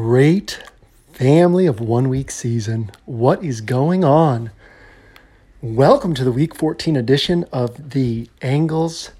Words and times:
great 0.00 0.62
family 1.12 1.66
of 1.66 1.80
one 1.80 2.08
week 2.08 2.30
season. 2.30 2.88
What 3.04 3.42
is 3.42 3.60
going 3.60 4.04
on? 4.04 4.52
Welcome 5.60 6.14
to 6.14 6.22
the 6.22 6.30
week 6.30 6.54
14 6.54 6.94
edition 6.94 7.44
of 7.52 7.90
the 7.90 8.30
Angles 8.40 9.10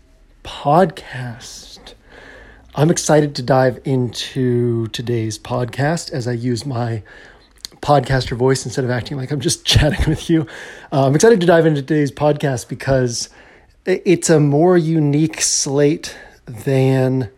podcast. 0.44 1.94
I'm 2.76 2.92
excited 2.92 3.34
to 3.34 3.42
dive 3.42 3.80
into 3.84 4.86
today's 4.88 5.36
podcast 5.36 6.12
as 6.12 6.28
I 6.28 6.32
use 6.32 6.64
my 6.64 7.02
podcaster 7.82 8.36
voice 8.36 8.64
instead 8.64 8.84
of 8.84 8.90
acting 8.92 9.16
like 9.16 9.32
I'm 9.32 9.40
just 9.40 9.64
chatting 9.66 10.08
with 10.08 10.30
you. 10.30 10.42
Uh, 10.92 11.08
I'm 11.08 11.16
excited 11.16 11.40
to 11.40 11.46
dive 11.48 11.66
into 11.66 11.82
today's 11.82 12.12
podcast 12.12 12.68
because 12.68 13.30
it's 13.84 14.30
a 14.30 14.38
more 14.38 14.78
unique 14.78 15.40
slate 15.40 16.16
than 16.46 17.30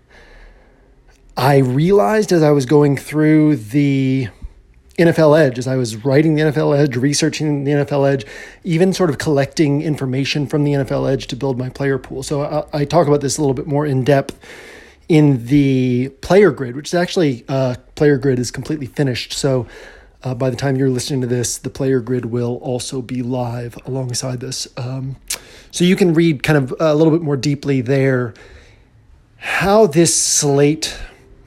I 1.41 1.57
realized 1.57 2.33
as 2.33 2.43
I 2.43 2.51
was 2.51 2.67
going 2.67 2.99
through 2.99 3.57
the 3.57 4.29
NFL 4.99 5.41
Edge, 5.41 5.59
as 5.59 5.67
I 5.67 5.77
was 5.77 6.05
writing 6.05 6.35
the 6.35 6.43
NFL 6.43 6.79
Edge, 6.79 6.97
researching 6.97 7.65
the 7.65 7.71
NFL 7.71 8.13
Edge, 8.13 8.27
even 8.63 8.93
sort 8.93 9.09
of 9.09 9.17
collecting 9.17 9.81
information 9.81 10.47
from 10.47 10.65
the 10.65 10.75
NFL 10.75 11.11
Edge 11.11 11.29
to 11.29 11.37
build 11.37 11.57
my 11.57 11.71
player 11.71 11.97
pool. 11.97 12.23
So 12.23 12.43
I, 12.43 12.81
I 12.81 12.85
talk 12.85 13.07
about 13.07 13.23
this 13.23 13.39
a 13.39 13.41
little 13.41 13.55
bit 13.55 13.67
more 13.67 13.87
in 13.87 14.05
depth 14.05 14.39
in 15.09 15.47
the 15.47 16.11
player 16.21 16.51
grid, 16.51 16.77
which 16.77 16.89
is 16.89 16.95
actually 16.95 17.47
uh, 17.49 17.77
player 17.95 18.19
grid 18.19 18.39
is 18.39 18.51
completely 18.51 18.87
finished. 18.87 19.33
So 19.33 19.67
uh, 20.23 20.35
by 20.35 20.51
the 20.51 20.57
time 20.57 20.77
you're 20.77 20.91
listening 20.91 21.23
to 21.23 21.27
this, 21.27 21.57
the 21.57 21.71
player 21.71 22.01
grid 22.01 22.27
will 22.27 22.57
also 22.57 23.01
be 23.01 23.23
live 23.23 23.79
alongside 23.87 24.41
this. 24.41 24.69
Um, 24.77 25.17
so 25.71 25.85
you 25.85 25.97
can 25.97 26.13
read 26.13 26.43
kind 26.43 26.59
of 26.59 26.75
a 26.79 26.95
little 26.95 27.15
bit 27.15 27.23
more 27.23 27.39
deeply 27.39 27.81
there 27.81 28.35
how 29.39 29.87
this 29.87 30.15
slate 30.15 30.99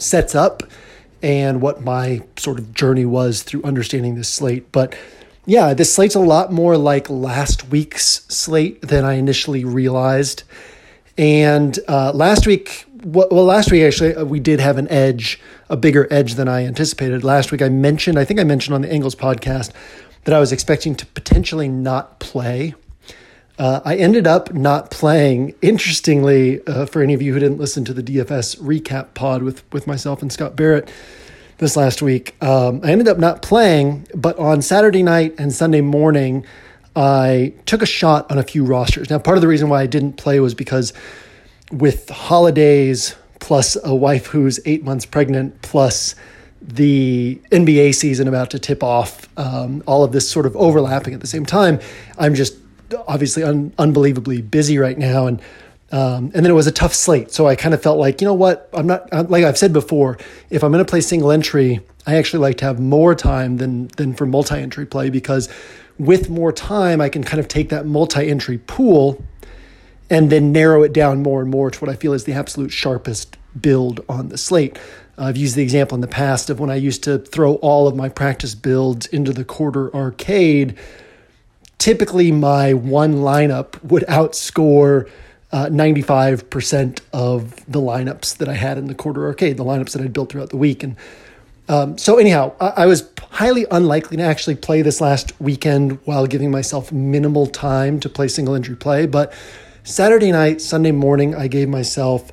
sets 0.04 0.36
up 0.36 0.64
and 1.22 1.62
what 1.62 1.82
my 1.82 2.22
sort 2.38 2.60
of 2.60 2.74
journey 2.74 3.06
was 3.06 3.44
through 3.44 3.64
understanding 3.64 4.16
this 4.16 4.30
slate. 4.30 4.72
But 4.72 4.96
yeah, 5.46 5.74
this 5.74 5.94
slate's 5.94 6.16
a 6.16 6.20
lot 6.20 6.52
more 6.52 6.78
like 6.78 7.10
last 7.10 7.70
week's 7.70 8.26
slate 8.28 8.82
than 8.82 9.06
I 9.06 9.14
initially 9.14 9.66
realized. 9.66 10.44
And 11.18 11.78
uh, 11.88 12.12
last 12.14 12.48
week, 12.48 12.86
well, 13.04 13.28
last 13.30 13.72
week 13.72 13.84
actually, 13.84 14.16
uh, 14.16 14.26
we 14.26 14.40
did 14.40 14.60
have 14.60 14.78
an 14.78 14.90
edge, 14.90 15.40
a 15.70 15.78
bigger 15.78 16.08
edge 16.12 16.36
than 16.36 16.48
I 16.48 16.66
anticipated. 16.66 17.24
Last 17.24 17.52
week, 17.52 17.62
I 17.62 17.70
mentioned, 17.70 18.18
I 18.18 18.26
think 18.26 18.40
I 18.40 18.44
mentioned 18.44 18.74
on 18.74 18.82
the 18.82 18.92
Angles 18.92 19.16
podcast 19.16 19.72
that 20.24 20.34
I 20.34 20.40
was 20.40 20.52
expecting 20.52 20.96
to 20.96 21.06
potentially 21.08 21.68
not 21.68 22.20
play 22.20 22.76
uh, 23.60 23.82
I 23.86 23.96
ended 23.96 24.26
up 24.26 24.54
not 24.54 24.90
playing. 24.90 25.54
Interestingly, 25.62 26.66
uh, 26.66 26.86
for 26.86 27.02
any 27.02 27.14
of 27.14 27.22
you 27.22 27.34
who 27.34 27.40
didn't 27.40 27.60
listen 27.60 27.86
to 27.86 27.94
the 27.94 28.02
DFS 28.02 28.58
recap 28.60 29.14
pod 29.14 29.44
with 29.44 29.64
with 29.72 29.86
myself 29.86 30.22
and 30.22 30.32
Scott 30.32 30.56
Barrett 30.56 30.92
this 31.60 31.78
last 31.78 32.02
week, 32.02 32.36
um, 32.44 32.82
I 32.84 32.92
ended 32.92 33.08
up 33.08 33.20
not 33.20 33.42
playing. 33.42 34.08
But 34.16 34.38
on 34.40 34.62
Saturday 34.62 35.04
night 35.04 35.36
and 35.38 35.54
Sunday 35.54 35.82
morning, 35.82 36.46
I 36.96 37.54
took 37.66 37.82
a 37.82 37.86
shot 37.86 38.30
on 38.32 38.40
a 38.40 38.44
few 38.44 38.66
rosters. 38.66 39.10
Now, 39.10 39.20
part 39.20 39.38
of 39.38 39.42
the 39.42 39.48
reason 39.48 39.70
why 39.70 39.82
I 39.82 39.88
didn't 39.88 40.14
play 40.14 40.40
was 40.40 40.56
because 40.56 40.94
with 41.72 42.10
holidays 42.10 43.16
plus 43.40 43.78
a 43.84 43.94
wife 43.94 44.28
who's 44.28 44.60
eight 44.66 44.84
months 44.84 45.06
pregnant 45.06 45.62
plus 45.62 46.16
the 46.62 47.42
NBA 47.52 47.94
season 47.94 48.28
about 48.28 48.52
to 48.52 48.60
tip 48.60 48.84
off, 48.84 49.28
um, 49.38 49.84
all 49.86 50.04
of 50.04 50.12
this 50.12 50.30
sort 50.30 50.46
of 50.46 50.56
overlapping 50.56 51.14
at 51.14 51.20
the 51.20 51.28
same 51.28 51.46
time, 51.46 51.80
I'm 52.18 52.36
just 52.36 52.56
obviously 53.08 53.44
un- 53.44 53.74
unbelievably 53.78 54.42
busy 54.42 54.78
right 54.78 54.98
now, 54.98 55.28
and 55.28 55.42
um, 55.92 56.32
and 56.34 56.44
then 56.44 56.48
it 56.48 56.56
was 56.56 56.68
a 56.68 56.72
tough 56.72 56.94
slate. 56.94 57.32
So 57.32 57.48
I 57.48 57.56
kind 57.56 57.74
of 57.74 57.82
felt 57.84 58.00
like, 58.00 58.20
you 58.20 58.26
know 58.26 58.34
what, 58.34 58.68
I'm 58.74 58.88
not 58.88 59.30
like 59.30 59.44
I've 59.44 59.58
said 59.58 59.74
before. 59.74 60.18
If 60.50 60.64
I'm 60.64 60.72
going 60.72 60.84
to 60.84 60.90
play 60.90 61.02
single 61.02 61.32
entry, 61.32 61.82
I 62.08 62.16
actually 62.16 62.40
like 62.40 62.58
to 62.58 62.66
have 62.66 62.80
more 62.80 63.14
time 63.16 63.58
than 63.58 63.88
than 63.98 64.14
for 64.14 64.26
multi 64.26 64.56
entry 64.56 64.86
play 64.86 65.10
because 65.10 65.50
with 66.00 66.30
more 66.30 66.52
time, 66.52 67.00
I 67.00 67.10
can 67.10 67.24
kind 67.24 67.40
of 67.40 67.48
take 67.48 67.70
that 67.70 67.86
multi 67.86 68.28
entry 68.28 68.58
pool 68.58 69.24
and 70.10 70.30
then 70.30 70.52
narrow 70.52 70.84
it 70.84 70.94
down 70.94 71.24
more 71.24 71.42
and 71.42 71.50
more 71.50 71.72
to 71.72 71.80
what 71.80 71.90
I 71.90 71.96
feel 71.96 72.14
is 72.14 72.24
the 72.24 72.34
absolute 72.34 72.72
sharpest 72.72 73.38
build 73.60 74.04
on 74.10 74.30
the 74.30 74.38
slate. 74.38 74.78
Uh, 75.18 75.26
I've 75.26 75.38
used 75.38 75.56
the 75.56 75.64
example 75.64 75.96
in 75.96 76.02
the 76.02 76.08
past 76.08 76.50
of 76.50 76.60
when 76.60 76.70
I 76.70 76.76
used 76.76 77.04
to 77.04 77.20
throw 77.20 77.56
all 77.56 77.88
of 77.88 77.96
my 77.96 78.10
practice 78.10 78.56
builds 78.56 79.06
into 79.08 79.32
the 79.32 79.46
quarter 79.46 79.96
arcade 79.96 80.78
typically 81.84 82.32
my 82.32 82.74
one 82.74 83.16
lineup 83.16 83.84
would 83.84 84.04
outscore 84.04 85.10
uh, 85.52 85.66
95% 85.66 87.02
of 87.12 87.58
the 87.70 87.82
lineups 87.82 88.38
that 88.38 88.48
I 88.48 88.54
had 88.54 88.78
in 88.78 88.86
the 88.86 88.96
quarter 88.96 89.26
arcade, 89.26 89.58
the 89.58 89.66
lineups 89.66 89.92
that 89.92 90.02
I'd 90.02 90.14
built 90.14 90.32
throughout 90.32 90.50
the 90.50 90.56
week. 90.56 90.82
And 90.82 90.96
um, 91.68 91.98
so, 91.98 92.18
anyhow, 92.18 92.54
I, 92.62 92.84
I, 92.84 92.86
was 92.86 93.10
highly 93.32 93.66
unlikely 93.70 94.16
to 94.16 94.24
actually 94.24 94.56
play 94.56 94.82
this 94.82 95.02
last 95.02 95.34
weekend 95.42 96.00
while 96.06 96.26
giving 96.26 96.52
myself 96.52 96.90
minimal 96.94 97.48
time 97.48 98.00
to 98.00 98.08
play 98.08 98.30
single 98.30 98.56
entry 98.56 98.78
play. 98.78 99.06
But 99.06 99.34
Saturday 99.84 100.32
night, 100.32 100.62
Sunday 100.62 100.94
morning, 100.94 101.36
I 101.36 101.48
gave 101.48 101.68
myself 101.68 102.32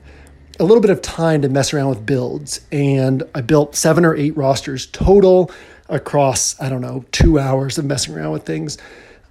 a 0.60 0.64
little 0.64 0.80
bit 0.80 0.92
of 0.92 1.02
time 1.02 1.42
to 1.42 1.48
mess 1.48 1.74
around 1.74 1.88
with 1.88 2.06
builds. 2.06 2.60
And 2.70 3.24
I 3.34 3.40
built 3.40 3.74
seven 3.74 4.04
or 4.04 4.14
eight 4.14 4.36
rosters 4.36 4.86
total 4.86 5.50
across, 5.88 6.60
I 6.60 6.68
don't 6.68 6.82
know, 6.82 7.04
two 7.10 7.40
hours 7.40 7.78
of 7.78 7.84
messing 7.84 8.14
around 8.14 8.30
with 8.30 8.46
things 8.46 8.78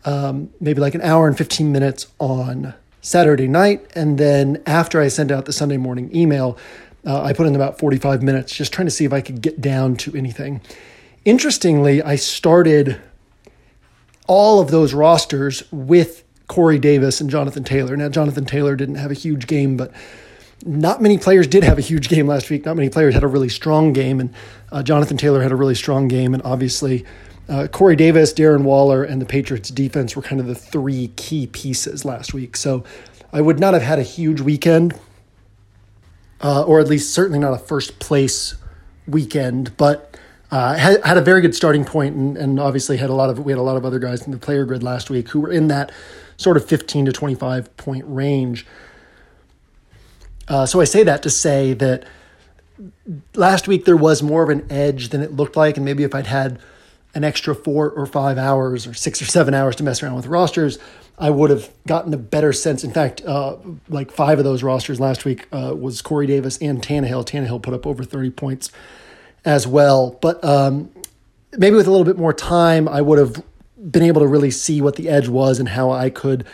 um, 0.05 0.49
maybe 0.59 0.79
like 0.81 0.95
an 0.95 1.01
hour 1.01 1.27
and 1.27 1.37
15 1.37 1.71
minutes 1.71 2.07
on 2.19 2.73
Saturday 3.01 3.47
night. 3.47 3.85
And 3.95 4.17
then 4.17 4.61
after 4.65 5.01
I 5.01 5.07
sent 5.07 5.31
out 5.31 5.45
the 5.45 5.53
Sunday 5.53 5.77
morning 5.77 6.13
email, 6.15 6.57
uh, 7.05 7.21
I 7.21 7.33
put 7.33 7.47
in 7.47 7.55
about 7.55 7.79
45 7.79 8.21
minutes 8.21 8.55
just 8.55 8.73
trying 8.73 8.87
to 8.87 8.91
see 8.91 9.05
if 9.05 9.13
I 9.13 9.21
could 9.21 9.41
get 9.41 9.61
down 9.61 9.95
to 9.97 10.15
anything. 10.15 10.61
Interestingly, 11.25 12.01
I 12.01 12.15
started 12.15 12.99
all 14.27 14.59
of 14.59 14.69
those 14.71 14.93
rosters 14.93 15.63
with 15.71 16.23
Corey 16.47 16.79
Davis 16.79 17.21
and 17.21 17.29
Jonathan 17.29 17.63
Taylor. 17.63 17.95
Now, 17.95 18.09
Jonathan 18.09 18.45
Taylor 18.45 18.75
didn't 18.75 18.95
have 18.95 19.11
a 19.11 19.15
huge 19.15 19.47
game, 19.47 19.77
but 19.77 19.91
not 20.65 21.01
many 21.01 21.17
players 21.17 21.47
did 21.47 21.63
have 21.63 21.77
a 21.77 21.81
huge 21.81 22.09
game 22.09 22.27
last 22.27 22.49
week. 22.49 22.65
Not 22.65 22.75
many 22.75 22.89
players 22.89 23.13
had 23.13 23.23
a 23.23 23.27
really 23.27 23.49
strong 23.49 23.93
game, 23.93 24.19
and 24.19 24.33
uh, 24.71 24.83
Jonathan 24.83 25.17
Taylor 25.17 25.41
had 25.41 25.51
a 25.51 25.55
really 25.55 25.75
strong 25.75 26.07
game, 26.07 26.33
and 26.33 26.43
obviously 26.43 27.05
uh, 27.49 27.67
Corey 27.67 27.95
Davis, 27.95 28.31
Darren 28.31 28.61
Waller, 28.61 29.03
and 29.03 29.19
the 29.19 29.25
Patriots 29.25 29.69
defense 29.69 30.15
were 30.15 30.21
kind 30.21 30.39
of 30.39 30.47
the 30.47 30.55
three 30.55 31.11
key 31.15 31.47
pieces 31.47 32.05
last 32.05 32.33
week. 32.33 32.55
So 32.55 32.83
I 33.33 33.41
would 33.41 33.59
not 33.59 33.73
have 33.73 33.81
had 33.81 33.97
a 33.97 34.03
huge 34.03 34.39
weekend, 34.39 34.93
uh, 36.41 36.63
or 36.63 36.79
at 36.79 36.87
least 36.87 37.13
certainly 37.13 37.39
not 37.39 37.53
a 37.53 37.57
first 37.57 37.99
place 37.99 38.55
weekend, 39.07 39.75
but 39.77 40.15
uh, 40.51 40.75
had, 40.75 41.03
had 41.03 41.17
a 41.17 41.21
very 41.21 41.41
good 41.41 41.55
starting 41.55 41.85
point 41.85 42.15
and, 42.15 42.37
and 42.37 42.59
obviously 42.59 42.97
had 42.97 43.09
a 43.09 43.13
lot 43.13 43.29
of 43.29 43.39
we 43.39 43.51
had 43.51 43.59
a 43.59 43.63
lot 43.63 43.77
of 43.77 43.85
other 43.85 43.99
guys 43.99 44.25
in 44.25 44.31
the 44.31 44.37
player 44.37 44.65
grid 44.65 44.83
last 44.83 45.09
week 45.09 45.29
who 45.29 45.39
were 45.39 45.51
in 45.51 45.67
that 45.67 45.91
sort 46.37 46.55
of 46.55 46.65
15 46.65 47.05
to 47.05 47.11
25 47.11 47.75
point 47.77 48.03
range. 48.07 48.65
Uh, 50.47 50.65
so 50.65 50.81
I 50.81 50.85
say 50.85 51.03
that 51.03 51.23
to 51.23 51.29
say 51.29 51.73
that 51.73 52.05
last 53.35 53.67
week 53.67 53.85
there 53.85 53.97
was 53.97 54.23
more 54.23 54.43
of 54.43 54.49
an 54.49 54.65
edge 54.71 55.09
than 55.09 55.21
it 55.21 55.33
looked 55.33 55.55
like, 55.55 55.77
and 55.77 55.85
maybe 55.85 56.03
if 56.03 56.13
I'd 56.13 56.27
had 56.27 56.59
an 57.15 57.23
extra 57.23 57.55
four 57.55 57.89
or 57.89 58.05
five 58.05 58.37
hours 58.37 58.85
or 58.85 58.93
six 58.93 59.21
or 59.21 59.25
seven 59.25 59.53
hours 59.53 59.75
to 59.77 59.83
mess 59.83 60.03
around 60.03 60.15
with 60.15 60.27
rosters, 60.27 60.77
I 61.17 61.29
would 61.29 61.49
have 61.49 61.69
gotten 61.85 62.13
a 62.13 62.17
better 62.17 62.53
sense. 62.53 62.83
In 62.83 62.91
fact, 62.91 63.21
uh, 63.25 63.57
like 63.89 64.11
five 64.11 64.37
of 64.37 64.45
those 64.45 64.63
rosters 64.63 64.99
last 64.99 65.25
week 65.25 65.47
uh, 65.51 65.75
was 65.77 66.01
Corey 66.01 66.27
Davis 66.27 66.57
and 66.59 66.81
Tannehill. 66.81 67.25
Tannehill 67.25 67.61
put 67.61 67.73
up 67.73 67.85
over 67.85 68.03
30 68.03 68.29
points 68.31 68.71
as 69.43 69.67
well. 69.67 70.17
But 70.21 70.43
um, 70.43 70.91
maybe 71.57 71.75
with 71.75 71.87
a 71.87 71.91
little 71.91 72.05
bit 72.05 72.17
more 72.17 72.33
time, 72.33 72.87
I 72.87 73.01
would 73.01 73.19
have 73.19 73.43
been 73.91 74.03
able 74.03 74.21
to 74.21 74.27
really 74.27 74.51
see 74.51 74.81
what 74.81 74.95
the 74.95 75.09
edge 75.09 75.27
was 75.27 75.59
and 75.59 75.69
how 75.69 75.91
I 75.91 76.09
could 76.09 76.45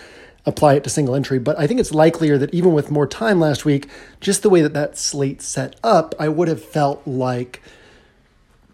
apply 0.47 0.75
it 0.75 0.83
to 0.85 0.89
single 0.89 1.15
entry. 1.15 1.37
But 1.37 1.59
I 1.59 1.67
think 1.67 1.79
it's 1.79 1.91
likelier 1.91 2.37
that 2.37 2.53
even 2.53 2.73
with 2.73 2.89
more 2.89 3.07
time 3.07 3.39
last 3.39 3.65
week, 3.65 3.87
just 4.19 4.41
the 4.41 4.49
way 4.49 4.61
that 4.61 4.73
that 4.73 4.97
slate 4.97 5.41
set 5.41 5.75
up, 5.83 6.15
I 6.17 6.29
would 6.29 6.47
have 6.47 6.63
felt 6.63 7.05
like– 7.05 7.61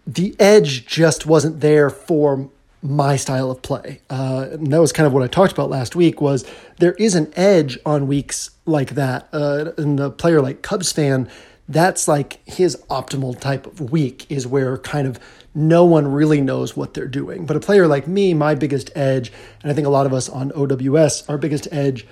the 0.06 0.34
edge 0.38 0.86
just 0.86 1.26
wasn't 1.26 1.60
there 1.60 1.90
for 1.90 2.48
my 2.82 3.16
style 3.16 3.50
of 3.50 3.62
play. 3.62 4.00
Uh, 4.10 4.48
and 4.52 4.72
that 4.72 4.80
was 4.80 4.92
kind 4.92 5.06
of 5.06 5.12
what 5.12 5.22
I 5.22 5.28
talked 5.28 5.52
about 5.52 5.70
last 5.70 5.94
week 5.94 6.20
was 6.20 6.44
there 6.78 6.94
is 6.94 7.14
an 7.14 7.32
edge 7.36 7.78
on 7.86 8.08
weeks 8.08 8.50
like 8.66 8.90
that. 8.90 9.28
Uh, 9.32 9.70
and 9.78 9.98
the 9.98 10.10
player 10.10 10.40
like 10.42 10.62
Cubs 10.62 10.90
fan, 10.90 11.28
that's 11.68 12.08
like 12.08 12.40
his 12.44 12.76
optimal 12.90 13.38
type 13.38 13.66
of 13.66 13.92
week 13.92 14.26
is 14.28 14.46
where 14.46 14.76
kind 14.78 15.06
of 15.06 15.20
no 15.54 15.84
one 15.84 16.08
really 16.08 16.40
knows 16.40 16.76
what 16.76 16.94
they're 16.94 17.06
doing. 17.06 17.46
But 17.46 17.56
a 17.56 17.60
player 17.60 17.86
like 17.86 18.08
me, 18.08 18.34
my 18.34 18.54
biggest 18.54 18.90
edge, 18.96 19.32
and 19.62 19.70
I 19.70 19.74
think 19.74 19.86
a 19.86 19.90
lot 19.90 20.06
of 20.06 20.12
us 20.12 20.28
on 20.28 20.50
OWS, 20.52 21.28
our 21.28 21.38
biggest 21.38 21.68
edge 21.70 22.06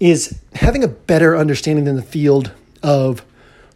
is 0.00 0.38
having 0.54 0.84
a 0.84 0.88
better 0.88 1.36
understanding 1.36 1.84
than 1.84 1.96
the 1.96 2.02
field 2.02 2.52
of 2.82 3.24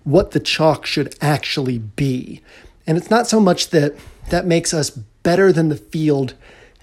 what 0.05 0.33
the 0.33 0.41
chalk 0.41 0.85
should 0.85 1.15
actually 1.21 1.79
be. 1.79 2.43
And 2.89 2.97
it's 2.97 3.11
not 3.11 3.27
so 3.27 3.39
much 3.39 3.69
that 3.69 3.95
that 4.31 4.47
makes 4.47 4.73
us 4.73 4.89
better 4.89 5.53
than 5.53 5.69
the 5.69 5.77
field 5.77 6.33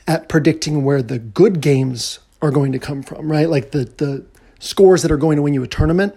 at 0.08 0.30
predicting 0.30 0.86
where 0.86 1.02
the 1.02 1.18
good 1.18 1.62
games 1.62 2.20
are 2.44 2.52
going 2.52 2.72
to 2.74 2.80
come 2.80 3.02
from, 3.02 3.32
right? 3.32 3.50
Like 3.50 3.72
the 3.72 3.86
the 3.86 4.24
scores 4.60 5.02
that 5.02 5.12
are 5.12 5.18
going 5.18 5.36
to 5.36 5.42
win 5.42 5.56
you 5.56 5.64
a 5.64 5.68
tournament. 5.68 6.16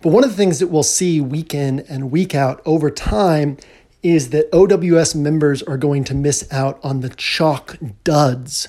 But 0.00 0.12
one 0.12 0.22
of 0.22 0.30
the 0.30 0.36
things 0.36 0.60
that 0.60 0.68
we'll 0.68 0.84
see 0.84 1.20
week 1.20 1.52
in 1.52 1.80
and 1.80 2.12
week 2.12 2.36
out 2.36 2.62
over 2.64 2.88
time 2.88 3.58
is 4.02 4.30
that 4.30 4.48
OWS 4.52 5.16
members 5.16 5.62
are 5.64 5.76
going 5.76 6.04
to 6.04 6.14
miss 6.14 6.50
out 6.52 6.78
on 6.82 7.00
the 7.00 7.10
chalk 7.10 7.78
duds 8.04 8.68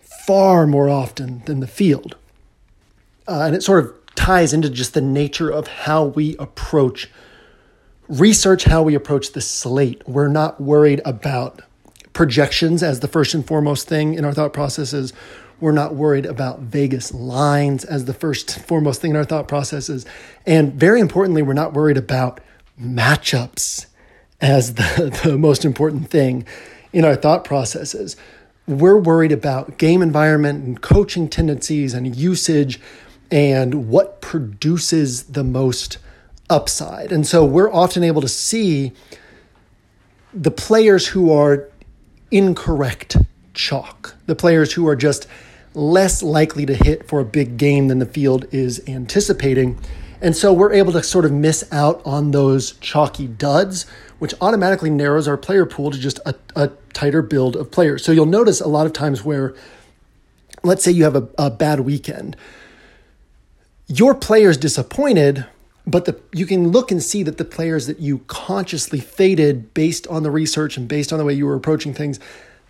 far 0.00 0.66
more 0.66 0.88
often 0.88 1.42
than 1.44 1.60
the 1.60 1.66
field. 1.66 2.16
Uh, 3.28 3.42
and 3.42 3.54
it 3.54 3.62
sort 3.62 3.84
of 3.84 3.94
ties 4.14 4.54
into 4.54 4.70
just 4.70 4.94
the 4.94 5.02
nature 5.02 5.50
of 5.50 5.68
how 5.68 6.04
we 6.04 6.36
approach 6.38 7.10
research, 8.08 8.64
how 8.64 8.82
we 8.82 8.94
approach 8.94 9.32
the 9.32 9.40
slate. 9.40 10.02
We're 10.06 10.28
not 10.28 10.60
worried 10.60 11.00
about 11.04 11.62
projections 12.12 12.82
as 12.82 13.00
the 13.00 13.08
first 13.08 13.34
and 13.34 13.46
foremost 13.46 13.88
thing 13.88 14.14
in 14.14 14.24
our 14.24 14.32
thought 14.32 14.52
processes. 14.52 15.12
We're 15.60 15.72
not 15.72 15.94
worried 15.94 16.26
about 16.26 16.60
Vegas 16.60 17.14
lines 17.14 17.84
as 17.84 18.04
the 18.04 18.14
first 18.14 18.60
foremost 18.66 19.00
thing 19.00 19.12
in 19.12 19.16
our 19.16 19.24
thought 19.24 19.48
processes. 19.48 20.04
And 20.46 20.74
very 20.74 21.00
importantly, 21.00 21.42
we're 21.42 21.54
not 21.54 21.72
worried 21.72 21.96
about 21.96 22.40
matchups 22.80 23.86
as 24.40 24.74
the, 24.74 25.20
the 25.24 25.38
most 25.38 25.64
important 25.64 26.10
thing 26.10 26.46
in 26.92 27.04
our 27.04 27.16
thought 27.16 27.44
processes. 27.44 28.16
We're 28.66 28.98
worried 28.98 29.32
about 29.32 29.78
game 29.78 30.02
environment 30.02 30.64
and 30.64 30.80
coaching 30.80 31.28
tendencies 31.28 31.94
and 31.94 32.16
usage 32.16 32.80
and 33.30 33.88
what 33.88 34.20
produces 34.20 35.24
the 35.24 35.44
most 35.44 35.98
upside. 36.50 37.12
And 37.12 37.26
so 37.26 37.44
we're 37.44 37.72
often 37.72 38.04
able 38.04 38.20
to 38.20 38.28
see 38.28 38.92
the 40.32 40.50
players 40.50 41.08
who 41.08 41.32
are 41.32 41.68
incorrect 42.30 43.16
chalk, 43.54 44.14
the 44.26 44.34
players 44.34 44.72
who 44.72 44.86
are 44.88 44.96
just 44.96 45.26
less 45.74 46.22
likely 46.22 46.66
to 46.66 46.74
hit 46.74 47.08
for 47.08 47.20
a 47.20 47.24
big 47.24 47.56
game 47.56 47.88
than 47.88 47.98
the 47.98 48.06
field 48.06 48.46
is 48.52 48.82
anticipating. 48.88 49.78
And 50.20 50.36
so 50.36 50.52
we're 50.52 50.72
able 50.72 50.92
to 50.92 51.02
sort 51.02 51.24
of 51.24 51.32
miss 51.32 51.64
out 51.72 52.00
on 52.04 52.30
those 52.30 52.72
chalky 52.78 53.26
duds, 53.26 53.86
which 54.18 54.34
automatically 54.40 54.90
narrows 54.90 55.28
our 55.28 55.36
player 55.36 55.66
pool 55.66 55.90
to 55.90 55.98
just 55.98 56.18
a, 56.24 56.34
a 56.56 56.70
tighter 56.92 57.22
build 57.22 57.56
of 57.56 57.70
players. 57.70 58.04
So 58.04 58.12
you'll 58.12 58.26
notice 58.26 58.60
a 58.60 58.68
lot 58.68 58.86
of 58.86 58.92
times 58.92 59.24
where, 59.24 59.54
let's 60.62 60.82
say 60.82 60.92
you 60.92 61.04
have 61.04 61.16
a, 61.16 61.28
a 61.36 61.50
bad 61.50 61.80
weekend, 61.80 62.36
your 63.86 64.14
player's 64.14 64.56
disappointed, 64.56 65.46
but 65.86 66.06
the, 66.06 66.18
you 66.32 66.46
can 66.46 66.68
look 66.68 66.90
and 66.90 67.02
see 67.02 67.22
that 67.22 67.36
the 67.36 67.44
players 67.44 67.86
that 67.86 68.00
you 68.00 68.18
consciously 68.26 69.00
faded 69.00 69.74
based 69.74 70.06
on 70.06 70.22
the 70.22 70.30
research 70.30 70.76
and 70.76 70.88
based 70.88 71.12
on 71.12 71.18
the 71.18 71.24
way 71.24 71.34
you 71.34 71.46
were 71.46 71.54
approaching 71.54 71.92
things, 71.92 72.18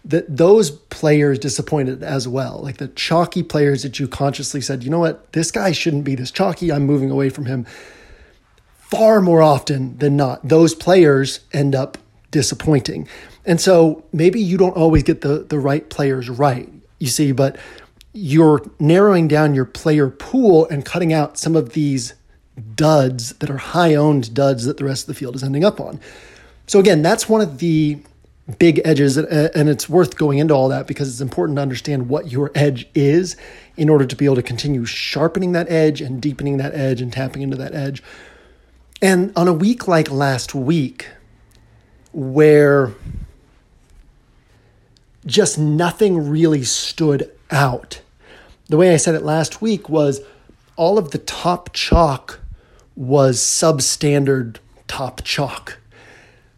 that 0.04 0.36
those 0.36 0.70
players 0.70 1.38
disappointed 1.38 2.02
as 2.02 2.28
well. 2.28 2.60
Like 2.62 2.76
the 2.76 2.88
chalky 2.88 3.42
players 3.42 3.82
that 3.82 3.98
you 3.98 4.08
consciously 4.08 4.60
said, 4.60 4.84
you 4.84 4.90
know 4.90 4.98
what, 4.98 5.32
this 5.32 5.50
guy 5.50 5.72
shouldn't 5.72 6.04
be 6.04 6.14
this 6.14 6.30
chalky. 6.30 6.70
I'm 6.70 6.84
moving 6.84 7.10
away 7.10 7.30
from 7.30 7.46
him. 7.46 7.66
Far 8.76 9.20
more 9.20 9.42
often 9.42 9.96
than 9.98 10.16
not, 10.16 10.46
those 10.46 10.74
players 10.74 11.40
end 11.52 11.74
up 11.74 11.96
disappointing. 12.30 13.08
And 13.46 13.60
so 13.60 14.04
maybe 14.12 14.40
you 14.40 14.58
don't 14.58 14.76
always 14.76 15.02
get 15.02 15.20
the, 15.20 15.38
the 15.38 15.58
right 15.58 15.88
players 15.88 16.28
right, 16.28 16.68
you 16.98 17.06
see, 17.06 17.32
but 17.32 17.56
you're 18.12 18.62
narrowing 18.78 19.26
down 19.26 19.54
your 19.54 19.64
player 19.64 20.10
pool 20.10 20.66
and 20.68 20.84
cutting 20.84 21.12
out 21.12 21.38
some 21.38 21.56
of 21.56 21.70
these 21.70 22.14
duds 22.76 23.34
that 23.34 23.50
are 23.50 23.58
high 23.58 23.94
owned 23.94 24.34
duds 24.34 24.64
that 24.64 24.76
the 24.76 24.84
rest 24.84 25.04
of 25.04 25.06
the 25.08 25.14
field 25.14 25.34
is 25.34 25.42
ending 25.42 25.64
up 25.64 25.80
on. 25.80 26.00
So, 26.66 26.78
again, 26.78 27.02
that's 27.02 27.28
one 27.28 27.40
of 27.40 27.58
the 27.58 27.98
big 28.58 28.80
edges, 28.84 29.16
uh, 29.16 29.48
and 29.54 29.68
it's 29.68 29.88
worth 29.88 30.16
going 30.16 30.38
into 30.38 30.54
all 30.54 30.68
that 30.68 30.86
because 30.86 31.08
it's 31.08 31.20
important 31.20 31.56
to 31.56 31.62
understand 31.62 32.08
what 32.08 32.30
your 32.30 32.50
edge 32.54 32.86
is 32.94 33.36
in 33.76 33.88
order 33.88 34.04
to 34.04 34.16
be 34.16 34.24
able 34.24 34.36
to 34.36 34.42
continue 34.42 34.84
sharpening 34.84 35.52
that 35.52 35.70
edge 35.70 36.00
and 36.00 36.20
deepening 36.20 36.58
that 36.58 36.74
edge 36.74 37.00
and 37.00 37.12
tapping 37.12 37.42
into 37.42 37.56
that 37.56 37.74
edge. 37.74 38.02
And 39.02 39.32
on 39.36 39.48
a 39.48 39.52
week 39.52 39.88
like 39.88 40.10
last 40.10 40.54
week, 40.54 41.08
where 42.12 42.92
just 45.26 45.58
nothing 45.58 46.28
really 46.28 46.64
stood 46.64 47.30
out, 47.50 48.00
the 48.68 48.76
way 48.76 48.92
I 48.92 48.96
said 48.96 49.14
it 49.14 49.22
last 49.22 49.60
week 49.60 49.88
was 49.88 50.20
all 50.76 50.98
of 50.98 51.10
the 51.10 51.18
top 51.18 51.72
chalk 51.72 52.40
was 52.96 53.38
substandard 53.38 54.56
top 54.86 55.22
chalk. 55.24 55.78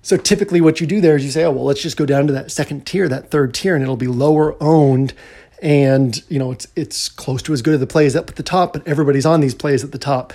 So 0.03 0.17
typically, 0.17 0.61
what 0.61 0.81
you 0.81 0.87
do 0.87 1.01
there 1.01 1.17
is 1.17 1.25
you 1.25 1.31
say, 1.31 1.45
"Oh 1.45 1.51
well, 1.51 1.65
let's 1.65 1.83
just 1.83 1.97
go 1.97 2.07
down 2.07 2.27
to 2.29 2.33
that 2.33 2.53
second 2.53 2.87
tier, 2.87 3.09
that 3.09 3.31
third 3.31 3.55
tier, 3.55 3.75
and 3.75 3.83
it'll 3.83 3.97
be 3.97 4.07
lower 4.07 4.57
owned, 4.63 5.15
and 5.61 6.23
you 6.29 6.39
know 6.39 6.53
it's 6.53 6.69
it's 6.77 7.09
close 7.09 7.43
to 7.43 7.53
as 7.53 7.63
good 7.63 7.75
as 7.75 7.81
the 7.81 7.87
plays 7.87 8.15
up 8.15 8.31
at 8.31 8.37
the 8.37 8.43
top, 8.43 8.73
but 8.73 8.87
everybody's 8.87 9.27
on 9.27 9.41
these 9.41 9.55
plays 9.55 9.83
at 9.83 9.93
the 9.93 9.99
top." 9.99 10.33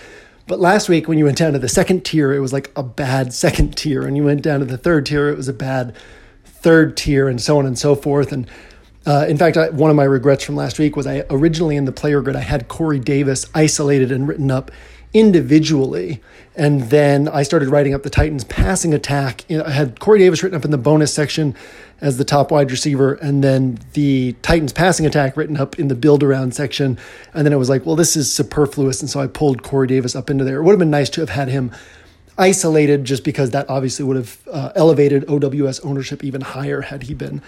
But 0.47 0.59
last 0.59 0.89
week, 0.89 1.07
when 1.07 1.17
you 1.17 1.25
went 1.25 1.37
down 1.37 1.53
to 1.53 1.59
the 1.59 1.69
second 1.69 2.03
tier, 2.03 2.33
it 2.33 2.39
was 2.39 2.51
like 2.51 2.71
a 2.75 2.83
bad 2.83 3.33
second 3.33 3.77
tier, 3.77 4.01
and 4.05 4.17
you 4.17 4.25
went 4.25 4.41
down 4.41 4.59
to 4.59 4.65
the 4.65 4.77
third 4.77 5.05
tier, 5.05 5.29
it 5.29 5.37
was 5.37 5.47
a 5.47 5.53
bad 5.53 5.95
third 6.43 6.97
tier, 6.97 7.29
and 7.29 7.39
so 7.39 7.57
on 7.57 7.65
and 7.65 7.79
so 7.79 7.95
forth. 7.95 8.33
And 8.33 8.47
uh, 9.05 9.25
in 9.29 9.37
fact, 9.37 9.55
I, 9.55 9.69
one 9.69 9.89
of 9.89 9.95
my 9.95 10.03
regrets 10.03 10.43
from 10.43 10.55
last 10.57 10.77
week 10.79 10.97
was 10.97 11.07
I 11.07 11.23
originally 11.29 11.77
in 11.77 11.85
the 11.85 11.91
player 11.91 12.21
grid 12.21 12.35
I 12.35 12.41
had 12.41 12.67
Corey 12.67 12.99
Davis 12.99 13.45
isolated 13.55 14.11
and 14.11 14.27
written 14.27 14.51
up 14.51 14.69
individually. 15.13 16.21
And 16.55 16.83
then 16.83 17.27
I 17.27 17.43
started 17.43 17.69
writing 17.69 17.93
up 17.93 18.03
the 18.03 18.09
Titans 18.09 18.43
passing 18.43 18.93
attack. 18.93 19.45
I 19.49 19.71
had 19.71 19.99
Corey 19.99 20.19
Davis 20.19 20.43
written 20.43 20.57
up 20.57 20.65
in 20.65 20.71
the 20.71 20.77
bonus 20.77 21.13
section 21.13 21.55
as 22.01 22.17
the 22.17 22.25
top 22.25 22.51
wide 22.51 22.71
receiver, 22.71 23.13
and 23.13 23.43
then 23.43 23.77
the 23.93 24.35
Titans 24.41 24.73
passing 24.73 25.05
attack 25.05 25.37
written 25.37 25.55
up 25.55 25.77
in 25.79 25.87
the 25.87 25.95
build 25.95 26.23
around 26.23 26.53
section. 26.55 26.97
And 27.33 27.45
then 27.45 27.53
it 27.53 27.57
was 27.57 27.69
like, 27.69 27.85
well, 27.85 27.95
this 27.95 28.17
is 28.17 28.33
superfluous. 28.33 29.01
And 29.01 29.09
so 29.09 29.19
I 29.19 29.27
pulled 29.27 29.63
Corey 29.63 29.87
Davis 29.87 30.15
up 30.15 30.29
into 30.29 30.43
there. 30.43 30.57
It 30.57 30.63
would 30.63 30.71
have 30.71 30.79
been 30.79 30.89
nice 30.89 31.09
to 31.11 31.21
have 31.21 31.29
had 31.29 31.47
him 31.47 31.71
isolated 32.37 33.05
just 33.05 33.23
because 33.23 33.51
that 33.51 33.69
obviously 33.69 34.03
would 34.03 34.15
have 34.17 34.39
uh, 34.51 34.71
elevated 34.75 35.25
OWS 35.29 35.79
ownership 35.81 36.23
even 36.23 36.41
higher 36.41 36.81
had 36.81 37.03
he 37.03 37.13
been 37.13 37.41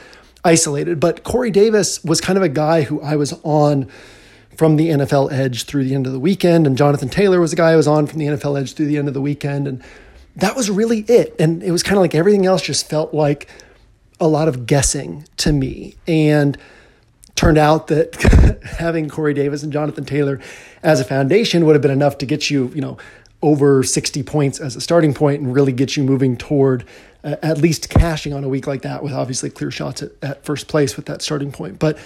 isolated. 0.43 0.99
But 0.99 1.23
Corey 1.23 1.51
Davis 1.51 2.03
was 2.03 2.21
kind 2.21 2.37
of 2.37 2.43
a 2.43 2.49
guy 2.49 2.83
who 2.83 3.01
I 3.01 3.15
was 3.15 3.33
on 3.43 3.89
from 4.57 4.75
the 4.75 4.89
NFL 4.89 5.31
Edge 5.31 5.65
through 5.65 5.85
the 5.85 5.95
end 5.95 6.07
of 6.07 6.13
the 6.13 6.19
weekend. 6.19 6.67
And 6.67 6.77
Jonathan 6.77 7.09
Taylor 7.09 7.39
was 7.39 7.51
the 7.51 7.57
guy 7.57 7.71
I 7.71 7.75
was 7.75 7.87
on 7.87 8.07
from 8.07 8.19
the 8.19 8.27
NFL 8.27 8.59
Edge 8.59 8.73
through 8.73 8.87
the 8.87 8.97
end 8.97 9.07
of 9.07 9.13
the 9.13 9.21
weekend. 9.21 9.67
And 9.67 9.83
that 10.35 10.55
was 10.55 10.69
really 10.69 10.99
it. 11.01 11.35
And 11.39 11.63
it 11.63 11.71
was 11.71 11.83
kind 11.83 11.97
of 11.97 12.01
like 12.01 12.15
everything 12.15 12.45
else 12.45 12.61
just 12.61 12.89
felt 12.89 13.13
like 13.13 13.47
a 14.19 14.27
lot 14.27 14.47
of 14.47 14.65
guessing 14.65 15.25
to 15.37 15.51
me. 15.51 15.95
And 16.07 16.57
turned 17.35 17.57
out 17.57 17.87
that 17.87 18.61
having 18.77 19.09
Corey 19.09 19.33
Davis 19.33 19.63
and 19.63 19.73
Jonathan 19.73 20.05
Taylor 20.05 20.39
as 20.83 20.99
a 20.99 21.03
foundation 21.03 21.65
would 21.65 21.73
have 21.73 21.81
been 21.81 21.91
enough 21.91 22.17
to 22.19 22.25
get 22.25 22.49
you, 22.49 22.71
you 22.75 22.81
know, 22.81 22.97
over 23.41 23.83
60 23.83 24.23
points 24.23 24.59
as 24.59 24.75
a 24.75 24.81
starting 24.81 25.13
point 25.13 25.41
and 25.41 25.53
really 25.53 25.73
get 25.73 25.97
you 25.97 26.03
moving 26.03 26.37
toward 26.37 26.85
uh, 27.23 27.35
at 27.41 27.57
least 27.57 27.89
cashing 27.89 28.33
on 28.33 28.43
a 28.43 28.49
week 28.49 28.67
like 28.67 28.83
that 28.83 29.03
with 29.03 29.11
obviously 29.11 29.49
clear 29.49 29.71
shots 29.71 30.01
at, 30.01 30.11
at 30.21 30.45
first 30.45 30.67
place 30.67 30.95
with 30.95 31.05
that 31.07 31.21
starting 31.21 31.51
point. 31.51 31.79
But 31.79 31.99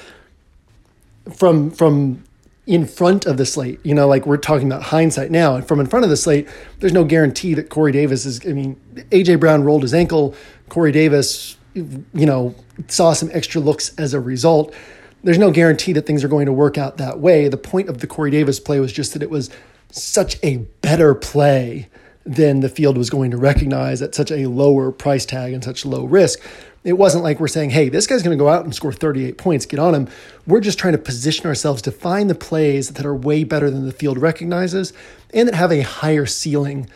from 1.35 1.71
from 1.71 2.23
in 2.67 2.85
front 2.85 3.25
of 3.25 3.37
the 3.37 3.45
slate. 3.45 3.79
You 3.83 3.95
know, 3.95 4.07
like 4.07 4.27
we're 4.27 4.37
talking 4.37 4.67
about 4.67 4.83
hindsight 4.83 5.31
now, 5.31 5.55
and 5.55 5.67
from 5.67 5.79
in 5.79 5.87
front 5.87 6.03
of 6.03 6.09
the 6.09 6.17
slate, 6.17 6.47
there's 6.79 6.93
no 6.93 7.05
guarantee 7.05 7.53
that 7.55 7.69
Corey 7.69 7.93
Davis 7.93 8.25
is. 8.25 8.45
I 8.45 8.51
mean, 8.51 8.79
AJ 9.11 9.39
Brown 9.39 9.63
rolled 9.63 9.81
his 9.81 9.93
ankle. 9.93 10.35
Corey 10.69 10.91
Davis, 10.91 11.57
you 11.73 12.05
know, 12.13 12.53
saw 12.89 13.13
some 13.13 13.29
extra 13.33 13.61
looks 13.61 13.95
as 13.97 14.13
a 14.13 14.19
result. 14.19 14.75
There's 15.23 15.39
no 15.39 15.49
guarantee 15.49 15.93
that 15.93 16.05
things 16.05 16.23
are 16.23 16.27
going 16.27 16.45
to 16.45 16.53
work 16.53 16.77
out 16.77 16.97
that 16.97 17.19
way. 17.19 17.47
The 17.47 17.57
point 17.57 17.89
of 17.89 17.99
the 17.99 18.07
Corey 18.07 18.29
Davis 18.29 18.59
play 18.59 18.79
was 18.79 18.91
just 18.91 19.13
that 19.13 19.23
it 19.23 19.29
was 19.29 19.49
such 19.89 20.37
a 20.43 20.57
better 20.81 21.15
play 21.15 21.87
than 22.25 22.59
the 22.59 22.69
field 22.69 22.97
was 22.97 23.09
going 23.09 23.31
to 23.31 23.37
recognize 23.37 24.01
at 24.01 24.13
such 24.13 24.31
a 24.31 24.47
lower 24.47 24.91
price 24.91 25.25
tag 25.25 25.53
and 25.53 25.63
such 25.63 25.85
low 25.85 26.03
risk. 26.03 26.39
It 26.87 26.97
wasn't 26.97 27.25
like 27.25 27.41
we're 27.41 27.49
saying, 27.49 27.71
hey, 27.71 27.89
this 27.89 28.07
guy's 28.07 28.23
going 28.23 28.37
to 28.37 28.41
go 28.41 28.47
out 28.47 28.63
and 28.63 28.73
score 28.73 28.93
38 28.93 29.37
points, 29.37 29.65
get 29.65 29.77
on 29.77 29.93
him. 29.93 30.07
We're 30.45 30.61
just 30.61 30.79
trying 30.79 30.93
to 30.93 30.97
position 30.97 31.45
ourselves 31.45 31.81
to 31.81 31.91
find 31.91 32.29
the 32.29 32.35
plays 32.35 32.91
that 32.91 33.05
are 33.05 33.13
way 33.13 33.43
better 33.43 33.69
than 33.69 33.85
the 33.85 33.91
field 33.91 34.17
recognizes 34.17 34.93
and 35.33 35.49
that 35.49 35.55
have 35.55 35.73
a 35.73 35.81
higher 35.81 36.25
ceiling 36.25 36.89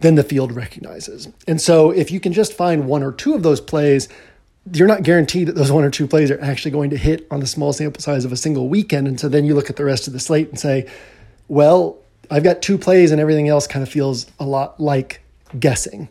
than 0.00 0.16
the 0.16 0.24
field 0.24 0.52
recognizes. 0.52 1.28
And 1.48 1.58
so 1.58 1.90
if 1.90 2.10
you 2.10 2.20
can 2.20 2.34
just 2.34 2.52
find 2.52 2.86
one 2.86 3.02
or 3.02 3.12
two 3.12 3.32
of 3.32 3.42
those 3.42 3.62
plays, 3.62 4.10
you're 4.70 4.86
not 4.86 5.04
guaranteed 5.04 5.48
that 5.48 5.54
those 5.54 5.72
one 5.72 5.84
or 5.84 5.90
two 5.90 6.06
plays 6.06 6.30
are 6.30 6.40
actually 6.42 6.72
going 6.72 6.90
to 6.90 6.98
hit 6.98 7.26
on 7.30 7.40
the 7.40 7.46
small 7.46 7.72
sample 7.72 8.02
size 8.02 8.26
of 8.26 8.32
a 8.32 8.36
single 8.36 8.68
weekend. 8.68 9.08
And 9.08 9.18
so 9.18 9.30
then 9.30 9.46
you 9.46 9.54
look 9.54 9.70
at 9.70 9.76
the 9.76 9.86
rest 9.86 10.06
of 10.06 10.12
the 10.12 10.20
slate 10.20 10.50
and 10.50 10.60
say, 10.60 10.86
well, 11.48 11.96
I've 12.30 12.44
got 12.44 12.60
two 12.60 12.76
plays 12.76 13.10
and 13.10 13.22
everything 13.22 13.48
else 13.48 13.66
kind 13.66 13.82
of 13.82 13.88
feels 13.88 14.26
a 14.38 14.44
lot 14.44 14.78
like 14.78 15.22
guessing. 15.58 16.10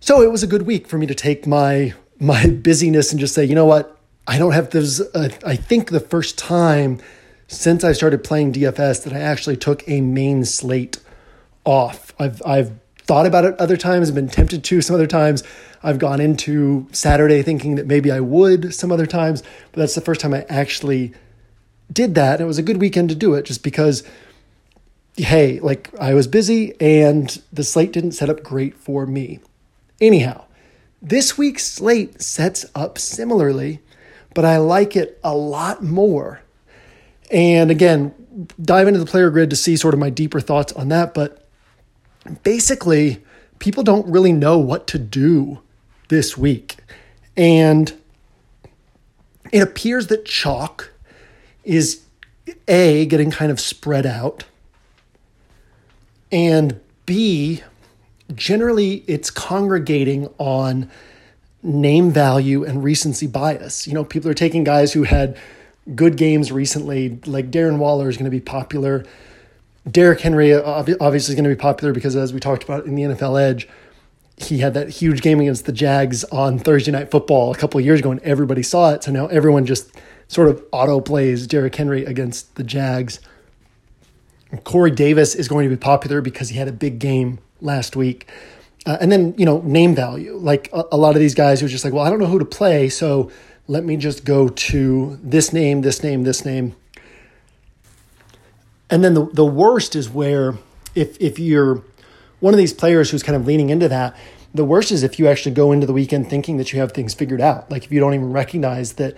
So 0.00 0.20
it 0.20 0.30
was 0.30 0.42
a 0.42 0.46
good 0.46 0.62
week 0.62 0.86
for 0.86 0.98
me 0.98 1.06
to 1.06 1.14
take 1.14 1.46
my 1.46 1.94
my 2.22 2.46
busyness 2.46 3.10
and 3.10 3.20
just 3.20 3.34
say, 3.34 3.44
you 3.44 3.54
know 3.54 3.66
what, 3.66 3.98
I 4.26 4.38
don't 4.38 4.52
have 4.52 4.70
this. 4.70 5.00
Uh, 5.00 5.28
I 5.44 5.56
think 5.56 5.90
the 5.90 6.00
first 6.00 6.38
time 6.38 7.00
since 7.48 7.82
I 7.84 7.92
started 7.92 8.22
playing 8.22 8.52
DFS 8.52 9.02
that 9.04 9.12
I 9.12 9.18
actually 9.18 9.56
took 9.56 9.86
a 9.88 10.00
main 10.00 10.44
slate 10.44 10.98
off. 11.64 12.14
I've 12.18 12.40
I've 12.46 12.72
thought 12.98 13.26
about 13.26 13.44
it 13.44 13.58
other 13.58 13.76
times, 13.76 14.10
been 14.12 14.28
tempted 14.28 14.62
to 14.62 14.80
some 14.80 14.94
other 14.94 15.08
times. 15.08 15.42
I've 15.82 15.98
gone 15.98 16.20
into 16.20 16.86
Saturday 16.92 17.42
thinking 17.42 17.74
that 17.74 17.88
maybe 17.88 18.12
I 18.12 18.20
would 18.20 18.72
some 18.72 18.92
other 18.92 19.06
times, 19.06 19.42
but 19.72 19.80
that's 19.80 19.96
the 19.96 20.00
first 20.00 20.20
time 20.20 20.32
I 20.32 20.46
actually 20.48 21.12
did 21.92 22.14
that. 22.14 22.34
And 22.34 22.42
it 22.42 22.46
was 22.46 22.58
a 22.58 22.62
good 22.62 22.80
weekend 22.80 23.08
to 23.08 23.16
do 23.16 23.34
it 23.34 23.44
just 23.44 23.64
because 23.64 24.04
hey, 25.16 25.58
like 25.60 25.90
I 26.00 26.14
was 26.14 26.26
busy 26.26 26.74
and 26.80 27.42
the 27.52 27.64
slate 27.64 27.92
didn't 27.92 28.12
set 28.12 28.30
up 28.30 28.42
great 28.42 28.76
for 28.76 29.04
me. 29.06 29.40
Anyhow, 30.00 30.44
This 31.02 31.36
week's 31.36 31.66
slate 31.66 32.22
sets 32.22 32.64
up 32.76 32.96
similarly, 32.96 33.80
but 34.34 34.44
I 34.44 34.58
like 34.58 34.94
it 34.94 35.18
a 35.24 35.34
lot 35.34 35.82
more. 35.82 36.42
And 37.30 37.70
again, 37.70 38.14
dive 38.60 38.86
into 38.86 39.00
the 39.00 39.06
player 39.06 39.28
grid 39.30 39.50
to 39.50 39.56
see 39.56 39.76
sort 39.76 39.94
of 39.94 40.00
my 40.00 40.10
deeper 40.10 40.40
thoughts 40.40 40.72
on 40.74 40.88
that. 40.88 41.12
But 41.12 41.48
basically, 42.44 43.22
people 43.58 43.82
don't 43.82 44.06
really 44.06 44.32
know 44.32 44.58
what 44.58 44.86
to 44.88 44.98
do 44.98 45.60
this 46.08 46.38
week. 46.38 46.76
And 47.36 47.92
it 49.50 49.60
appears 49.60 50.06
that 50.06 50.24
chalk 50.24 50.92
is 51.64 52.02
A, 52.68 53.06
getting 53.06 53.30
kind 53.30 53.50
of 53.50 53.58
spread 53.58 54.06
out, 54.06 54.44
and 56.30 56.80
B, 57.06 57.62
generally 58.34 59.04
it's 59.06 59.30
congregating 59.30 60.28
on 60.38 60.90
name 61.62 62.10
value 62.10 62.64
and 62.64 62.82
recency 62.82 63.26
bias. 63.26 63.86
You 63.86 63.94
know, 63.94 64.04
people 64.04 64.30
are 64.30 64.34
taking 64.34 64.64
guys 64.64 64.92
who 64.92 65.04
had 65.04 65.36
good 65.94 66.16
games 66.16 66.52
recently, 66.52 67.20
like 67.26 67.50
Darren 67.50 67.78
Waller 67.78 68.08
is 68.08 68.16
going 68.16 68.24
to 68.24 68.30
be 68.30 68.40
popular. 68.40 69.04
Derrick 69.90 70.20
Henry 70.20 70.54
uh, 70.54 70.62
obviously 70.62 71.32
is 71.32 71.34
going 71.34 71.44
to 71.44 71.50
be 71.50 71.56
popular 71.56 71.92
because, 71.92 72.14
as 72.14 72.32
we 72.32 72.40
talked 72.40 72.62
about 72.62 72.86
in 72.86 72.94
the 72.94 73.02
NFL 73.02 73.40
Edge, 73.40 73.68
he 74.36 74.58
had 74.58 74.74
that 74.74 74.88
huge 74.88 75.22
game 75.22 75.40
against 75.40 75.66
the 75.66 75.72
Jags 75.72 76.24
on 76.24 76.58
Thursday 76.58 76.92
Night 76.92 77.10
Football 77.10 77.52
a 77.52 77.56
couple 77.56 77.78
of 77.78 77.84
years 77.84 78.00
ago, 78.00 78.10
and 78.10 78.20
everybody 78.20 78.62
saw 78.62 78.90
it. 78.92 79.04
So 79.04 79.10
now 79.10 79.26
everyone 79.26 79.66
just 79.66 79.92
sort 80.28 80.48
of 80.48 80.64
auto 80.72 81.00
plays 81.00 81.46
Derrick 81.46 81.74
Henry 81.74 82.04
against 82.04 82.54
the 82.54 82.64
Jags. 82.64 83.20
Corey 84.64 84.90
Davis 84.90 85.34
is 85.34 85.48
going 85.48 85.68
to 85.68 85.74
be 85.74 85.80
popular 85.80 86.20
because 86.20 86.50
he 86.50 86.58
had 86.58 86.68
a 86.68 86.72
big 86.72 86.98
game 86.98 87.38
last 87.62 87.96
week. 87.96 88.28
Uh, 88.84 88.98
and 89.00 89.12
then, 89.12 89.34
you 89.38 89.44
know, 89.44 89.60
name 89.60 89.94
value. 89.94 90.34
Like 90.36 90.68
a, 90.72 90.84
a 90.92 90.96
lot 90.96 91.14
of 91.14 91.20
these 91.20 91.34
guys 91.34 91.60
who 91.60 91.66
are 91.66 91.68
just 91.68 91.84
like, 91.84 91.92
well, 91.94 92.04
I 92.04 92.10
don't 92.10 92.18
know 92.18 92.26
who 92.26 92.38
to 92.38 92.44
play, 92.44 92.88
so 92.88 93.30
let 93.68 93.84
me 93.84 93.96
just 93.96 94.24
go 94.24 94.48
to 94.48 95.18
this 95.22 95.52
name, 95.52 95.82
this 95.82 96.02
name, 96.02 96.24
this 96.24 96.44
name. 96.44 96.74
And 98.90 99.02
then 99.02 99.14
the, 99.14 99.26
the 99.26 99.46
worst 99.46 99.96
is 99.96 100.10
where 100.10 100.58
if 100.94 101.16
if 101.20 101.38
you're 101.38 101.82
one 102.40 102.52
of 102.52 102.58
these 102.58 102.72
players 102.72 103.10
who's 103.10 103.22
kind 103.22 103.36
of 103.36 103.46
leaning 103.46 103.70
into 103.70 103.88
that, 103.88 104.16
the 104.52 104.64
worst 104.64 104.90
is 104.90 105.02
if 105.02 105.18
you 105.18 105.28
actually 105.28 105.54
go 105.54 105.72
into 105.72 105.86
the 105.86 105.92
weekend 105.92 106.28
thinking 106.28 106.58
that 106.58 106.72
you 106.72 106.80
have 106.80 106.92
things 106.92 107.14
figured 107.14 107.40
out. 107.40 107.70
Like 107.70 107.84
if 107.84 107.92
you 107.92 108.00
don't 108.00 108.14
even 108.14 108.32
recognize 108.32 108.94
that 108.94 109.16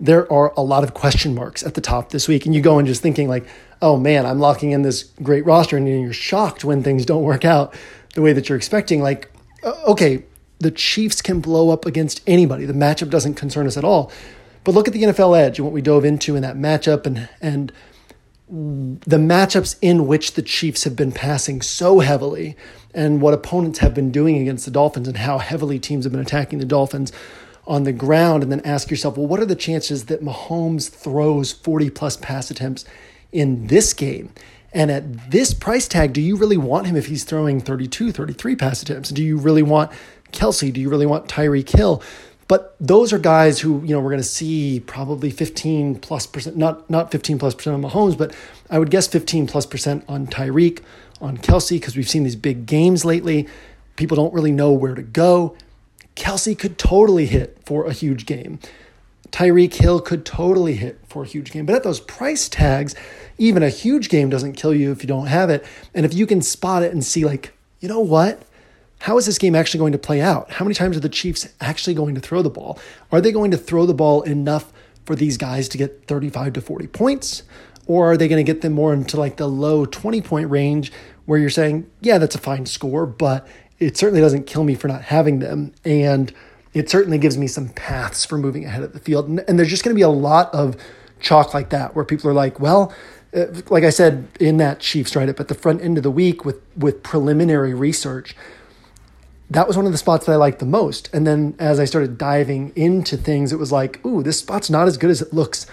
there 0.00 0.30
are 0.32 0.52
a 0.56 0.62
lot 0.62 0.84
of 0.84 0.94
question 0.94 1.34
marks 1.34 1.62
at 1.64 1.74
the 1.74 1.80
top 1.80 2.10
this 2.10 2.28
week 2.28 2.46
and 2.46 2.54
you 2.54 2.60
go 2.60 2.78
in 2.78 2.86
just 2.86 3.02
thinking 3.02 3.28
like, 3.28 3.46
oh 3.80 3.96
man, 3.96 4.26
I'm 4.26 4.40
locking 4.40 4.72
in 4.72 4.82
this 4.82 5.04
great 5.22 5.46
roster 5.46 5.76
and 5.76 5.88
you're 5.88 6.12
shocked 6.12 6.64
when 6.64 6.82
things 6.82 7.06
don't 7.06 7.22
work 7.22 7.44
out 7.44 7.74
the 8.14 8.22
way 8.22 8.32
that 8.32 8.48
you're 8.48 8.56
expecting. 8.56 9.00
Like, 9.02 9.30
uh, 9.62 9.74
okay, 9.86 10.24
the 10.58 10.70
Chiefs 10.70 11.22
can 11.22 11.40
blow 11.40 11.70
up 11.70 11.84
against 11.84 12.22
anybody. 12.26 12.64
The 12.64 12.72
matchup 12.72 13.10
doesn't 13.10 13.34
concern 13.34 13.66
us 13.66 13.76
at 13.76 13.84
all. 13.84 14.10
But 14.64 14.72
look 14.74 14.88
at 14.88 14.94
the 14.94 15.02
NFL 15.02 15.38
edge 15.38 15.58
and 15.58 15.66
what 15.66 15.74
we 15.74 15.82
dove 15.82 16.04
into 16.04 16.36
in 16.36 16.42
that 16.42 16.56
matchup 16.56 17.06
and 17.06 17.28
and 17.40 17.70
the 18.48 19.16
matchups 19.16 19.76
in 19.80 20.06
which 20.06 20.34
the 20.34 20.42
Chiefs 20.42 20.84
have 20.84 20.94
been 20.94 21.12
passing 21.12 21.62
so 21.62 22.00
heavily 22.00 22.56
and 22.92 23.20
what 23.20 23.34
opponents 23.34 23.78
have 23.78 23.94
been 23.94 24.12
doing 24.12 24.36
against 24.38 24.64
the 24.64 24.70
Dolphins 24.70 25.08
and 25.08 25.16
how 25.16 25.38
heavily 25.38 25.78
teams 25.78 26.04
have 26.04 26.12
been 26.12 26.20
attacking 26.20 26.58
the 26.58 26.66
Dolphins 26.66 27.10
on 27.66 27.84
the 27.84 27.92
ground 27.92 28.42
and 28.42 28.52
then 28.52 28.60
ask 28.60 28.90
yourself, 28.90 29.16
well, 29.16 29.26
what 29.26 29.40
are 29.40 29.46
the 29.46 29.56
chances 29.56 30.06
that 30.06 30.22
Mahomes 30.22 30.90
throws 30.90 31.52
40 31.52 31.90
plus 31.90 32.16
pass 32.16 32.50
attempts 32.50 32.84
in 33.32 33.66
this 33.68 33.94
game? 33.94 34.30
And 34.72 34.90
at 34.90 35.30
this 35.30 35.54
price 35.54 35.86
tag, 35.86 36.12
do 36.12 36.20
you 36.20 36.36
really 36.36 36.56
want 36.56 36.86
him 36.86 36.96
if 36.96 37.06
he's 37.06 37.24
throwing 37.24 37.60
32, 37.60 38.12
33 38.12 38.56
pass 38.56 38.82
attempts? 38.82 39.10
Do 39.10 39.22
you 39.22 39.38
really 39.38 39.62
want 39.62 39.92
Kelce? 40.32 40.72
Do 40.72 40.80
you 40.80 40.90
really 40.90 41.06
want 41.06 41.28
Tyreek 41.28 41.70
Hill? 41.70 42.02
But 42.48 42.76
those 42.78 43.12
are 43.12 43.18
guys 43.18 43.60
who, 43.60 43.80
you 43.82 43.94
know, 43.94 44.00
we're 44.00 44.10
going 44.10 44.18
to 44.18 44.28
see 44.28 44.80
probably 44.80 45.30
15 45.30 46.00
plus 46.00 46.26
percent, 46.26 46.56
not, 46.56 46.88
not 46.90 47.10
15 47.10 47.38
plus 47.38 47.54
percent 47.54 47.82
on 47.82 47.90
Mahomes, 47.90 48.18
but 48.18 48.34
I 48.68 48.78
would 48.78 48.90
guess 48.90 49.06
15 49.06 49.46
plus 49.46 49.64
percent 49.64 50.04
on 50.08 50.26
Tyreek, 50.26 50.82
on 51.20 51.38
Kelce, 51.38 51.70
because 51.70 51.96
we've 51.96 52.08
seen 52.08 52.24
these 52.24 52.36
big 52.36 52.66
games 52.66 53.04
lately. 53.04 53.48
People 53.96 54.16
don't 54.16 54.34
really 54.34 54.52
know 54.52 54.72
where 54.72 54.94
to 54.94 55.02
go. 55.02 55.56
Kelce 56.16 56.58
could 56.58 56.78
totally 56.78 57.26
hit 57.26 57.58
for 57.64 57.86
a 57.86 57.92
huge 57.92 58.26
game. 58.26 58.58
Tyreek 59.30 59.74
Hill 59.74 60.00
could 60.00 60.24
totally 60.24 60.76
hit 60.76 61.00
for 61.08 61.24
a 61.24 61.26
huge 61.26 61.50
game. 61.50 61.66
But 61.66 61.74
at 61.74 61.82
those 61.82 61.98
price 61.98 62.48
tags, 62.48 62.94
even 63.36 63.64
a 63.64 63.68
huge 63.68 64.08
game 64.08 64.30
doesn't 64.30 64.52
kill 64.52 64.72
you 64.72 64.92
if 64.92 65.02
you 65.02 65.08
don't 65.08 65.26
have 65.26 65.50
it. 65.50 65.66
And 65.92 66.06
if 66.06 66.14
you 66.14 66.24
can 66.24 66.40
spot 66.40 66.84
it 66.84 66.92
and 66.92 67.04
see, 67.04 67.24
like, 67.24 67.52
you 67.80 67.88
know 67.88 68.00
what? 68.00 68.42
How 69.00 69.18
is 69.18 69.26
this 69.26 69.38
game 69.38 69.56
actually 69.56 69.80
going 69.80 69.92
to 69.92 69.98
play 69.98 70.20
out? 70.20 70.52
How 70.52 70.64
many 70.64 70.74
times 70.74 70.96
are 70.96 71.00
the 71.00 71.08
Chiefs 71.08 71.48
actually 71.60 71.94
going 71.94 72.14
to 72.14 72.20
throw 72.20 72.42
the 72.42 72.50
ball? 72.50 72.78
Are 73.10 73.20
they 73.20 73.32
going 73.32 73.50
to 73.50 73.56
throw 73.58 73.86
the 73.86 73.92
ball 73.92 74.22
enough 74.22 74.72
for 75.04 75.16
these 75.16 75.36
guys 75.36 75.68
to 75.70 75.78
get 75.78 76.06
35 76.06 76.52
to 76.54 76.60
40 76.60 76.86
points? 76.86 77.42
Or 77.86 78.12
are 78.12 78.16
they 78.16 78.28
going 78.28 78.44
to 78.44 78.50
get 78.50 78.62
them 78.62 78.72
more 78.72 78.94
into 78.94 79.18
like 79.18 79.36
the 79.36 79.48
low 79.48 79.84
20 79.84 80.22
point 80.22 80.48
range 80.48 80.92
where 81.26 81.38
you're 81.38 81.50
saying, 81.50 81.90
yeah, 82.00 82.18
that's 82.18 82.34
a 82.34 82.38
fine 82.38 82.66
score, 82.66 83.04
but 83.04 83.46
it 83.78 83.96
certainly 83.96 84.20
doesn't 84.20 84.46
kill 84.46 84.64
me 84.64 84.74
for 84.74 84.88
not 84.88 85.02
having 85.02 85.38
them. 85.38 85.72
And 85.84 86.32
it 86.72 86.90
certainly 86.90 87.18
gives 87.18 87.38
me 87.38 87.46
some 87.46 87.68
paths 87.70 88.24
for 88.24 88.36
moving 88.36 88.64
ahead 88.64 88.82
of 88.82 88.92
the 88.92 88.98
field. 88.98 89.28
And, 89.28 89.40
and 89.48 89.58
there's 89.58 89.70
just 89.70 89.84
going 89.84 89.94
to 89.94 89.98
be 89.98 90.02
a 90.02 90.08
lot 90.08 90.52
of 90.54 90.76
chalk 91.20 91.54
like 91.54 91.70
that 91.70 91.94
where 91.94 92.04
people 92.04 92.28
are 92.28 92.34
like, 92.34 92.60
well, 92.60 92.92
uh, 93.34 93.46
like 93.70 93.84
I 93.84 93.90
said 93.90 94.28
in 94.38 94.58
that 94.58 94.80
Chiefs 94.80 95.16
write 95.16 95.28
up 95.28 95.40
at 95.40 95.48
the 95.48 95.54
front 95.54 95.82
end 95.82 95.96
of 95.96 96.02
the 96.02 96.10
week 96.10 96.44
with 96.44 96.60
with 96.76 97.02
preliminary 97.02 97.74
research, 97.74 98.36
that 99.50 99.66
was 99.66 99.76
one 99.76 99.86
of 99.86 99.92
the 99.92 99.98
spots 99.98 100.26
that 100.26 100.32
I 100.32 100.36
liked 100.36 100.58
the 100.58 100.66
most. 100.66 101.10
And 101.12 101.26
then 101.26 101.54
as 101.58 101.80
I 101.80 101.84
started 101.84 102.18
diving 102.18 102.72
into 102.76 103.16
things, 103.16 103.52
it 103.52 103.58
was 103.58 103.72
like, 103.72 104.04
ooh, 104.04 104.22
this 104.22 104.38
spot's 104.38 104.70
not 104.70 104.86
as 104.86 104.96
good 104.96 105.10
as 105.10 105.20
it 105.20 105.32
looks 105.32 105.66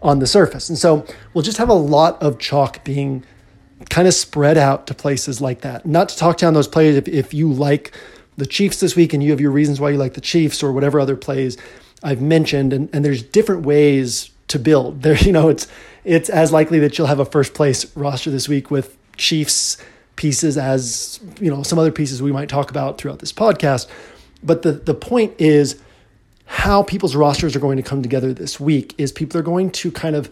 on 0.00 0.20
the 0.20 0.26
surface. 0.26 0.68
And 0.68 0.78
so 0.78 1.04
we'll 1.34 1.42
just 1.42 1.58
have 1.58 1.68
a 1.68 1.74
lot 1.74 2.20
of 2.22 2.38
chalk 2.38 2.84
being 2.84 3.24
kind 3.90 4.08
of 4.08 4.14
spread 4.14 4.58
out 4.58 4.86
to 4.88 4.94
places 4.94 5.40
like 5.40 5.60
that. 5.60 5.86
Not 5.86 6.08
to 6.10 6.16
talk 6.16 6.38
down 6.38 6.54
those 6.54 6.68
plays 6.68 6.96
if, 6.96 7.08
if 7.08 7.32
you 7.32 7.52
like 7.52 7.92
the 8.36 8.46
Chiefs 8.46 8.80
this 8.80 8.96
week 8.96 9.12
and 9.12 9.22
you 9.22 9.30
have 9.30 9.40
your 9.40 9.50
reasons 9.50 9.80
why 9.80 9.90
you 9.90 9.98
like 9.98 10.14
the 10.14 10.20
Chiefs 10.20 10.62
or 10.62 10.72
whatever 10.72 11.00
other 11.00 11.16
plays 11.16 11.56
I've 12.02 12.20
mentioned, 12.20 12.72
and, 12.72 12.88
and 12.92 13.04
there's 13.04 13.22
different 13.22 13.66
ways 13.66 14.30
to 14.48 14.58
build. 14.58 15.02
There, 15.02 15.16
you 15.16 15.32
know, 15.32 15.48
it's 15.48 15.66
it's 16.04 16.30
as 16.30 16.52
likely 16.52 16.78
that 16.80 16.96
you'll 16.96 17.08
have 17.08 17.20
a 17.20 17.24
first 17.24 17.54
place 17.54 17.94
roster 17.96 18.30
this 18.30 18.48
week 18.48 18.70
with 18.70 18.96
Chiefs 19.16 19.76
pieces 20.16 20.58
as 20.58 21.20
you 21.40 21.50
know 21.50 21.62
some 21.62 21.78
other 21.78 21.92
pieces 21.92 22.20
we 22.20 22.32
might 22.32 22.48
talk 22.48 22.70
about 22.70 22.98
throughout 22.98 23.18
this 23.18 23.32
podcast. 23.32 23.88
But 24.42 24.62
the 24.62 24.72
the 24.72 24.94
point 24.94 25.34
is 25.38 25.80
how 26.46 26.82
people's 26.82 27.14
rosters 27.14 27.54
are 27.54 27.60
going 27.60 27.76
to 27.76 27.82
come 27.82 28.02
together 28.02 28.32
this 28.32 28.58
week 28.58 28.94
is 28.96 29.12
people 29.12 29.38
are 29.38 29.44
going 29.44 29.70
to 29.70 29.92
kind 29.92 30.16
of 30.16 30.30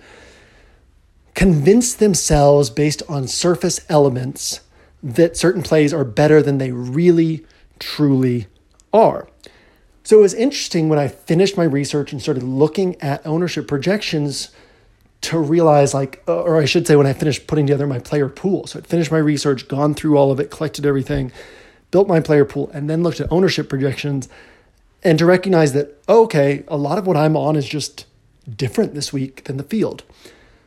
convince 1.37 1.95
themselves 1.95 2.71
based 2.71 3.03
on 3.09 3.29
surface 3.29 3.79
elements 3.89 4.63
that 5.03 5.37
certain 5.37 5.63
plays 5.63 5.93
are 5.93 6.03
better 6.03 6.43
than 6.43 6.59
they 6.59 6.73
really 6.73 7.45
truly 7.79 8.47
are. 8.93 9.29
So 10.03 10.19
it 10.19 10.23
was 10.23 10.35
interesting 10.35 10.89
when 10.89 10.99
I 10.99 11.09
finished 11.09 11.57
my 11.57 11.65
research 11.65 12.11
and 12.11 12.23
started 12.23 12.43
looking 12.43 13.01
at 13.03 13.25
ownership 13.27 13.69
projections 13.69 14.49
to 15.23 15.39
realize, 15.39 15.93
like, 15.93 16.23
or 16.27 16.57
I 16.61 16.65
should 16.65 16.87
say, 16.87 16.97
when 16.97 17.07
I 17.07 17.13
finished 17.13 17.47
putting 17.47 17.67
together 17.67 17.87
my 17.87 17.99
player 17.99 18.31
pool. 18.31 18.67
So 18.67 18.79
I'd 18.79 18.87
finished 18.87 19.13
my 19.13 19.19
research, 19.19 19.69
gone 19.69 19.95
through 19.95 20.17
all 20.17 20.33
of 20.33 20.41
it, 20.41 20.51
collected 20.51 20.87
everything, 20.87 21.33
built 21.91 22.09
my 22.09 22.21
player 22.21 22.47
pool, 22.47 22.71
and 22.73 22.89
then 22.89 23.03
looked 23.03 23.21
at 23.21 23.31
ownership 23.31 23.69
projections 23.69 24.29
and 25.03 25.19
to 25.19 25.27
recognize 25.27 25.75
that, 25.75 26.03
okay, 26.09 26.65
a 26.67 26.79
lot 26.79 26.97
of 26.97 27.07
what 27.07 27.17
I'm 27.17 27.37
on 27.37 27.57
is 27.57 27.69
just 27.69 28.07
different 28.57 28.95
this 28.95 29.13
week 29.13 29.45
than 29.45 29.59
the 29.59 29.63
field. 29.63 30.03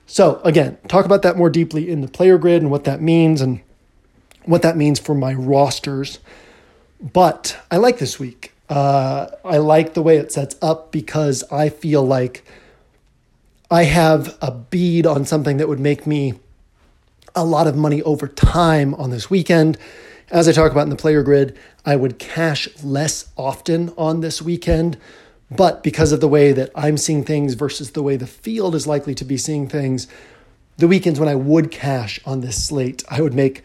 So 0.10 0.42
again, 0.44 0.78
talk 0.88 1.06
about 1.06 1.22
that 1.22 1.38
more 1.38 1.50
deeply 1.50 1.90
in 1.90 2.02
the 2.02 2.08
player 2.08 2.38
grid 2.38 2.62
and 2.62 2.72
what 2.72 2.84
that 2.84 3.02
means 3.02 3.42
and 3.42 3.62
what 4.44 4.64
that 4.64 4.76
means 4.76 5.00
for 5.00 5.14
my 5.14 5.34
rosters 5.34 6.20
but 7.00 7.58
I 7.72 7.78
like 7.78 7.98
this 7.98 8.20
week. 8.20 8.54
Uh, 8.68 9.28
I 9.46 9.58
like 9.58 9.94
the 9.94 10.02
way 10.02 10.18
it 10.18 10.32
sets 10.32 10.56
up 10.62 10.92
because 10.92 11.44
I 11.52 11.70
feel 11.70 12.04
like 12.04 12.44
I 13.72 13.84
have 13.84 14.38
a 14.42 14.52
bead 14.52 15.08
on 15.08 15.26
something 15.26 15.58
that 15.58 15.68
would 15.68 15.80
make 15.80 16.06
me 16.06 16.34
a 17.36 17.46
lot 17.46 17.68
of 17.68 17.76
money 17.76 18.02
over 18.04 18.28
time 18.28 18.94
on 18.96 19.12
this 19.12 19.30
weekend. 19.30 19.78
As 20.30 20.48
I 20.48 20.52
talk 20.52 20.72
about 20.72 20.84
in 20.84 20.90
the 20.90 20.96
player 20.96 21.24
grid, 21.24 21.58
I 21.86 21.96
would 21.96 22.20
cash 22.20 22.68
less 22.84 23.32
often 23.38 23.94
on 23.98 24.22
this 24.22 24.42
weekend. 24.42 24.98
But 25.52 25.84
because 25.84 26.12
of 26.12 26.22
the 26.22 26.28
way 26.28 26.52
that 26.52 26.72
I'm 26.76 26.98
seeing 26.98 27.24
things 27.24 27.56
versus 27.56 27.92
the 27.92 28.04
way 28.04 28.18
the 28.18 28.28
field 28.28 28.76
is 28.76 28.86
likely 28.86 29.16
to 29.16 29.26
be 29.26 29.38
seeing 29.38 29.68
things, 29.68 30.08
the 30.78 30.88
weekends 30.88 31.20
when 31.20 31.28
I 31.30 31.36
would 31.36 31.72
cash 31.72 32.20
on 32.26 32.42
this 32.42 32.64
slate, 32.64 33.04
I 33.10 33.22
would 33.22 33.34
make 33.34 33.64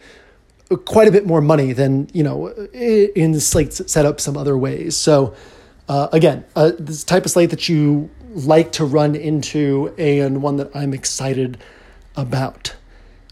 quite 0.85 1.07
a 1.07 1.11
bit 1.11 1.25
more 1.25 1.41
money 1.41 1.73
than 1.73 2.09
you 2.11 2.23
know 2.23 2.47
in 2.73 3.31
the 3.33 3.39
slate 3.39 3.73
set 3.73 4.05
up 4.05 4.19
some 4.19 4.35
other 4.35 4.57
ways. 4.57 4.97
So 4.97 5.35
uh, 5.87 6.07
again, 6.11 6.45
uh, 6.55 6.71
this 6.77 7.03
type 7.03 7.25
of 7.25 7.31
slate 7.31 7.51
that 7.51 7.69
you 7.69 8.09
like 8.33 8.71
to 8.73 8.85
run 8.85 9.15
into 9.15 9.93
and 9.97 10.41
one 10.41 10.57
that 10.57 10.75
I'm 10.75 10.93
excited 10.93 11.57
about. 12.15 12.75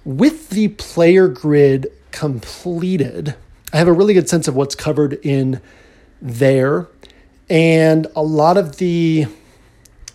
With 0.06 0.50
the 0.50 0.70
player 0.70 1.28
grid 1.28 1.88
completed, 2.12 3.36
I 3.72 3.78
have 3.78 3.88
a 3.88 3.94
really 3.94 4.14
good 4.14 4.30
sense 4.30 4.48
of 4.48 4.56
what's 4.56 4.76
covered 4.76 5.14
in 5.26 5.62
there. 6.22 6.88
And 7.50 8.08
a 8.16 8.24
lot 8.24 8.58
of 8.58 8.78
the 8.78 9.28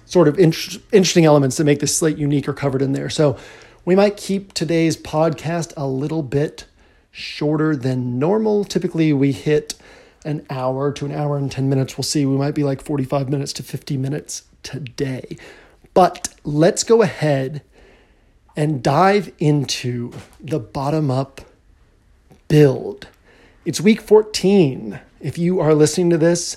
sort 0.07 0.29
of 0.29 0.39
in- 0.39 0.55
interesting 0.93 1.25
elements 1.25 1.57
that 1.59 1.65
make 1.65 1.81
this 1.81 1.97
slate 1.97 2.17
unique 2.17 2.49
are 2.49 2.55
covered 2.55 2.83
in 2.83 2.93
there. 2.93 3.11
So 3.11 3.37
we 3.85 3.95
might 3.95 4.17
keep 4.17 4.55
today's 4.55 4.97
podcast 4.97 5.73
a 5.77 5.87
little 5.87 6.23
bit 6.23 6.65
shorter 7.11 7.77
than 7.77 8.19
normal. 8.19 8.65
Typically, 8.65 9.13
we 9.13 9.33
hit 9.33 9.75
an 10.25 10.47
hour 10.51 10.93
to 10.93 11.05
an 11.05 11.13
hour 11.13 11.37
and 11.37 11.51
10 11.51 11.69
minutes. 11.69 11.97
We'll 11.97 12.05
see. 12.05 12.25
We 12.27 12.37
might 12.37 12.55
be 12.55 12.65
like 12.65 12.83
45 12.83 13.29
minutes 13.29 13.53
to 13.55 13.63
50 13.63 13.97
minutes 13.97 14.43
today. 14.63 15.37
But 15.95 16.35
let's 16.45 16.85
go 16.85 17.03
ahead 17.03 17.63
and 18.57 18.83
dive 18.83 19.33
into 19.39 20.13
the 20.41 20.59
bottom 20.59 21.11
up 21.11 21.43
build. 22.49 23.09
It's 23.65 23.81
week 23.81 24.01
14. 24.01 25.01
If 25.21 25.39
you 25.39 25.61
are 25.61 25.75
listening 25.75 26.11
to 26.11 26.19
this, 26.19 26.57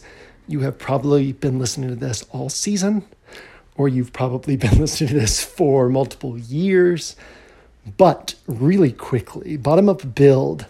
you 0.52 0.60
have 0.62 0.78
probably 0.78 1.32
been 1.32 1.58
listening 1.58 1.90
to 1.90 1.96
this 1.96 2.26
all 2.32 2.50
season, 2.50 3.06
or 3.76 3.88
you've 3.88 4.14
probably 4.14 4.58
been 4.58 4.78
listening 4.80 5.10
to 5.10 5.20
this 5.20 5.44
for 5.44 5.90
multiple 5.90 6.38
years. 6.38 7.16
But 7.98 8.36
really 8.46 8.92
quickly, 8.92 9.58
bottom 9.58 9.90
up 9.90 10.14
build. 10.14 10.66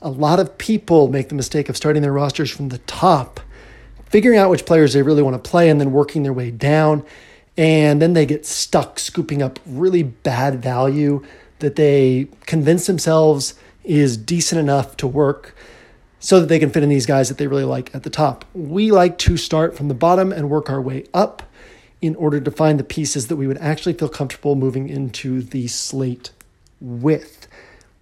A 0.00 0.08
lot 0.08 0.38
of 0.38 0.56
people 0.58 1.08
make 1.08 1.28
the 1.28 1.34
mistake 1.34 1.68
of 1.68 1.76
starting 1.76 2.02
their 2.02 2.12
rosters 2.12 2.50
from 2.50 2.68
the 2.68 2.78
top, 2.78 3.40
figuring 4.06 4.38
out 4.38 4.50
which 4.50 4.66
players 4.66 4.92
they 4.92 5.02
really 5.02 5.22
want 5.22 5.42
to 5.42 5.50
play, 5.50 5.68
and 5.68 5.80
then 5.80 5.92
working 5.92 6.22
their 6.22 6.32
way 6.32 6.50
down. 6.50 7.04
And 7.56 8.00
then 8.00 8.14
they 8.14 8.26
get 8.26 8.46
stuck 8.46 8.98
scooping 8.98 9.42
up 9.42 9.58
really 9.66 10.02
bad 10.02 10.62
value 10.62 11.24
that 11.60 11.76
they 11.76 12.28
convince 12.46 12.86
themselves 12.86 13.54
is 13.84 14.16
decent 14.16 14.58
enough 14.58 14.96
to 14.96 15.06
work 15.06 15.54
so 16.24 16.40
that 16.40 16.46
they 16.46 16.58
can 16.58 16.70
fit 16.70 16.82
in 16.82 16.88
these 16.88 17.04
guys 17.04 17.28
that 17.28 17.36
they 17.36 17.46
really 17.46 17.64
like 17.64 17.94
at 17.94 18.02
the 18.02 18.08
top. 18.08 18.46
We 18.54 18.90
like 18.90 19.18
to 19.18 19.36
start 19.36 19.76
from 19.76 19.88
the 19.88 19.94
bottom 19.94 20.32
and 20.32 20.48
work 20.48 20.70
our 20.70 20.80
way 20.80 21.04
up 21.12 21.42
in 22.00 22.16
order 22.16 22.40
to 22.40 22.50
find 22.50 22.80
the 22.80 22.84
pieces 22.84 23.28
that 23.28 23.36
we 23.36 23.46
would 23.46 23.58
actually 23.58 23.92
feel 23.92 24.08
comfortable 24.08 24.54
moving 24.54 24.88
into 24.88 25.42
the 25.42 25.66
slate 25.66 26.30
with. 26.80 27.46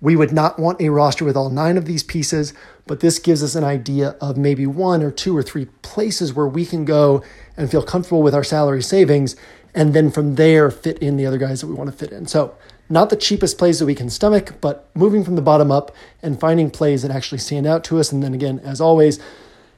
We 0.01 0.15
would 0.15 0.31
not 0.31 0.57
want 0.57 0.81
a 0.81 0.91
roster 0.91 1.25
with 1.25 1.37
all 1.37 1.51
nine 1.51 1.77
of 1.77 1.87
these 1.87 2.05
pieces, 2.05 2.55
but 2.87 3.01
this 3.01 3.19
gives 3.19 3.43
us 3.43 3.57
an 3.57 3.65
idea 3.65 4.11
of 4.21 4.37
maybe 4.37 4.69
one 4.69 5.03
or 5.03 5.11
two 5.11 5.37
or 5.37 5.43
three 5.43 5.65
places 5.83 6.33
where 6.33 6.47
we 6.47 6.65
can 6.65 6.85
go 6.85 7.25
and 7.57 7.69
feel 7.73 7.83
comfortable 7.83 8.23
with 8.23 8.37
our 8.37 8.45
salary 8.45 8.85
savings, 8.85 9.35
and 9.75 9.95
then 9.95 10.13
from 10.13 10.37
there 10.37 10.71
fit 10.71 10.97
in 10.99 11.17
the 11.17 11.27
other 11.27 11.39
guys 11.39 11.61
that 11.61 11.67
we 11.67 11.75
want 11.75 11.91
to 11.91 11.97
fit 11.97 12.13
in. 12.13 12.27
So, 12.27 12.55
not 12.89 13.11
the 13.11 13.17
cheapest 13.17 13.59
plays 13.59 13.79
that 13.79 13.87
we 13.87 13.95
can 13.95 14.11
stomach, 14.11 14.55
but 14.61 14.89
moving 14.95 15.25
from 15.25 15.37
the 15.37 15.43
bottom 15.43 15.71
up 15.71 15.95
and 16.23 16.39
finding 16.39 16.71
plays 16.71 17.03
that 17.03 17.11
actually 17.11 17.39
stand 17.39 17.67
out 17.67 17.85
to 17.85 17.99
us. 17.99 18.13
And 18.13 18.23
then 18.23 18.35
again, 18.35 18.61
as 18.61 18.81
always, 18.81 19.19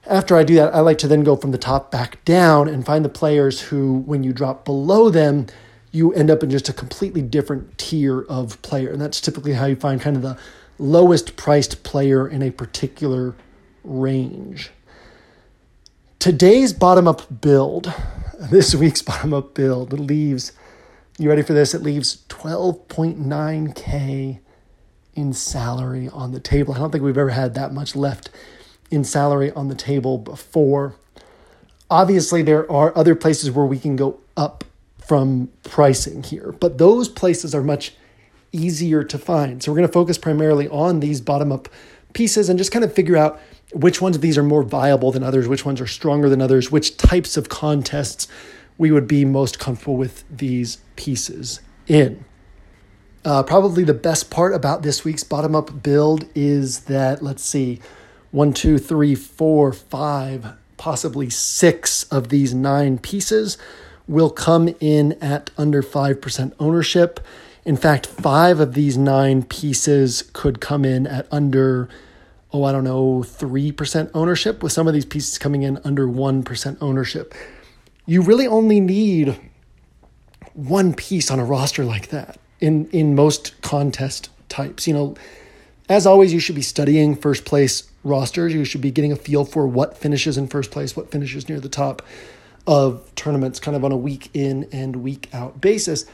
after 0.07 0.37
I 0.37 0.43
do 0.43 0.55
that, 0.57 0.75
I 0.75 0.81
like 0.81 0.99
to 0.99 1.09
then 1.09 1.23
go 1.23 1.37
from 1.37 1.51
the 1.51 1.59
top 1.59 1.91
back 1.91 2.25
down 2.25 2.69
and 2.69 2.85
find 2.85 3.05
the 3.05 3.11
players 3.11 3.61
who, 3.63 4.01
when 4.01 4.23
you 4.23 4.33
drop 4.33 4.65
below 4.65 5.11
them, 5.11 5.47
you 5.93 6.13
end 6.13 6.31
up 6.31 6.43
in 6.43 6.51
just 6.51 6.69
a 6.69 6.73
completely 6.73 7.23
different 7.23 7.79
tier 7.79 8.23
of 8.23 8.61
player. 8.63 8.91
And 8.91 9.01
that's 9.01 9.21
typically 9.21 9.53
how 9.53 9.67
you 9.67 9.77
find 9.77 10.01
kind 10.01 10.17
of 10.17 10.23
the 10.23 10.37
lowest 10.79 11.37
priced 11.37 11.85
player 11.85 12.27
in 12.27 12.43
a 12.43 12.51
particular 12.51 13.35
range. 13.85 14.71
Today's 16.19 16.73
bottom 16.73 17.07
up 17.07 17.41
build, 17.41 17.93
this 18.51 18.75
week's 18.75 19.03
bottom 19.03 19.33
up 19.33 19.55
build 19.55 19.93
leaves, 19.93 20.53
you 21.19 21.29
ready 21.29 21.43
for 21.43 21.53
this? 21.53 21.75
It 21.75 21.83
leaves 21.83 22.25
12.9K 22.29 24.41
in 25.15 25.33
salary 25.33 26.09
on 26.09 26.33
the 26.33 26.41
table. 26.41 26.75
I 26.75 26.79
don't 26.79 26.91
think 26.91 27.05
we've 27.05 27.17
ever 27.17 27.31
had 27.31 27.55
that 27.55 27.73
much 27.73 27.95
left 27.95 28.31
in 28.91 29.05
salary 29.05 29.53
on 29.53 29.69
the 29.69 29.77
table 29.77 30.19
before. 30.19 30.97
Obviously, 31.89 32.43
there 32.43 32.71
are 32.71 32.97
other 32.97 33.15
places 33.15 33.51
where 33.51 33.67
we 33.67 33.79
can 33.79 33.95
go 33.95 34.19
up 34.37 34.65
from 34.99 35.51
pricing 35.63 36.23
here, 36.23 36.53
but 36.59 36.79
those 36.79 37.09
places 37.09 37.55
are 37.55 37.63
much 37.63 37.95
easier 38.51 39.05
to 39.05 39.19
find. 39.19 39.63
So 39.63 39.71
we're 39.71 39.79
going 39.79 39.89
to 39.89 39.93
focus 39.93 40.19
primarily 40.19 40.69
on 40.69 41.01
these 41.01 41.21
bottom 41.21 41.53
up 41.53 41.69
pieces 42.13 42.49
and 42.49 42.59
just 42.59 42.73
kind 42.73 42.85
of 42.85 42.93
figure 42.93 43.17
out 43.17 43.41
which 43.73 44.01
ones 44.01 44.17
of 44.17 44.23
these 44.23 44.39
are 44.39 44.43
more 44.43 44.63
viable 44.63 45.13
than 45.13 45.23
others, 45.23 45.47
which 45.47 45.65
ones 45.65 45.81
are 45.81 45.87
stronger 45.87 46.29
than 46.29 46.41
others, 46.41 46.73
which 46.73 46.97
types 46.97 47.37
of 47.37 47.49
contests 47.49 48.27
we 48.79 48.91
would 48.91 49.07
be 49.07 49.25
most 49.25 49.59
comfortable 49.59 49.97
with 49.97 50.25
these 50.29 50.79
pieces 50.97 51.61
in. 51.87 52.25
Uh, 53.25 53.43
probably 53.43 53.85
the 53.85 53.95
best 53.95 54.31
part 54.31 54.55
about 54.55 54.83
this 54.83 55.05
week's 55.05 55.25
bottom 55.25 55.55
up 55.55 55.83
build 55.83 56.29
is 56.35 56.81
that, 56.81 57.23
let's 57.23 57.43
see, 57.43 57.81
one, 58.31 58.53
two, 58.53 58.79
three, 58.79 59.15
four, 59.15 59.73
five, 59.73 60.55
possibly 60.77 61.31
six 61.31 62.03
of 62.05 62.29
these 62.29 62.53
nine 62.53 62.99
pieces 62.99 63.57
will 64.07 64.29
come 64.29 64.69
in 64.81 65.13
at 65.23 65.51
under 65.57 65.83
5% 65.83 66.53
ownership. 66.59 67.21
In 67.65 67.77
fact, 67.77 68.07
five 68.07 68.61
of 68.61 68.75
these 68.75 68.99
nine 68.99 69.43
pieces 69.43 70.29
could 70.35 70.61
come 70.61 70.85
in 70.85 71.07
at 71.07 71.27
under, 71.33 71.89
oh, 72.53 72.65
I 72.65 72.73
don't 72.73 72.85
know, 72.85 73.21
3% 73.21 74.11
ownership, 74.13 74.63
with 74.63 74.73
some 74.73 74.87
of 74.87 74.93
these 74.93 75.07
pieces 75.07 75.39
coming 75.39 75.63
in 75.63 75.79
under 75.85 76.07
1% 76.07 76.77
ownership. 76.83 77.33
You 78.07 78.23
really 78.23 78.47
only 78.47 78.81
need 78.81 79.39
one 80.53 80.95
piece 80.95 81.31
on 81.31 81.41
a 81.41 81.45
roster 81.45 81.85
like 81.85 82.09
that 82.09 82.39
in, 82.61 82.89
in 82.91 83.15
most 83.15 83.61
contest 83.63 84.31
types. 84.49 84.87
You 84.87 84.95
know, 84.95 85.15
as 85.89 86.07
always, 86.07 86.33
you 86.33 86.41
should 86.41 86.55
be 86.55 86.63
studying 86.63 87.17
first 87.17 87.45
place 87.45 87.91
rosters. 88.03 88.53
You 88.53 88.65
should 88.65 88.81
be 88.81 88.91
getting 88.91 89.13
a 89.13 89.17
feel 89.17 89.45
for 89.45 89.67
what 89.67 89.97
finishes 89.97 90.37
in 90.37 90.47
first 90.49 90.71
place, 90.71 90.97
what 90.97 91.11
finishes 91.11 91.49
near 91.49 91.61
the 91.61 91.69
top 91.69 92.03
of 92.67 93.15
tournaments 93.15 93.61
kind 93.61 93.77
of 93.77 93.85
on 93.85 93.93
a 93.93 93.97
week 93.97 94.31
in 94.33 94.69
and 94.73 94.97
week 94.97 95.29
out 95.33 95.61
basis. 95.61 96.07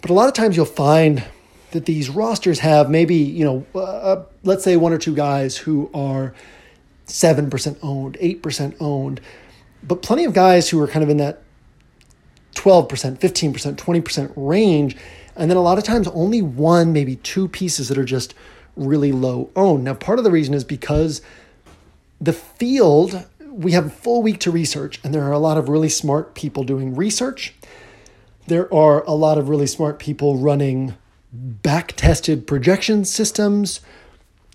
But 0.00 0.10
a 0.10 0.14
lot 0.14 0.28
of 0.28 0.34
times 0.34 0.56
you'll 0.56 0.66
find 0.66 1.24
that 1.72 1.86
these 1.86 2.08
rosters 2.08 2.60
have 2.60 2.90
maybe, 2.90 3.16
you 3.16 3.44
know, 3.44 3.66
uh, 3.74 3.82
uh 3.82 4.24
let's 4.44 4.64
say 4.64 4.76
one 4.76 4.92
or 4.92 4.98
two 4.98 5.14
guys 5.14 5.56
who 5.56 5.90
are 5.92 6.34
7% 7.06 7.78
owned, 7.82 8.16
8% 8.20 8.76
owned, 8.80 9.20
but 9.86 10.02
plenty 10.02 10.24
of 10.24 10.32
guys 10.32 10.68
who 10.68 10.80
are 10.82 10.88
kind 10.88 11.02
of 11.02 11.08
in 11.08 11.16
that 11.18 11.42
12%, 12.54 13.18
15%, 13.18 13.76
20% 13.76 14.32
range. 14.34 14.96
And 15.36 15.50
then 15.50 15.56
a 15.56 15.62
lot 15.62 15.78
of 15.78 15.84
times 15.84 16.08
only 16.08 16.42
one, 16.42 16.92
maybe 16.92 17.16
two 17.16 17.48
pieces 17.48 17.88
that 17.88 17.98
are 17.98 18.04
just 18.04 18.34
really 18.74 19.12
low 19.12 19.50
owned. 19.54 19.84
Now, 19.84 19.94
part 19.94 20.18
of 20.18 20.24
the 20.24 20.30
reason 20.30 20.54
is 20.54 20.64
because 20.64 21.20
the 22.20 22.32
field 22.32 23.26
we 23.56 23.72
have 23.72 23.86
a 23.86 23.90
full 23.90 24.22
week 24.22 24.38
to 24.40 24.50
research, 24.50 25.00
and 25.02 25.14
there 25.14 25.24
are 25.24 25.32
a 25.32 25.38
lot 25.38 25.56
of 25.56 25.68
really 25.70 25.88
smart 25.88 26.34
people 26.34 26.62
doing 26.62 26.94
research. 26.94 27.54
There 28.46 28.72
are 28.72 29.02
a 29.04 29.12
lot 29.12 29.38
of 29.38 29.48
really 29.48 29.66
smart 29.66 29.98
people 29.98 30.36
running 30.36 30.94
back 31.32 31.94
tested 31.96 32.46
projection 32.46 33.06
systems. 33.06 33.80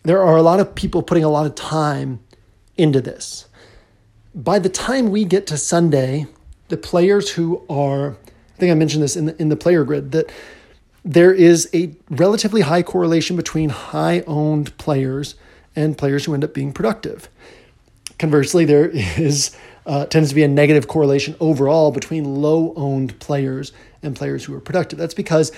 There 0.04 0.22
are 0.22 0.38
a 0.38 0.44
lot 0.44 0.60
of 0.60 0.76
people 0.76 1.02
putting 1.02 1.24
a 1.24 1.30
lot 1.30 1.48
of 1.48 1.56
time 1.56 2.20
into 2.78 3.02
this. 3.02 3.48
By 4.34 4.60
the 4.60 4.70
time 4.70 5.12
we 5.12 5.26
get 5.26 5.48
to 5.48 5.58
Sunday, 5.58 6.26
the 6.70 6.78
players 6.78 7.32
who 7.32 7.64
are, 7.70 8.12
I 8.12 8.58
think 8.58 8.72
I 8.72 8.76
mentioned 8.76 9.04
this 9.04 9.16
in 9.18 9.26
the, 9.26 9.42
in 9.42 9.50
the 9.50 9.58
player 9.58 9.84
grid, 9.84 10.12
that 10.14 10.32
there 11.04 11.34
is 11.34 11.70
a 11.74 11.94
relatively 12.10 12.62
high 12.62 12.84
correlation 12.84 13.36
between 13.36 13.70
high 13.70 14.22
owned 14.28 14.78
players 14.78 15.36
and 15.76 15.98
players 15.98 16.26
who 16.26 16.34
end 16.34 16.44
up 16.44 16.54
being 16.54 16.72
productive. 16.72 17.28
Conversely, 18.20 18.66
there 18.66 18.90
is 18.94 19.56
uh, 19.86 20.06
tends 20.06 20.30
to 20.30 20.36
be 20.36 20.44
a 20.44 20.48
negative 20.48 20.88
correlation 20.88 21.36
overall 21.40 21.92
between 21.92 22.24
low 22.24 22.74
owned 22.76 23.20
players 23.20 23.74
and 24.04 24.16
players 24.16 24.46
who 24.46 24.54
are 24.54 24.62
productive. 24.62 24.98
That's 24.98 25.14
because 25.14 25.52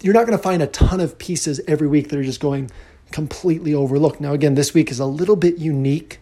you're 0.00 0.14
not 0.14 0.26
going 0.26 0.38
to 0.38 0.42
find 0.42 0.62
a 0.62 0.68
ton 0.68 1.00
of 1.00 1.18
pieces 1.18 1.60
every 1.66 1.88
week 1.88 2.08
that 2.08 2.18
are 2.18 2.24
just 2.24 2.40
going 2.40 2.70
completely 3.10 3.74
overlooked. 3.74 4.20
Now, 4.20 4.32
again, 4.32 4.54
this 4.54 4.74
week 4.74 4.90
is 4.90 5.00
a 5.00 5.06
little 5.06 5.36
bit 5.36 5.58
unique 5.58 6.20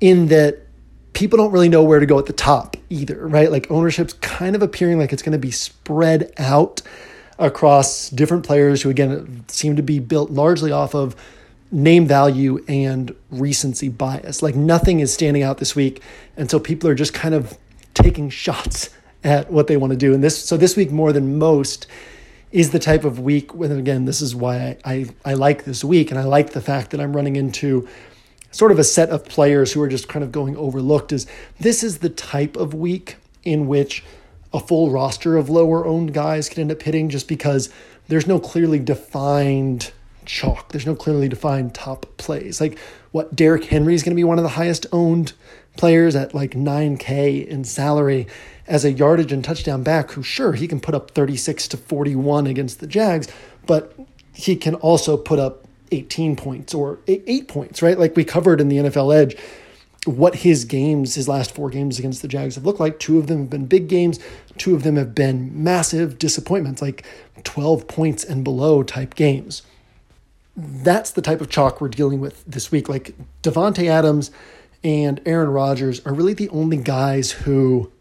in 0.00 0.28
that 0.28 0.66
people 1.12 1.36
don't 1.36 1.50
really 1.50 1.68
know 1.68 1.82
where 1.82 2.00
to 2.00 2.06
go 2.06 2.18
at 2.18 2.26
the 2.26 2.32
top 2.32 2.76
either, 2.90 3.26
right? 3.26 3.50
Like 3.50 3.70
ownership's 3.70 4.12
kind 4.14 4.54
of 4.54 4.62
appearing 4.62 4.98
like 4.98 5.12
it's 5.12 5.22
going 5.22 5.32
to 5.32 5.38
be 5.38 5.50
spread 5.50 6.32
out 6.38 6.80
across 7.38 8.10
different 8.10 8.44
players 8.44 8.82
who, 8.82 8.90
again, 8.90 9.44
seem 9.48 9.76
to 9.76 9.82
be 9.82 9.98
built 9.98 10.30
largely 10.30 10.72
off 10.72 10.94
of 10.94 11.16
name 11.70 12.06
value 12.06 12.64
and 12.68 13.14
recency 13.30 13.88
bias. 13.88 14.42
Like 14.42 14.54
nothing 14.54 15.00
is 15.00 15.12
standing 15.12 15.42
out 15.42 15.58
this 15.58 15.76
week. 15.76 16.02
And 16.36 16.50
so 16.50 16.58
people 16.58 16.88
are 16.88 16.94
just 16.94 17.14
kind 17.14 17.34
of 17.34 17.58
taking 17.94 18.30
shots 18.30 18.90
at 19.24 19.50
what 19.50 19.66
they 19.66 19.76
want 19.76 19.92
to 19.92 19.96
do. 19.96 20.14
And 20.14 20.22
this, 20.22 20.42
so 20.42 20.56
this 20.56 20.76
week 20.76 20.90
more 20.90 21.12
than 21.12 21.38
most 21.38 21.86
is 22.50 22.70
the 22.70 22.78
type 22.78 23.04
of 23.04 23.20
week 23.20 23.54
when, 23.54 23.70
again, 23.72 24.06
this 24.06 24.22
is 24.22 24.34
why 24.34 24.78
I, 24.84 24.92
I, 24.92 25.06
I 25.24 25.34
like 25.34 25.64
this 25.64 25.84
week. 25.84 26.10
And 26.10 26.18
I 26.18 26.24
like 26.24 26.52
the 26.52 26.60
fact 26.60 26.92
that 26.92 27.00
I'm 27.00 27.14
running 27.14 27.36
into 27.36 27.88
sort 28.50 28.72
of 28.72 28.78
a 28.78 28.84
set 28.84 29.10
of 29.10 29.24
players 29.24 29.72
who 29.72 29.82
are 29.82 29.88
just 29.88 30.08
kind 30.08 30.24
of 30.24 30.32
going 30.32 30.56
overlooked 30.56 31.12
is 31.12 31.26
this 31.60 31.82
is 31.82 31.98
the 31.98 32.08
type 32.08 32.56
of 32.56 32.74
week 32.74 33.16
in 33.44 33.66
which 33.66 34.04
a 34.52 34.60
full 34.60 34.90
roster 34.90 35.36
of 35.36 35.50
lower 35.50 35.86
owned 35.86 36.14
guys 36.14 36.48
can 36.48 36.62
end 36.62 36.72
up 36.72 36.82
hitting 36.82 37.08
just 37.08 37.28
because 37.28 37.68
there's 38.08 38.26
no 38.26 38.40
clearly 38.40 38.78
defined 38.78 39.92
chalk. 40.24 40.72
There's 40.72 40.86
no 40.86 40.94
clearly 40.94 41.28
defined 41.28 41.74
top 41.74 42.06
plays. 42.16 42.60
Like 42.60 42.78
what 43.12 43.34
Derrick 43.34 43.64
Henry 43.64 43.94
is 43.94 44.02
going 44.02 44.12
to 44.12 44.16
be 44.16 44.24
one 44.24 44.38
of 44.38 44.44
the 44.44 44.50
highest 44.50 44.86
owned 44.92 45.32
players 45.76 46.16
at 46.16 46.34
like 46.34 46.52
9K 46.52 47.46
in 47.46 47.64
salary 47.64 48.26
as 48.66 48.84
a 48.84 48.92
yardage 48.92 49.32
and 49.32 49.44
touchdown 49.44 49.82
back 49.82 50.10
who, 50.12 50.22
sure, 50.22 50.52
he 50.52 50.68
can 50.68 50.80
put 50.80 50.94
up 50.94 51.12
36 51.12 51.68
to 51.68 51.76
41 51.76 52.46
against 52.46 52.80
the 52.80 52.86
Jags, 52.86 53.28
but 53.66 53.94
he 54.34 54.56
can 54.56 54.74
also 54.76 55.16
put 55.16 55.38
up 55.38 55.67
18 55.92 56.36
points 56.36 56.74
or 56.74 56.98
eight 57.06 57.48
points, 57.48 57.82
right? 57.82 57.98
Like 57.98 58.16
we 58.16 58.24
covered 58.24 58.60
in 58.60 58.68
the 58.68 58.76
NFL 58.76 59.14
Edge 59.14 59.36
what 60.04 60.36
his 60.36 60.64
games, 60.64 61.14
his 61.14 61.28
last 61.28 61.54
four 61.54 61.70
games 61.70 61.98
against 61.98 62.22
the 62.22 62.28
Jags 62.28 62.54
have 62.54 62.64
looked 62.64 62.80
like. 62.80 62.98
Two 62.98 63.18
of 63.18 63.26
them 63.26 63.40
have 63.40 63.50
been 63.50 63.66
big 63.66 63.88
games, 63.88 64.18
two 64.56 64.74
of 64.74 64.82
them 64.82 64.96
have 64.96 65.14
been 65.14 65.62
massive 65.62 66.18
disappointments, 66.18 66.80
like 66.80 67.04
12 67.44 67.86
points 67.88 68.24
and 68.24 68.44
below 68.44 68.82
type 68.82 69.14
games. 69.14 69.62
That's 70.56 71.10
the 71.10 71.22
type 71.22 71.40
of 71.40 71.50
chalk 71.50 71.80
we're 71.80 71.88
dealing 71.88 72.20
with 72.20 72.44
this 72.44 72.72
week. 72.72 72.88
Like 72.88 73.14
Davante 73.42 73.86
Adams 73.88 74.30
and 74.82 75.20
Aaron 75.26 75.50
Rodgers 75.50 76.04
are 76.06 76.14
really 76.14 76.34
the 76.34 76.48
only 76.50 76.76
guys 76.76 77.30
who 77.32 77.92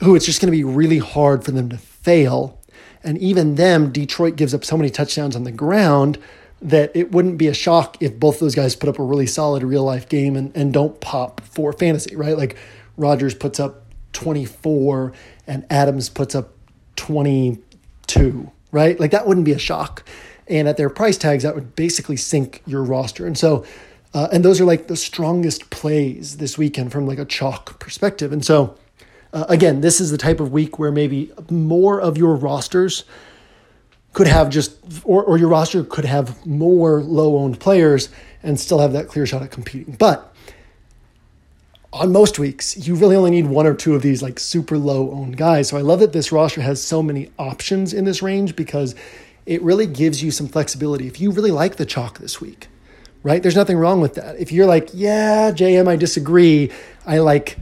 who 0.00 0.14
it's 0.14 0.26
just 0.26 0.40
going 0.40 0.46
to 0.46 0.56
be 0.56 0.64
really 0.64 0.98
hard 0.98 1.44
for 1.44 1.50
them 1.50 1.68
to 1.70 1.76
fail. 1.76 2.57
And 3.04 3.18
even 3.18 3.54
them, 3.54 3.92
Detroit 3.92 4.36
gives 4.36 4.54
up 4.54 4.64
so 4.64 4.76
many 4.76 4.90
touchdowns 4.90 5.36
on 5.36 5.44
the 5.44 5.52
ground 5.52 6.18
that 6.60 6.90
it 6.94 7.12
wouldn't 7.12 7.38
be 7.38 7.46
a 7.46 7.54
shock 7.54 7.96
if 8.00 8.18
both 8.18 8.40
those 8.40 8.54
guys 8.54 8.74
put 8.74 8.88
up 8.88 8.98
a 8.98 9.02
really 9.02 9.26
solid 9.26 9.62
real 9.62 9.84
life 9.84 10.08
game 10.08 10.36
and, 10.36 10.54
and 10.56 10.72
don't 10.72 11.00
pop 11.00 11.40
for 11.42 11.72
fantasy, 11.72 12.16
right? 12.16 12.36
Like 12.36 12.56
Rodgers 12.96 13.34
puts 13.34 13.60
up 13.60 13.84
24 14.12 15.12
and 15.46 15.64
Adams 15.70 16.08
puts 16.08 16.34
up 16.34 16.52
22, 16.96 18.50
right? 18.72 18.98
Like 18.98 19.12
that 19.12 19.26
wouldn't 19.26 19.46
be 19.46 19.52
a 19.52 19.58
shock. 19.58 20.04
And 20.48 20.66
at 20.66 20.76
their 20.76 20.90
price 20.90 21.16
tags, 21.16 21.44
that 21.44 21.54
would 21.54 21.76
basically 21.76 22.16
sink 22.16 22.62
your 22.66 22.82
roster. 22.82 23.26
And 23.26 23.38
so, 23.38 23.64
uh, 24.14 24.28
and 24.32 24.44
those 24.44 24.60
are 24.60 24.64
like 24.64 24.88
the 24.88 24.96
strongest 24.96 25.70
plays 25.70 26.38
this 26.38 26.58
weekend 26.58 26.90
from 26.90 27.06
like 27.06 27.18
a 27.18 27.24
chalk 27.24 27.78
perspective. 27.78 28.32
And 28.32 28.44
so, 28.44 28.76
uh, 29.32 29.44
again, 29.48 29.80
this 29.80 30.00
is 30.00 30.10
the 30.10 30.18
type 30.18 30.40
of 30.40 30.52
week 30.52 30.78
where 30.78 30.90
maybe 30.90 31.32
more 31.50 32.00
of 32.00 32.16
your 32.16 32.34
rosters 32.34 33.04
could 34.12 34.26
have 34.26 34.48
just, 34.50 34.76
or, 35.04 35.22
or 35.22 35.36
your 35.36 35.48
roster 35.48 35.84
could 35.84 36.04
have 36.04 36.44
more 36.46 37.02
low 37.02 37.36
owned 37.36 37.60
players 37.60 38.08
and 38.42 38.58
still 38.58 38.78
have 38.78 38.92
that 38.92 39.08
clear 39.08 39.26
shot 39.26 39.42
at 39.42 39.50
competing. 39.50 39.94
But 39.94 40.34
on 41.92 42.12
most 42.12 42.38
weeks, 42.38 42.86
you 42.86 42.94
really 42.94 43.16
only 43.16 43.30
need 43.30 43.46
one 43.46 43.66
or 43.66 43.74
two 43.74 43.94
of 43.94 44.02
these 44.02 44.22
like 44.22 44.38
super 44.38 44.78
low 44.78 45.10
owned 45.10 45.36
guys. 45.36 45.68
So 45.68 45.76
I 45.76 45.82
love 45.82 46.00
that 46.00 46.12
this 46.12 46.32
roster 46.32 46.60
has 46.60 46.82
so 46.82 47.02
many 47.02 47.30
options 47.38 47.92
in 47.92 48.04
this 48.04 48.22
range 48.22 48.56
because 48.56 48.94
it 49.46 49.62
really 49.62 49.86
gives 49.86 50.22
you 50.22 50.30
some 50.30 50.48
flexibility. 50.48 51.06
If 51.06 51.20
you 51.20 51.30
really 51.30 51.50
like 51.50 51.76
the 51.76 51.86
chalk 51.86 52.18
this 52.18 52.40
week, 52.40 52.68
right? 53.22 53.42
There's 53.42 53.56
nothing 53.56 53.78
wrong 53.78 54.00
with 54.00 54.14
that. 54.14 54.38
If 54.38 54.52
you're 54.52 54.66
like, 54.66 54.90
yeah, 54.92 55.50
JM, 55.50 55.88
I 55.88 55.96
disagree. 55.96 56.70
I 57.06 57.18
like 57.18 57.58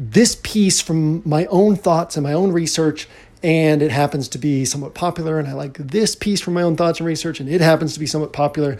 this 0.00 0.34
piece 0.42 0.80
from 0.80 1.22
my 1.28 1.44
own 1.46 1.76
thoughts 1.76 2.16
and 2.16 2.24
my 2.24 2.32
own 2.32 2.52
research 2.52 3.06
and 3.42 3.82
it 3.82 3.90
happens 3.90 4.28
to 4.28 4.38
be 4.38 4.64
somewhat 4.64 4.94
popular 4.94 5.38
and 5.38 5.46
I 5.46 5.52
like 5.52 5.76
this 5.76 6.16
piece 6.16 6.40
from 6.40 6.54
my 6.54 6.62
own 6.62 6.74
thoughts 6.74 7.00
and 7.00 7.06
research 7.06 7.38
and 7.38 7.50
it 7.50 7.60
happens 7.60 7.92
to 7.94 8.00
be 8.00 8.06
somewhat 8.06 8.32
popular, 8.32 8.78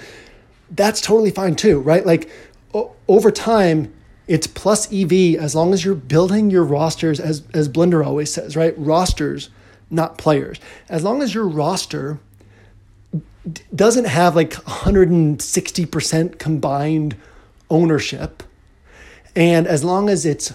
that's 0.71 1.03
totally 1.03 1.31
fine 1.31 1.57
too, 1.57 1.79
right? 1.81 2.07
Like 2.07 2.31
o- 2.73 2.95
over 3.07 3.31
time, 3.31 3.93
it's 4.29 4.47
plus 4.47 4.91
EV 4.91 5.35
as 5.35 5.55
long 5.55 5.75
as 5.75 5.85
you're 5.85 5.95
building 5.95 6.49
your 6.49 6.65
rosters 6.65 7.21
as 7.21 7.43
as 7.53 7.69
Blender 7.69 8.05
always 8.05 8.33
says, 8.33 8.57
right? 8.57 8.73
Rosters, 8.79 9.51
not 9.91 10.17
players. 10.17 10.59
As 10.89 11.05
long 11.05 11.21
as 11.21 11.35
your 11.35 11.47
roster 11.47 12.19
d- 13.13 13.63
doesn't 13.75 14.07
have 14.07 14.35
like 14.35 14.53
160% 14.53 16.39
combined 16.39 17.17
ownership 17.69 18.43
and 19.37 19.67
as 19.67 19.85
long 19.85 20.09
as 20.09 20.25
it's 20.25 20.55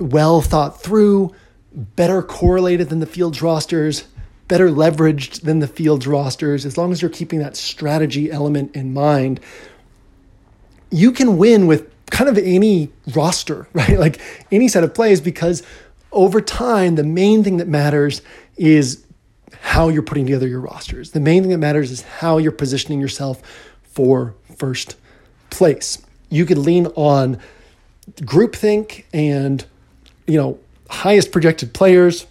well 0.00 0.40
thought 0.40 0.82
through, 0.82 1.34
better 1.72 2.22
correlated 2.22 2.88
than 2.88 3.00
the 3.00 3.06
field's 3.06 3.42
rosters, 3.42 4.04
better 4.48 4.68
leveraged 4.68 5.42
than 5.42 5.60
the 5.60 5.68
field's 5.68 6.06
rosters, 6.06 6.66
as 6.66 6.76
long 6.76 6.90
as 6.90 7.00
you're 7.00 7.10
keeping 7.10 7.38
that 7.38 7.56
strategy 7.56 8.30
element 8.30 8.74
in 8.74 8.92
mind, 8.92 9.40
you 10.90 11.12
can 11.12 11.38
win 11.38 11.66
with 11.66 11.88
kind 12.10 12.28
of 12.28 12.36
any 12.36 12.90
roster, 13.14 13.68
right? 13.72 13.98
Like 13.98 14.20
any 14.50 14.68
set 14.68 14.82
of 14.84 14.94
plays, 14.94 15.20
because 15.20 15.62
over 16.12 16.40
time, 16.40 16.96
the 16.96 17.04
main 17.04 17.44
thing 17.44 17.58
that 17.58 17.68
matters 17.68 18.22
is 18.56 19.06
how 19.60 19.88
you're 19.88 20.02
putting 20.02 20.26
together 20.26 20.48
your 20.48 20.60
rosters. 20.60 21.12
The 21.12 21.20
main 21.20 21.42
thing 21.42 21.50
that 21.52 21.58
matters 21.58 21.90
is 21.90 22.02
how 22.02 22.38
you're 22.38 22.50
positioning 22.50 23.00
yourself 23.00 23.42
for 23.82 24.34
first 24.56 24.96
place. 25.50 25.98
You 26.28 26.46
could 26.46 26.58
lean 26.58 26.86
on 26.96 27.38
groupthink 28.22 29.04
and, 29.12 29.64
you 30.30 30.38
know, 30.38 30.58
highest 30.88 31.32
projected 31.32 31.74
players 31.74 32.26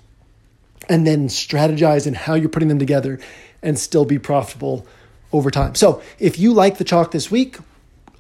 and 0.88 1.06
then 1.06 1.28
strategize 1.28 2.08
in 2.08 2.14
how 2.14 2.34
you're 2.34 2.50
putting 2.50 2.70
them 2.70 2.80
together 2.80 3.20
and 3.62 3.78
still 3.78 4.06
be 4.06 4.18
profitable 4.18 4.88
over 5.34 5.52
time. 5.52 5.76
So 5.76 6.02
if 6.18 6.40
you 6.40 6.54
like 6.54 6.78
the 6.78 6.84
chalk 6.84 7.12
this 7.12 7.30
week, 7.30 7.58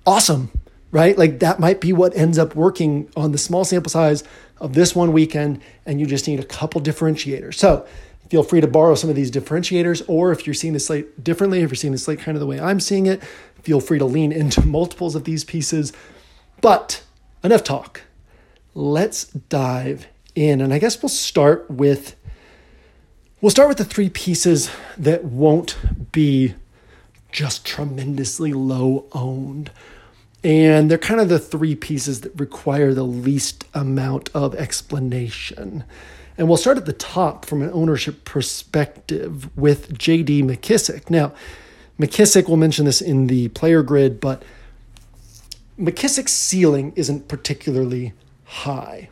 awesome, 0.05 0.51
right? 0.91 1.17
Like 1.17 1.39
that 1.39 1.59
might 1.59 1.79
be 1.79 1.93
what 1.93 2.15
ends 2.15 2.37
up 2.37 2.55
working 2.55 3.09
on 3.15 3.31
the 3.31 3.37
small 3.37 3.63
sample 3.63 3.89
size 3.89 4.23
of 4.57 4.73
this 4.73 4.93
one 4.93 5.13
weekend, 5.13 5.61
and 5.85 5.99
you 5.99 6.05
just 6.05 6.27
need 6.27 6.39
a 6.39 6.45
couple 6.45 6.81
differentiators. 6.81 7.53
So 7.53 7.87
feel 8.29 8.43
free 8.43 8.59
to 8.59 8.67
borrow 8.67 8.95
some 8.95 9.09
of 9.09 9.15
these 9.15 9.31
differentiators, 9.31 10.03
or 10.07 10.33
if 10.33 10.45
you're 10.45 10.53
seeing 10.53 10.73
the 10.73 10.79
slate 10.79 11.23
differently, 11.23 11.61
if 11.61 11.69
you're 11.69 11.77
seeing 11.77 11.93
the 11.93 11.97
slate 11.97 12.19
kind 12.19 12.35
of 12.35 12.41
the 12.41 12.47
way 12.47 12.59
I'm 12.59 12.81
seeing 12.81 13.05
it, 13.05 13.23
feel 13.63 13.79
free 13.79 13.97
to 13.97 14.05
lean 14.05 14.33
into 14.33 14.61
multiples 14.65 15.15
of 15.15 15.23
these 15.23 15.45
pieces. 15.45 15.93
But 16.59 17.01
enough 17.43 17.63
talk. 17.63 18.01
Let's 18.75 19.25
dive 19.25 20.07
in. 20.35 20.61
And 20.61 20.73
I 20.73 20.79
guess 20.79 21.01
we'll 21.01 21.09
start 21.09 21.69
with 21.69 22.15
we'll 23.41 23.49
start 23.49 23.69
with 23.69 23.77
the 23.77 23.85
three 23.85 24.09
pieces 24.09 24.69
that 24.97 25.23
won't 25.23 25.77
be 26.11 26.55
just 27.31 27.65
tremendously 27.65 28.53
low 28.53 29.05
owned. 29.11 29.71
And 30.43 30.89
they're 30.89 30.97
kind 30.97 31.19
of 31.19 31.29
the 31.29 31.39
three 31.39 31.75
pieces 31.75 32.21
that 32.21 32.37
require 32.39 32.93
the 32.93 33.03
least 33.03 33.65
amount 33.73 34.29
of 34.33 34.55
explanation. 34.55 35.83
And 36.37 36.47
we'll 36.47 36.57
start 36.57 36.77
at 36.77 36.85
the 36.85 36.93
top 36.93 37.43
from 37.43 37.61
an 37.61 37.69
ownership 37.73 38.23
perspective 38.23 39.55
with 39.57 39.97
JD 39.97 40.43
McKissic. 40.43 41.09
Now, 41.09 41.33
McKissic 41.99 42.47
we'll 42.47 42.55
mention 42.55 42.85
this 42.85 43.01
in 43.01 43.27
the 43.27 43.49
player 43.49 43.83
grid, 43.83 44.21
but 44.21 44.43
McKissic's 45.77 46.31
ceiling 46.31 46.93
isn't 46.95 47.27
particularly 47.27 48.13
high. 48.49 49.09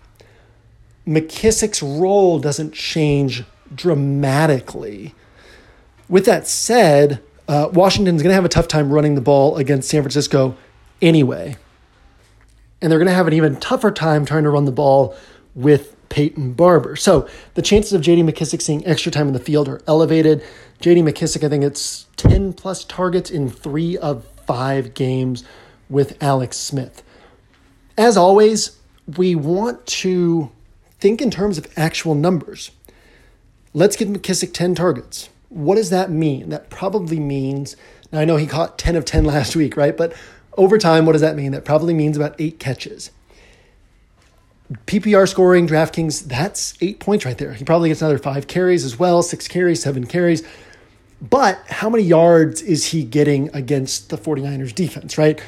McKissic's 1.08 1.84
role 1.84 2.39
doesn't 2.39 2.73
change 2.73 3.43
dramatically. 3.73 5.13
With 6.10 6.26
that 6.26 6.47
said, 6.47 7.21
uh, 7.47 7.69
Washington's 7.71 8.23
going 8.23 8.32
to 8.32 8.36
have 8.36 8.45
a 8.45 8.50
tough 8.50 8.67
time 8.67 8.91
running 8.91 9.15
the 9.15 9.21
ball 9.21 9.58
against 9.58 9.89
San 9.89 10.02
Francisco 10.02 10.58
anyway. 11.02 11.56
And 12.82 12.91
they're 12.91 13.00
going 13.00 13.08
to 13.08 13.13
have 13.13 13.28
an 13.28 13.34
even 13.34 13.58
tougher 13.58 13.91
time 13.91 14.26
trying 14.26 14.43
to 14.43 14.50
run 14.50 14.65
the 14.65 14.71
ball 14.71 15.15
with 15.56 15.95
Peyton 16.10 16.54
Barber. 16.54 16.95
So 16.95 17.28
the 17.54 17.62
chances 17.62 17.93
of 17.93 18.02
JD 18.02 18.30
McKissic 18.30 18.62
seeing 18.62 18.86
extra 18.88 19.12
time 19.12 19.28
in 19.28 19.34
the 19.34 19.39
field 19.39 19.69
are 19.69 19.82
elevated. 19.88 20.43
JD 20.82 21.04
McKissic, 21.04 21.43
I 21.43 21.50
think 21.50 21.63
it's 21.63 22.08
10 22.17 22.54
plus 22.54 22.84
targets 22.84 23.30
in 23.30 23.50
three 23.50 23.97
of 23.97 24.26
five 24.45 24.93
games 24.93 25.43
with 25.89 26.21
Alex 26.21 26.58
Smith. 26.58 27.04
As 27.97 28.17
always, 28.17 28.77
we 29.15 29.36
want 29.36 29.86
to 29.88 30.52
think 31.00 31.22
in 31.22 31.32
terms 31.32 31.58
of 31.58 31.67
actual 31.78 32.15
numbers. 32.15 32.72
Let's 33.74 33.96
give 33.96 34.08
McKissic 34.08 34.54
10 34.54 34.76
targets. 34.76 35.30
What 35.50 35.76
does 35.76 35.89
that 35.91 36.10
mean? 36.10 36.50
That 36.50 36.70
probably 36.70 37.20
means, 37.20 37.76
now 38.12 38.20
I 38.20 38.26
know 38.26 38.38
he 38.38 38.48
caught 38.48 38.78
10 38.78 38.96
of 38.96 39.06
10 39.06 39.24
last 39.26 39.56
week, 39.56 39.78
right? 39.78 39.96
But 39.96 40.13
over 40.58 40.78
time, 40.78 41.06
what 41.06 41.13
does 41.13 41.22
that 41.22 41.36
mean? 41.36 41.52
That 41.52 41.63
probably 41.63 41.93
means 41.93 42.17
about 42.17 42.36
eight 42.39 42.60
catches. 42.60 43.12
PPR 44.86 45.30
scoring, 45.30 45.67
DraftKings, 45.67 46.26
that's 46.26 46.74
eight 46.82 47.00
points 47.00 47.24
right 47.24 47.38
there. 47.38 47.54
He 47.54 47.63
probably 47.63 47.89
gets 47.89 48.02
another 48.02 48.17
five 48.17 48.48
carries 48.48 48.84
as 48.84 49.00
well, 49.00 49.22
six 49.22 49.48
carries, 49.48 49.82
seven 49.82 50.06
carries. 50.06 50.43
But 51.22 51.60
how 51.67 51.89
many 51.89 52.04
yards 52.04 52.62
is 52.62 52.88
he 52.88 53.04
getting 53.04 53.50
against 53.56 54.10
the 54.10 54.17
49ers 54.17 54.76
defense, 54.76 55.17
right? 55.17 55.41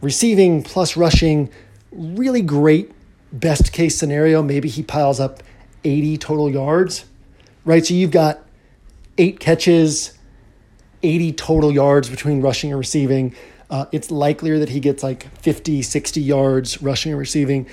Receiving 0.00 0.62
plus 0.62 0.96
rushing, 0.96 1.50
really 1.92 2.42
great 2.42 2.92
best 3.32 3.72
case 3.72 3.96
scenario, 3.96 4.42
maybe 4.42 4.68
he 4.68 4.82
piles 4.82 5.20
up 5.20 5.42
80 5.84 6.18
total 6.18 6.50
yards, 6.50 7.04
right? 7.64 7.84
So 7.84 7.94
you've 7.94 8.10
got 8.10 8.40
eight 9.16 9.40
catches, 9.40 10.16
80 11.02 11.32
total 11.32 11.72
yards 11.72 12.08
between 12.08 12.40
rushing 12.40 12.70
and 12.70 12.78
receiving. 12.78 13.34
Uh, 13.70 13.86
it's 13.92 14.10
likelier 14.10 14.58
that 14.58 14.70
he 14.70 14.80
gets 14.80 15.02
like 15.02 15.28
50, 15.38 15.82
60 15.82 16.20
yards 16.20 16.82
rushing 16.82 17.12
and 17.12 17.18
receiving. 17.18 17.66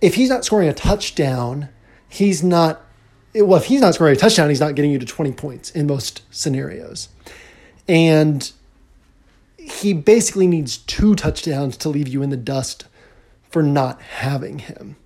If 0.00 0.14
he's 0.14 0.28
not 0.28 0.44
scoring 0.44 0.68
a 0.68 0.74
touchdown, 0.74 1.68
he's 2.08 2.42
not, 2.42 2.80
well, 3.34 3.56
if 3.56 3.66
he's 3.66 3.80
not 3.80 3.94
scoring 3.94 4.14
a 4.14 4.18
touchdown, 4.18 4.48
he's 4.48 4.60
not 4.60 4.74
getting 4.74 4.90
you 4.90 4.98
to 4.98 5.06
20 5.06 5.32
points 5.32 5.70
in 5.70 5.86
most 5.86 6.22
scenarios. 6.30 7.08
And 7.88 8.50
he 9.56 9.92
basically 9.92 10.46
needs 10.46 10.78
two 10.78 11.14
touchdowns 11.14 11.76
to 11.78 11.88
leave 11.88 12.06
you 12.06 12.22
in 12.22 12.30
the 12.30 12.36
dust 12.36 12.84
for 13.54 13.62
not 13.62 14.02
having 14.02 14.58
him. 14.58 14.96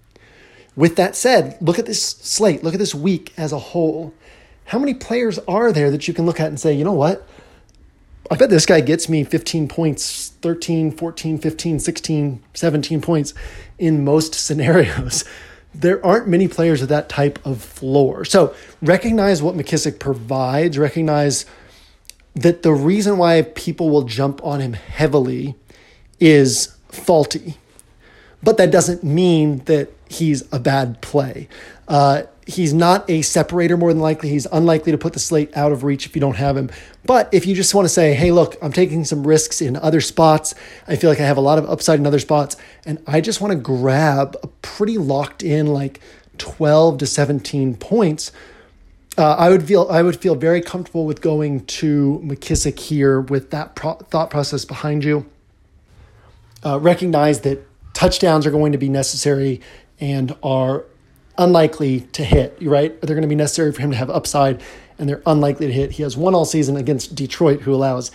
With 0.75 0.97
that 0.97 1.15
said, 1.15 1.59
look 1.61 1.79
at 1.79 1.85
this 1.85 2.03
slate, 2.03 2.65
look 2.65 2.73
at 2.73 2.81
this 2.81 2.95
week 2.95 3.35
as 3.37 3.53
a 3.53 3.59
whole. 3.59 4.15
How 4.65 4.79
many 4.79 4.95
players 4.95 5.39
are 5.41 5.71
there 5.71 5.91
that 5.91 6.09
you 6.09 6.15
can 6.15 6.25
look 6.25 6.41
at 6.41 6.47
and 6.47 6.59
say, 6.59 6.73
you 6.73 6.83
know 6.83 6.95
what? 6.95 7.29
I 8.31 8.37
bet 8.37 8.49
this 8.49 8.65
guy 8.65 8.81
gets 8.81 9.07
me 9.07 9.23
15 9.23 9.69
points, 9.69 10.31
13, 10.41 10.93
14, 10.93 11.37
15, 11.37 11.79
16, 11.79 12.43
17 12.55 13.01
points 13.03 13.35
in 13.79 14.03
most 14.03 14.33
scenarios. 14.47 15.27
There 15.75 16.05
aren't 16.05 16.27
many 16.27 16.49
players 16.49 16.81
with 16.81 16.89
that 16.89 17.11
type 17.11 17.39
of 17.45 17.61
floor. 17.63 18.25
So 18.25 18.55
recognize 18.81 19.43
what 19.43 19.57
McKissic 19.57 19.99
provides, 19.99 20.79
recognize 20.79 21.45
that 22.35 22.63
the 22.63 22.73
reason 22.73 23.19
why 23.19 23.43
people 23.43 23.91
will 23.91 24.05
jump 24.05 24.43
on 24.43 24.61
him 24.61 24.73
heavily 24.73 25.55
is 26.19 26.75
faulty. 26.89 27.59
But 28.43 28.57
that 28.59 28.71
doesn't 28.71 29.03
mean 29.03 29.59
that 29.65 29.93
he's 30.09 30.51
a 30.53 30.59
bad 30.59 31.01
play. 31.01 31.49
Uh, 31.87 32.23
he's 32.47 32.73
not 32.73 33.09
a 33.11 33.23
separator 33.23 33.77
more 33.77 33.93
than 33.93 34.01
likely. 34.01 34.31
He's 34.31 34.47
unlikely 34.47 34.93
to 34.93 34.99
put 34.99 35.13
the 35.13 35.19
slate 35.19 35.55
out 35.57 35.71
of 35.71 35.85
reach 35.85 36.07
if 36.07 36.15
you 36.17 36.21
don't 36.21 36.37
have 36.37 36.57
him. 36.57 36.71
But 37.05 37.29
if 37.33 37.47
you 37.47 37.55
just 37.55 37.75
want 37.75 37.85
to 37.85 37.91
say, 37.91 38.15
hey, 38.15 38.33
look, 38.33 38.57
I'm 38.63 38.73
taking 38.73 39.05
some 39.05 39.27
risks 39.27 39.61
in 39.61 39.77
other 39.77 40.01
spots, 40.01 40.55
I 40.87 40.97
feel 40.97 41.11
like 41.11 41.21
I 41.21 41.27
have 41.27 41.37
a 41.37 41.43
lot 41.43 41.59
of 41.59 41.69
upside 41.69 41.99
in 41.99 42.07
other 42.07 42.19
spots, 42.19 42.57
and 42.87 43.03
I 43.07 43.21
just 43.21 43.41
want 43.41 43.53
to 43.53 43.59
grab 43.59 44.37
a 44.43 44.47
pretty 44.47 44.99
locked 44.99 45.43
in, 45.43 45.67
like 45.67 46.01
12 46.39 46.99
to 46.99 47.07
17 47.07 47.77
points. 47.77 48.33
Uh, 49.19 49.35
I 49.35 49.51
would 49.51 49.65
feel 49.65 49.89
I 49.91 50.03
would 50.03 50.21
feel 50.21 50.37
very 50.37 50.63
comfortable 50.63 51.05
with 51.05 51.21
going 51.21 51.67
to 51.67 52.23
McKissic 52.25 52.79
here 52.79 53.21
with 53.21 53.51
that 53.51 53.75
pro- 53.75 53.95
thought 53.95 54.31
process 54.31 54.65
behind 54.65 55.03
you. 55.03 55.27
Uh, 56.65 56.79
recognize 56.79 57.41
that 57.41 57.68
touchdowns 57.99 58.47
are 58.47 58.53
going 58.53 58.71
to 58.71 58.79
be 58.79 58.89
necessary 58.89 59.61
and 59.99 60.33
are 60.41 60.85
unlikely 61.37 62.03
to 62.13 62.23
hit, 62.23 62.57
right? 62.61 62.93
They're 63.01 63.17
going 63.17 63.23
to 63.23 63.29
be 63.29 63.35
necessary 63.35 63.73
for 63.73 63.83
him 63.83 63.91
to 63.91 63.97
have 63.97 64.09
upside, 64.09 64.63
and 65.01 65.09
they're 65.09 65.23
unlikely 65.27 65.67
to 65.67 65.73
hit. 65.73 65.91
He 65.91 66.05
has 66.05 66.17
one 66.17 66.33
all 66.33 66.45
season 66.45 66.77
against 66.77 67.17
Detroit, 67.17 67.63
who 67.63 67.75
allows 67.75 68.13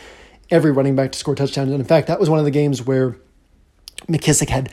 every 0.49 0.71
running 0.71 0.95
back 0.95 1.11
to 1.11 1.19
score 1.19 1.35
touchdowns. 1.35 1.69
And 1.69 1.81
in 1.81 1.85
fact, 1.85 2.07
that 2.07 2.17
was 2.17 2.29
one 2.29 2.39
of 2.39 2.45
the 2.45 2.51
games 2.51 2.81
where 2.81 3.17
McKissic 4.07 4.47
had 4.47 4.71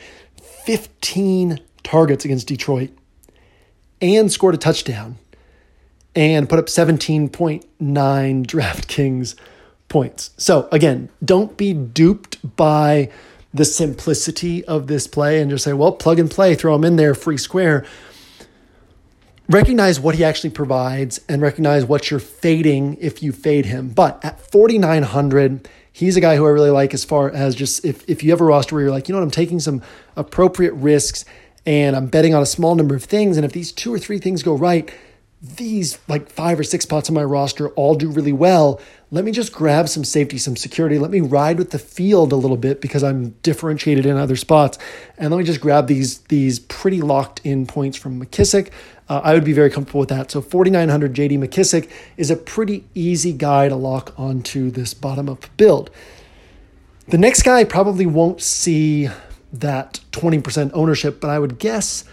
15 0.63 1.59
targets 1.83 2.23
against 2.23 2.47
Detroit 2.47 2.91
and 4.01 4.31
scored 4.31 4.55
a 4.55 4.57
touchdown 4.57 5.17
and 6.15 6.47
put 6.47 6.57
up 6.57 6.67
17.9 6.67 7.65
DraftKings 7.81 9.35
points. 9.89 10.29
So 10.37 10.69
again, 10.71 11.09
don't 11.21 11.57
be 11.57 11.73
duped 11.73 12.55
by 12.55 13.09
the 13.53 13.65
simplicity 13.65 14.63
of 14.65 14.87
this 14.87 15.07
play 15.07 15.41
and 15.41 15.49
just 15.49 15.63
say, 15.63 15.73
well, 15.73 15.91
plug 15.91 16.19
and 16.19 16.31
play, 16.31 16.55
throw 16.55 16.75
him 16.75 16.83
in 16.83 16.95
there, 16.95 17.13
free 17.13 17.37
square. 17.37 17.85
Recognize 19.49 19.99
what 19.99 20.15
he 20.15 20.23
actually 20.23 20.51
provides 20.51 21.19
and 21.27 21.41
recognize 21.41 21.83
what 21.83 22.09
you're 22.09 22.21
fading 22.21 22.97
if 23.01 23.21
you 23.21 23.33
fade 23.33 23.65
him. 23.65 23.89
But 23.89 24.23
at 24.23 24.39
4,900, 24.39 25.67
he's 25.91 26.15
a 26.15 26.21
guy 26.21 26.37
who 26.37 26.45
I 26.45 26.49
really 26.49 26.69
like 26.69 26.93
as 26.93 27.03
far 27.03 27.29
as 27.29 27.53
just 27.53 27.83
if, 27.83 28.09
if 28.09 28.23
you 28.23 28.31
have 28.31 28.39
a 28.39 28.45
roster 28.45 28.75
where 28.75 28.85
you're 28.85 28.91
like, 28.91 29.09
you 29.09 29.13
know 29.13 29.19
what, 29.19 29.25
I'm 29.25 29.31
taking 29.31 29.59
some 29.59 29.81
appropriate 30.15 30.73
risks 30.73 31.25
and 31.65 31.95
I'm 31.95 32.07
betting 32.07 32.33
on 32.33 32.41
a 32.41 32.45
small 32.45 32.75
number 32.75 32.95
of 32.95 33.03
things. 33.03 33.35
And 33.35 33.45
if 33.45 33.51
these 33.51 33.73
two 33.73 33.93
or 33.93 33.99
three 33.99 34.19
things 34.19 34.41
go 34.41 34.55
right, 34.55 34.89
these 35.41 35.99
like 36.07 36.29
five 36.29 36.59
or 36.59 36.63
six 36.63 36.83
spots 36.83 37.09
on 37.09 37.15
my 37.15 37.23
roster 37.23 37.69
all 37.71 37.95
do 37.95 38.09
really 38.09 38.33
well. 38.33 38.79
Let 39.13 39.25
me 39.25 39.33
just 39.33 39.51
grab 39.51 39.89
some 39.89 40.05
safety, 40.05 40.37
some 40.37 40.55
security. 40.55 40.97
Let 40.97 41.11
me 41.11 41.19
ride 41.19 41.57
with 41.57 41.71
the 41.71 41.79
field 41.79 42.31
a 42.31 42.37
little 42.37 42.55
bit 42.55 42.79
because 42.79 43.03
I'm 43.03 43.31
differentiated 43.43 44.05
in 44.05 44.15
other 44.15 44.37
spots. 44.37 44.77
And 45.17 45.31
let 45.31 45.37
me 45.37 45.43
just 45.43 45.59
grab 45.59 45.87
these 45.87 46.19
these 46.19 46.59
pretty 46.59 47.01
locked 47.01 47.41
in 47.43 47.67
points 47.67 47.97
from 47.97 48.23
McKissic. 48.23 48.71
Uh, 49.09 49.19
I 49.21 49.33
would 49.33 49.43
be 49.43 49.51
very 49.51 49.69
comfortable 49.69 49.99
with 49.99 50.09
that. 50.09 50.31
So 50.31 50.41
4,900 50.41 51.13
JD 51.13 51.37
McKissic 51.39 51.91
is 52.15 52.31
a 52.31 52.37
pretty 52.37 52.85
easy 52.95 53.33
guy 53.33 53.67
to 53.67 53.75
lock 53.75 54.17
onto 54.17 54.71
this 54.71 54.93
bottom 54.93 55.27
up 55.27 55.45
build. 55.57 55.91
The 57.09 57.17
next 57.17 57.41
guy 57.41 57.65
probably 57.65 58.05
won't 58.05 58.41
see 58.41 59.09
that 59.51 59.99
20% 60.13 60.71
ownership, 60.73 61.19
but 61.19 61.29
I 61.29 61.39
would 61.39 61.59
guess 61.59 62.05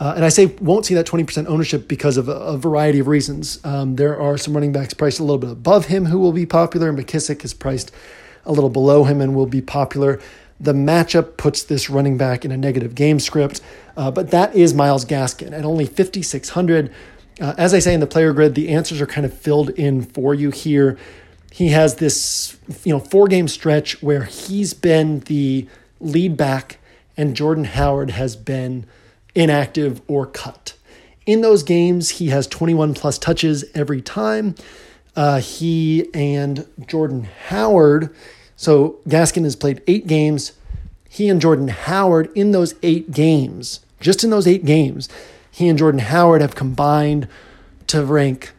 uh, 0.00 0.14
and 0.16 0.24
I 0.24 0.28
say 0.28 0.46
won't 0.46 0.84
see 0.86 0.94
that 0.94 1.06
20% 1.06 1.46
ownership 1.46 1.86
because 1.86 2.16
of 2.16 2.28
a, 2.28 2.32
a 2.32 2.56
variety 2.56 2.98
of 2.98 3.06
reasons. 3.06 3.64
Um, 3.64 3.96
there 3.96 4.20
are 4.20 4.36
some 4.36 4.54
running 4.54 4.72
backs 4.72 4.92
priced 4.92 5.20
a 5.20 5.22
little 5.22 5.38
bit 5.38 5.50
above 5.50 5.86
him 5.86 6.06
who 6.06 6.18
will 6.18 6.32
be 6.32 6.46
popular, 6.46 6.88
and 6.88 6.98
McKissic 6.98 7.44
is 7.44 7.54
priced 7.54 7.92
a 8.44 8.52
little 8.52 8.70
below 8.70 9.04
him 9.04 9.20
and 9.20 9.34
will 9.34 9.46
be 9.46 9.60
popular. 9.60 10.20
The 10.60 10.72
matchup 10.72 11.36
puts 11.36 11.62
this 11.62 11.88
running 11.88 12.16
back 12.16 12.44
in 12.44 12.52
a 12.52 12.56
negative 12.56 12.94
game 12.94 13.20
script, 13.20 13.60
uh, 13.96 14.10
but 14.10 14.30
that 14.30 14.54
is 14.54 14.74
Myles 14.74 15.04
Gaskin 15.04 15.52
at 15.52 15.64
only 15.64 15.86
5,600. 15.86 16.92
Uh, 17.40 17.54
as 17.56 17.74
I 17.74 17.78
say 17.78 17.94
in 17.94 18.00
the 18.00 18.06
player 18.06 18.32
grid, 18.32 18.54
the 18.54 18.68
answers 18.68 19.00
are 19.00 19.06
kind 19.06 19.24
of 19.24 19.36
filled 19.36 19.70
in 19.70 20.02
for 20.02 20.34
you 20.34 20.50
here. 20.50 20.98
He 21.50 21.68
has 21.68 21.96
this, 21.96 22.56
you 22.84 22.92
know, 22.92 23.00
four 23.00 23.28
game 23.28 23.46
stretch 23.46 24.02
where 24.02 24.24
he's 24.24 24.74
been 24.74 25.20
the 25.20 25.68
lead 26.00 26.36
back, 26.36 26.78
and 27.16 27.36
Jordan 27.36 27.64
Howard 27.64 28.10
has 28.10 28.34
been 28.34 28.86
inactive, 29.34 30.00
or 30.08 30.26
cut. 30.26 30.74
In 31.26 31.40
those 31.40 31.62
games, 31.62 32.10
he 32.10 32.28
has 32.28 32.46
21 32.46 32.94
plus 32.94 33.18
touches 33.18 33.64
every 33.74 34.02
time. 34.02 34.54
Uh, 35.16 35.40
he 35.40 36.08
and 36.12 36.66
Jordan 36.86 37.28
Howard, 37.48 38.14
so 38.56 38.98
Gaskin 39.08 39.44
has 39.44 39.56
played 39.56 39.82
eight 39.86 40.06
games. 40.06 40.52
He 41.08 41.28
and 41.28 41.40
Jordan 41.40 41.68
Howard, 41.68 42.30
in 42.34 42.50
those 42.50 42.74
eight 42.82 43.12
games, 43.12 43.80
just 44.00 44.24
in 44.24 44.30
those 44.30 44.46
eight 44.46 44.64
games, 44.64 45.08
he 45.50 45.68
and 45.68 45.78
Jordan 45.78 46.00
Howard 46.00 46.40
have 46.40 46.56
combined 46.56 47.28
to 47.86 48.04
rank 48.04 48.52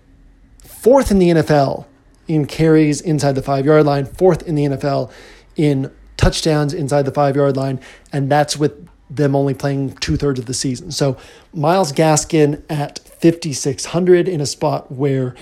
fourth 0.59 1.11
in 1.11 1.19
the 1.19 1.29
NFL 1.29 1.85
in 2.27 2.45
carries 2.45 3.01
inside 3.01 3.33
the 3.33 3.41
five 3.41 3.65
yard 3.65 3.85
line, 3.85 4.05
fourth 4.05 4.43
in 4.43 4.55
the 4.55 4.65
NFL 4.65 5.11
in 5.55 5.91
touchdowns 6.17 6.73
inside 6.73 7.03
the 7.03 7.11
five 7.11 7.35
yard 7.35 7.57
line, 7.57 7.79
and 8.13 8.31
that's 8.31 8.57
with 8.57 8.87
them 9.09 9.35
only 9.35 9.53
playing 9.53 9.95
two 9.97 10.17
thirds 10.17 10.39
of 10.39 10.45
the 10.45 10.53
season. 10.53 10.91
So 10.91 11.17
Myles 11.53 11.93
Gaskin 11.93 12.63
at 12.69 12.99
5,600 12.99 14.27
in 14.27 14.41
a 14.41 14.45
spot 14.45 14.91
where 14.91 15.35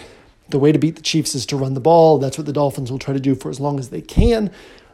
the 0.49 0.59
way 0.59 0.71
to 0.71 0.79
beat 0.79 0.95
the 0.95 1.01
Chiefs 1.01 1.33
is 1.35 1.45
to 1.47 1.57
run 1.57 1.73
the 1.73 1.79
ball. 1.79 2.19
That's 2.19 2.37
what 2.37 2.45
the 2.45 2.53
Dolphins 2.53 2.91
will 2.91 2.99
try 2.99 3.13
to 3.13 3.19
do 3.19 3.35
for 3.35 3.49
as 3.49 3.59
long 3.59 3.79
as 3.79 3.89
they 3.89 4.01
can. 4.01 4.51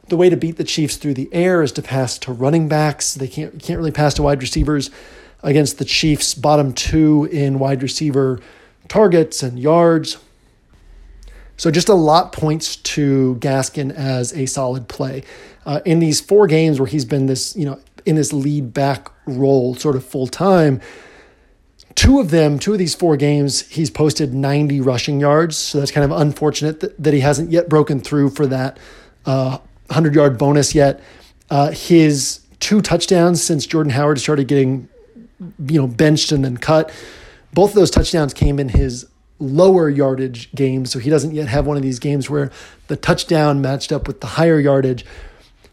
The 0.07 0.17
way 0.17 0.29
to 0.29 0.37
beat 0.37 0.57
the 0.57 0.63
Chiefs 0.63 0.97
through 0.97 1.15
the 1.15 1.29
air 1.31 1.61
is 1.61 1.71
to 1.73 1.81
pass 1.81 2.17
to 2.19 2.31
running 2.31 2.67
backs. 2.67 3.13
They 3.13 3.27
can't 3.27 3.61
can't 3.61 3.77
really 3.77 3.91
pass 3.91 4.13
to 4.15 4.23
wide 4.23 4.41
receivers 4.41 4.89
against 5.43 5.77
the 5.77 5.85
Chiefs, 5.85 6.33
bottom 6.33 6.73
two 6.73 7.27
in 7.31 7.59
wide 7.59 7.83
receiver 7.83 8.39
targets 8.87 9.43
and 9.43 9.59
yards. 9.59 10.17
So 11.57 11.69
just 11.71 11.89
a 11.89 11.93
lot 11.93 12.31
points 12.31 12.77
to 12.77 13.35
Gaskin 13.41 13.93
as 13.93 14.33
a 14.33 14.45
solid 14.45 14.87
play. 14.87 15.23
Uh, 15.65 15.81
in 15.83 15.99
these 15.99 16.21
four 16.21 16.47
games 16.47 16.79
where 16.79 16.87
he's 16.87 17.03
been 17.03 17.25
this, 17.25 17.53
you 17.55 17.65
know, 17.65 17.79
in 18.09 18.15
this 18.15 18.33
lead 18.33 18.73
back 18.73 19.11
role 19.25 19.75
sort 19.75 19.95
of 19.95 20.03
full 20.03 20.27
time. 20.27 20.81
Two 21.95 22.19
of 22.19 22.31
them, 22.31 22.59
two 22.59 22.73
of 22.73 22.79
these 22.79 22.95
four 22.95 23.17
games, 23.17 23.67
he's 23.67 23.89
posted 23.89 24.33
90 24.33 24.81
rushing 24.81 25.19
yards. 25.19 25.57
So 25.57 25.79
that's 25.79 25.91
kind 25.91 26.09
of 26.09 26.17
unfortunate 26.19 26.79
that, 26.79 27.01
that 27.01 27.13
he 27.13 27.19
hasn't 27.19 27.51
yet 27.51 27.69
broken 27.69 27.99
through 27.99 28.31
for 28.31 28.47
that 28.47 28.77
uh, 29.25 29.57
100 29.87 30.15
yard 30.15 30.37
bonus 30.37 30.73
yet. 30.73 31.01
Uh, 31.49 31.71
his 31.71 32.41
two 32.59 32.81
touchdowns 32.81 33.43
since 33.43 33.65
Jordan 33.65 33.91
Howard 33.91 34.19
started 34.19 34.47
getting, 34.47 34.87
you 35.39 35.79
know, 35.79 35.87
benched 35.87 36.31
and 36.31 36.43
then 36.43 36.57
cut, 36.57 36.91
both 37.53 37.71
of 37.71 37.75
those 37.75 37.91
touchdowns 37.91 38.33
came 38.33 38.59
in 38.59 38.69
his 38.69 39.07
lower 39.39 39.89
yardage 39.89 40.51
games. 40.51 40.91
So 40.91 40.99
he 40.99 41.09
doesn't 41.09 41.33
yet 41.33 41.47
have 41.47 41.65
one 41.65 41.77
of 41.77 41.83
these 41.83 41.99
games 41.99 42.29
where 42.29 42.51
the 42.87 42.95
touchdown 42.95 43.61
matched 43.61 43.91
up 43.91 44.07
with 44.07 44.21
the 44.21 44.27
higher 44.27 44.59
yardage 44.59 45.05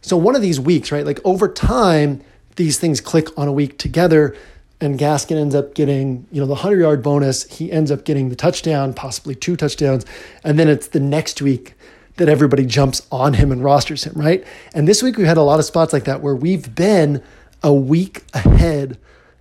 so 0.06 0.16
one 0.16 0.36
of 0.36 0.40
these 0.40 0.60
weeks, 0.60 0.92
right? 0.92 1.04
Like 1.04 1.18
over 1.24 1.48
time, 1.48 2.22
these 2.54 2.78
things 2.78 3.00
click 3.00 3.36
on 3.36 3.48
a 3.48 3.52
week 3.52 3.76
together 3.76 4.36
and 4.80 4.96
Gaskin 4.96 5.36
ends 5.36 5.52
up 5.52 5.74
getting, 5.74 6.28
you 6.30 6.40
know, 6.40 6.46
the 6.46 6.52
100 6.52 6.78
yard 6.78 7.02
bonus. 7.02 7.42
He 7.52 7.72
ends 7.72 7.90
up 7.90 8.04
getting 8.04 8.28
the 8.28 8.36
touchdown, 8.36 8.94
possibly 8.94 9.34
two 9.34 9.56
touchdowns. 9.56 10.06
And 10.44 10.60
then 10.60 10.68
it's 10.68 10.86
the 10.86 11.00
next 11.00 11.42
week 11.42 11.74
that 12.18 12.28
everybody 12.28 12.64
jumps 12.64 13.04
on 13.10 13.34
him 13.34 13.50
and 13.50 13.64
rosters 13.64 14.04
him, 14.04 14.12
right? 14.14 14.46
And 14.72 14.86
this 14.86 15.02
week 15.02 15.16
we've 15.16 15.26
had 15.26 15.38
a 15.38 15.42
lot 15.42 15.58
of 15.58 15.64
spots 15.64 15.92
like 15.92 16.04
that 16.04 16.20
where 16.20 16.36
we've 16.36 16.72
been 16.72 17.20
a 17.64 17.74
week 17.74 18.22
ahead 18.32 18.98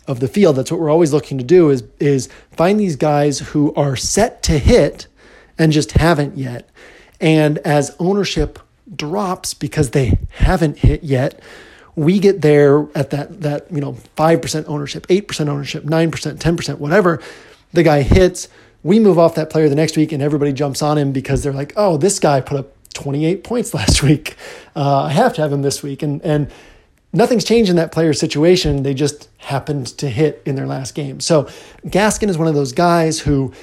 of 0.08 0.20
the 0.20 0.28
field. 0.28 0.56
That's 0.56 0.72
what 0.72 0.80
we're 0.80 0.90
always 0.90 1.14
looking 1.14 1.38
to 1.38 1.44
do 1.44 1.70
is, 1.70 1.84
is 2.00 2.28
find 2.50 2.80
these 2.80 2.96
guys 2.96 3.38
who 3.38 3.72
are 3.76 3.96
set 3.96 4.42
to 4.44 4.58
hit 4.58 5.06
and 5.60 5.72
just 5.72 5.92
haven't 5.92 6.40
yet. 6.40 6.68
And 7.22 7.60
as 7.60 7.96
ownership 8.00 8.58
drops 8.94 9.54
because 9.54 9.92
they 9.92 10.18
haven't 10.32 10.80
hit 10.80 11.04
yet, 11.04 11.42
we 11.96 12.20
get 12.20 12.42
there 12.42 12.88
at 12.94 13.12
that 13.12 13.42
that 13.42 13.72
you 13.72 13.80
know 13.80 13.94
5% 14.18 14.66
ownership, 14.68 15.08
8% 15.08 15.48
ownership, 15.48 15.84
9%, 15.84 16.38
10%, 16.38 16.78
whatever. 16.78 17.22
The 17.74 17.84
guy 17.84 18.02
hits, 18.02 18.48
we 18.84 19.00
move 19.00 19.18
off 19.18 19.36
that 19.36 19.50
player 19.50 19.70
the 19.70 19.76
next 19.76 19.98
week 19.98 20.12
and 20.12 20.22
everybody 20.22 20.54
jumps 20.54 20.82
on 20.82 20.98
him 20.98 21.12
because 21.12 21.44
they're 21.44 21.54
like, 21.54 21.74
"Oh, 21.76 21.98
this 21.98 22.20
guy 22.20 22.42
put 22.42 22.58
up 22.60 22.76
28 22.96 23.44
points 23.44 23.74
last 23.76 24.02
week. 24.02 24.36
Uh, 24.76 25.04
I 25.04 25.12
have 25.12 25.34
to 25.36 25.42
have 25.42 25.54
him 25.54 25.62
this 25.62 25.84
week. 25.84 26.02
And, 26.02 26.22
and 26.24 26.50
nothing's 27.14 27.44
changed 27.44 27.70
in 27.70 27.76
that 27.76 27.92
player's 27.92 28.20
situation. 28.20 28.82
They 28.82 28.96
just 28.96 29.30
happened 29.38 29.88
to 30.00 30.10
hit 30.10 30.42
in 30.46 30.56
their 30.56 30.66
last 30.66 30.96
game. 30.96 31.20
So 31.20 31.44
Gaskin 31.86 32.30
is 32.30 32.38
one 32.38 32.48
of 32.48 32.56
those 32.56 32.74
guys 32.74 33.20
who, 33.20 33.54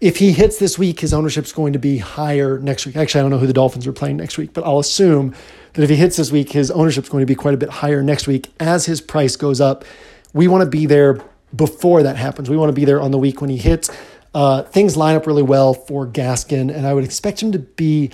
if 0.00 0.16
he 0.16 0.32
hits 0.32 0.58
this 0.58 0.78
week, 0.78 1.00
his 1.00 1.12
ownership's 1.12 1.52
going 1.52 1.74
to 1.74 1.78
be 1.78 1.98
higher 1.98 2.58
next 2.58 2.86
week. 2.86 2.96
Actually, 2.96 3.20
I 3.20 3.22
don't 3.22 3.30
know 3.30 3.38
who 3.38 3.46
the 3.46 3.52
Dolphins 3.52 3.86
are 3.86 3.92
playing 3.92 4.16
next 4.16 4.38
week, 4.38 4.54
but 4.54 4.64
I'll 4.64 4.78
assume 4.78 5.34
that 5.74 5.82
if 5.82 5.90
he 5.90 5.96
hits 5.96 6.16
this 6.16 6.32
week, 6.32 6.52
his 6.52 6.70
ownership's 6.70 7.08
going 7.08 7.22
to 7.22 7.26
be 7.26 7.34
quite 7.34 7.54
a 7.54 7.58
bit 7.58 7.68
higher 7.68 8.02
next 8.02 8.26
week 8.26 8.50
as 8.58 8.86
his 8.86 9.00
price 9.00 9.36
goes 9.36 9.60
up. 9.60 9.84
We 10.32 10.48
want 10.48 10.64
to 10.64 10.70
be 10.70 10.86
there 10.86 11.20
before 11.54 12.02
that 12.02 12.16
happens. 12.16 12.48
We 12.48 12.56
want 12.56 12.70
to 12.70 12.74
be 12.74 12.84
there 12.84 13.00
on 13.00 13.10
the 13.10 13.18
week 13.18 13.40
when 13.40 13.50
he 13.50 13.58
hits. 13.58 13.90
Uh, 14.32 14.62
things 14.62 14.96
line 14.96 15.16
up 15.16 15.26
really 15.26 15.42
well 15.42 15.74
for 15.74 16.06
Gaskin, 16.06 16.74
and 16.74 16.86
I 16.86 16.94
would 16.94 17.04
expect 17.04 17.42
him 17.42 17.52
to 17.52 17.58
be 17.58 18.10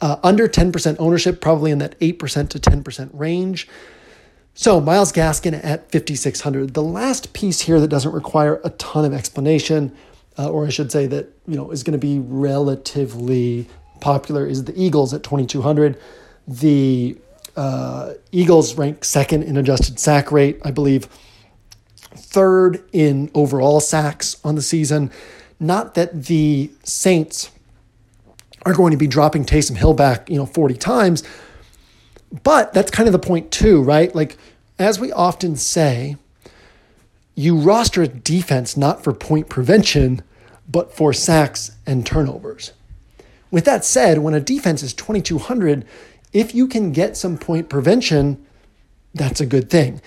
uh, 0.00 0.16
under 0.22 0.48
10% 0.48 0.96
ownership, 0.98 1.40
probably 1.40 1.70
in 1.70 1.78
that 1.78 1.98
8% 2.00 2.48
to 2.50 2.58
10% 2.58 3.10
range. 3.12 3.68
So 4.54 4.80
Myles 4.80 5.12
Gaskin 5.12 5.58
at 5.64 5.90
5,600. 5.90 6.74
The 6.74 6.82
last 6.82 7.32
piece 7.32 7.62
here 7.62 7.80
that 7.80 7.88
doesn't 7.88 8.12
require 8.12 8.60
a 8.64 8.70
ton 8.70 9.04
of 9.04 9.14
explanation, 9.14 9.96
uh, 10.38 10.50
or 10.50 10.66
I 10.66 10.70
should 10.70 10.90
say 10.92 11.06
that 11.06 11.28
you 11.46 11.56
know 11.56 11.70
is 11.70 11.82
going 11.82 11.98
to 11.98 11.98
be 11.98 12.18
relatively 12.18 13.68
popular, 14.00 14.46
is 14.46 14.64
the 14.64 14.80
Eagles 14.80 15.14
at 15.14 15.22
2,200. 15.22 15.98
The 16.46 17.16
uh, 17.56 18.14
Eagles 18.32 18.76
rank 18.76 19.04
second 19.04 19.44
in 19.44 19.56
adjusted 19.56 19.98
sack 19.98 20.32
rate, 20.32 20.60
I 20.64 20.70
believe, 20.70 21.08
third 22.00 22.82
in 22.92 23.30
overall 23.34 23.80
sacks 23.80 24.36
on 24.44 24.54
the 24.54 24.62
season. 24.62 25.10
Not 25.60 25.94
that 25.94 26.24
the 26.24 26.70
Saints 26.82 27.50
are 28.64 28.74
going 28.74 28.90
to 28.92 28.96
be 28.96 29.06
dropping 29.06 29.44
Taysom 29.44 29.76
Hill 29.76 29.94
back, 29.94 30.28
you 30.28 30.36
know, 30.36 30.46
40 30.46 30.74
times, 30.74 31.22
but 32.42 32.72
that's 32.72 32.90
kind 32.90 33.08
of 33.08 33.12
the 33.12 33.18
point 33.18 33.50
too, 33.50 33.82
right? 33.82 34.14
Like, 34.14 34.36
as 34.78 34.98
we 34.98 35.12
often 35.12 35.56
say, 35.56 36.16
you 37.34 37.56
roster 37.56 38.02
a 38.02 38.08
defense 38.08 38.76
not 38.76 39.02
for 39.02 39.12
point 39.12 39.48
prevention, 39.48 40.22
but 40.68 40.94
for 40.94 41.12
sacks 41.12 41.72
and 41.86 42.06
turnovers. 42.06 42.72
With 43.50 43.64
that 43.64 43.84
said, 43.84 44.18
when 44.18 44.34
a 44.34 44.40
defense 44.40 44.82
is 44.82 44.94
2,200, 44.94 45.84
if 46.32 46.54
you 46.54 46.66
can 46.66 46.92
get 46.92 47.16
some 47.16 47.36
point 47.36 47.68
prevention, 47.68 48.44
that's 49.14 49.40
a 49.40 49.46
good 49.46 49.68
thing. 49.68 50.00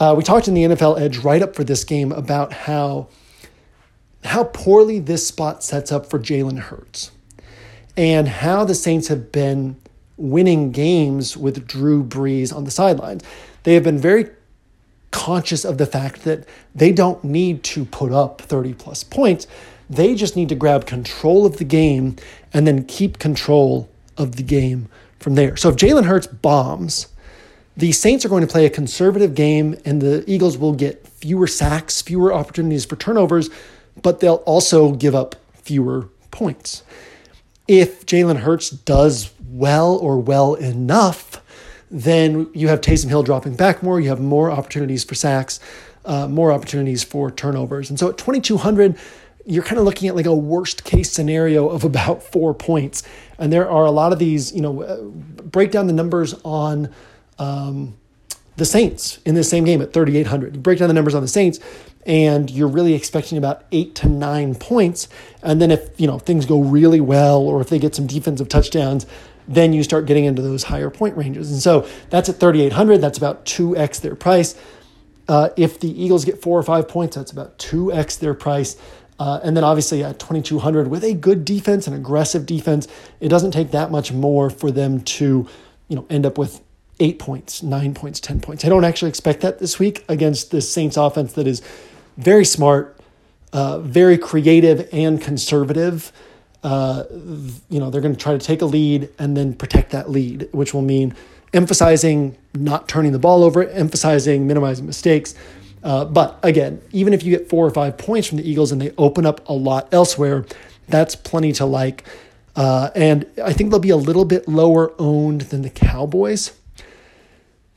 Uh, 0.00 0.14
we 0.16 0.22
talked 0.22 0.48
in 0.48 0.54
the 0.54 0.64
NFL 0.64 1.00
Edge 1.00 1.18
write 1.18 1.42
up 1.42 1.54
for 1.54 1.64
this 1.64 1.84
game 1.84 2.12
about 2.12 2.52
how 2.52 3.08
how 4.24 4.44
poorly 4.44 4.98
this 4.98 5.26
spot 5.26 5.62
sets 5.62 5.92
up 5.92 6.10
for 6.10 6.18
Jalen 6.18 6.58
Hurts 6.58 7.12
and 7.96 8.28
how 8.28 8.64
the 8.64 8.74
Saints 8.74 9.08
have 9.08 9.30
been 9.30 9.76
winning 10.16 10.72
games 10.72 11.36
with 11.36 11.66
Drew 11.66 12.02
Brees 12.02 12.54
on 12.54 12.64
the 12.64 12.70
sidelines. 12.70 13.22
They 13.62 13.74
have 13.74 13.84
been 13.84 13.98
very 13.98 14.28
conscious 15.10 15.64
of 15.64 15.78
the 15.78 15.86
fact 15.86 16.24
that 16.24 16.46
they 16.74 16.92
don't 16.92 17.22
need 17.24 17.62
to 17.64 17.84
put 17.84 18.12
up 18.12 18.40
30 18.42 18.74
plus 18.74 19.04
points. 19.04 19.46
They 19.88 20.14
just 20.14 20.36
need 20.36 20.48
to 20.50 20.54
grab 20.54 20.86
control 20.86 21.46
of 21.46 21.56
the 21.56 21.64
game 21.64 22.16
and 22.52 22.66
then 22.66 22.84
keep 22.84 23.18
control 23.18 23.88
of 24.16 24.36
the 24.36 24.42
game 24.42 24.88
from 25.18 25.34
there. 25.34 25.56
So 25.56 25.70
if 25.70 25.76
Jalen 25.76 26.04
Hurts 26.04 26.26
bombs, 26.26 27.08
the 27.76 27.92
Saints 27.92 28.24
are 28.24 28.28
going 28.28 28.46
to 28.46 28.52
play 28.52 28.66
a 28.66 28.70
conservative 28.70 29.34
game 29.34 29.78
and 29.84 30.02
the 30.02 30.24
Eagles 30.26 30.58
will 30.58 30.74
get 30.74 31.06
fewer 31.06 31.46
sacks, 31.46 32.02
fewer 32.02 32.32
opportunities 32.32 32.84
for 32.84 32.96
turnovers, 32.96 33.50
but 34.02 34.20
they'll 34.20 34.42
also 34.46 34.92
give 34.92 35.14
up 35.14 35.36
fewer 35.54 36.08
points. 36.30 36.82
If 37.66 38.04
Jalen 38.06 38.40
Hurts 38.40 38.70
does 38.70 39.30
well 39.48 39.96
or 39.96 40.18
well 40.18 40.54
enough, 40.54 41.42
then 41.90 42.48
you 42.52 42.68
have 42.68 42.80
Taysom 42.80 43.08
Hill 43.08 43.22
dropping 43.22 43.56
back 43.56 43.82
more. 43.82 44.00
You 44.00 44.08
have 44.10 44.20
more 44.20 44.50
opportunities 44.50 45.04
for 45.04 45.14
sacks, 45.14 45.60
uh, 46.04 46.28
more 46.28 46.52
opportunities 46.52 47.02
for 47.02 47.30
turnovers. 47.30 47.90
And 47.90 47.98
so 47.98 48.10
at 48.10 48.18
2,200, 48.18 48.96
you're 49.46 49.62
kind 49.62 49.78
of 49.78 49.84
looking 49.84 50.08
at 50.08 50.14
like 50.14 50.26
a 50.26 50.34
worst 50.34 50.84
case 50.84 51.10
scenario 51.10 51.68
of 51.68 51.84
about 51.84 52.22
four 52.32 52.54
points. 52.54 53.02
And 53.38 53.52
there 53.52 53.68
are 53.68 53.84
a 53.84 53.90
lot 53.90 54.12
of 54.12 54.18
these, 54.18 54.52
you 54.52 54.60
know, 54.60 54.82
uh, 54.82 55.02
break 55.42 55.70
down 55.70 55.86
the 55.86 55.92
numbers 55.92 56.34
on 56.44 56.92
um, 57.38 57.96
the 58.56 58.64
Saints 58.64 59.18
in 59.24 59.34
this 59.34 59.48
same 59.48 59.64
game 59.64 59.80
at 59.80 59.92
3,800. 59.92 60.56
You 60.56 60.60
break 60.60 60.80
down 60.80 60.88
the 60.88 60.94
numbers 60.94 61.14
on 61.14 61.22
the 61.22 61.28
Saints, 61.28 61.60
and 62.04 62.50
you're 62.50 62.68
really 62.68 62.94
expecting 62.94 63.38
about 63.38 63.64
eight 63.72 63.94
to 63.96 64.08
nine 64.08 64.54
points. 64.54 65.08
And 65.42 65.62
then 65.62 65.70
if 65.70 65.98
you 65.98 66.06
know 66.06 66.18
things 66.18 66.44
go 66.44 66.60
really 66.60 67.00
well, 67.00 67.40
or 67.40 67.60
if 67.60 67.68
they 67.68 67.78
get 67.78 67.94
some 67.94 68.06
defensive 68.06 68.48
touchdowns, 68.48 69.06
then 69.48 69.72
you 69.72 69.82
start 69.82 70.06
getting 70.06 70.26
into 70.26 70.42
those 70.42 70.64
higher 70.64 70.90
point 70.90 71.16
ranges. 71.16 71.50
And 71.50 71.60
so 71.60 71.88
that's 72.10 72.28
at 72.28 72.38
3,800. 72.38 73.00
That's 73.00 73.18
about 73.18 73.46
2x 73.46 74.00
their 74.02 74.14
price. 74.14 74.54
Uh, 75.26 75.50
if 75.56 75.80
the 75.80 76.02
Eagles 76.02 76.24
get 76.24 76.40
four 76.40 76.58
or 76.58 76.62
five 76.62 76.86
points, 76.86 77.16
that's 77.16 77.32
about 77.32 77.58
2x 77.58 78.18
their 78.18 78.34
price. 78.34 78.76
Uh, 79.18 79.40
and 79.42 79.56
then 79.56 79.64
obviously 79.64 80.04
at 80.04 80.18
2,200 80.20 80.88
with 80.88 81.02
a 81.02 81.14
good 81.14 81.44
defense, 81.44 81.86
an 81.86 81.94
aggressive 81.94 82.46
defense, 82.46 82.86
it 83.20 83.28
doesn't 83.28 83.50
take 83.50 83.72
that 83.72 83.90
much 83.90 84.12
more 84.12 84.48
for 84.48 84.70
them 84.70 85.00
to, 85.00 85.48
you 85.88 85.96
know, 85.96 86.06
end 86.08 86.24
up 86.24 86.38
with 86.38 86.60
eight 87.00 87.18
points, 87.18 87.62
nine 87.62 87.94
points, 87.94 88.20
10 88.20 88.40
points. 88.40 88.64
I 88.64 88.68
don't 88.68 88.84
actually 88.84 89.08
expect 89.08 89.40
that 89.40 89.58
this 89.58 89.78
week 89.78 90.04
against 90.08 90.50
the 90.50 90.60
Saints 90.60 90.96
offense 90.96 91.32
that 91.34 91.46
is 91.46 91.62
very 92.16 92.44
smart, 92.44 92.98
uh, 93.52 93.78
very 93.80 94.18
creative, 94.18 94.88
and 94.92 95.20
conservative. 95.20 96.12
Uh, 96.62 97.04
you 97.68 97.78
know, 97.78 97.90
they're 97.90 98.00
going 98.00 98.14
to 98.14 98.20
try 98.20 98.32
to 98.32 98.38
take 98.38 98.62
a 98.62 98.66
lead 98.66 99.08
and 99.18 99.36
then 99.36 99.54
protect 99.54 99.90
that 99.92 100.10
lead, 100.10 100.48
which 100.52 100.74
will 100.74 100.82
mean 100.82 101.14
emphasizing 101.52 102.36
not 102.54 102.88
turning 102.88 103.12
the 103.12 103.18
ball 103.18 103.44
over, 103.44 103.66
emphasizing 103.68 104.46
minimizing 104.46 104.86
mistakes. 104.86 105.34
Uh, 105.82 106.04
but 106.04 106.38
again, 106.42 106.82
even 106.92 107.12
if 107.12 107.22
you 107.22 107.36
get 107.36 107.48
four 107.48 107.64
or 107.64 107.70
five 107.70 107.96
points 107.96 108.26
from 108.28 108.38
the 108.38 108.48
Eagles 108.48 108.72
and 108.72 108.80
they 108.80 108.92
open 108.98 109.24
up 109.24 109.48
a 109.48 109.52
lot 109.52 109.88
elsewhere, 109.92 110.44
that's 110.88 111.14
plenty 111.14 111.52
to 111.52 111.64
like. 111.64 112.04
Uh, 112.56 112.90
and 112.96 113.24
I 113.42 113.52
think 113.52 113.70
they'll 113.70 113.78
be 113.78 113.90
a 113.90 113.96
little 113.96 114.24
bit 114.24 114.48
lower 114.48 114.92
owned 114.98 115.42
than 115.42 115.62
the 115.62 115.70
Cowboys. 115.70 116.52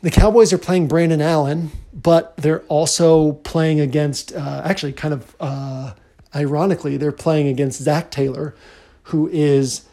The 0.02 0.10
Cowboys 0.10 0.52
are 0.52 0.58
playing 0.58 0.88
Brandon 0.88 1.22
Allen, 1.22 1.72
but 1.94 2.36
they're 2.38 2.62
also 2.62 3.34
playing 3.34 3.80
against, 3.80 4.34
uh, 4.34 4.63
actually, 4.65 4.94
kind 4.94 5.13
of 5.13 5.36
uh, 5.39 5.94
ironically, 6.36 6.98
they're 6.98 7.12
playing 7.12 7.48
against 7.48 7.82
Zac 7.82 8.12
Taylor, 8.12 8.56
who 9.04 9.28
is 9.30 9.88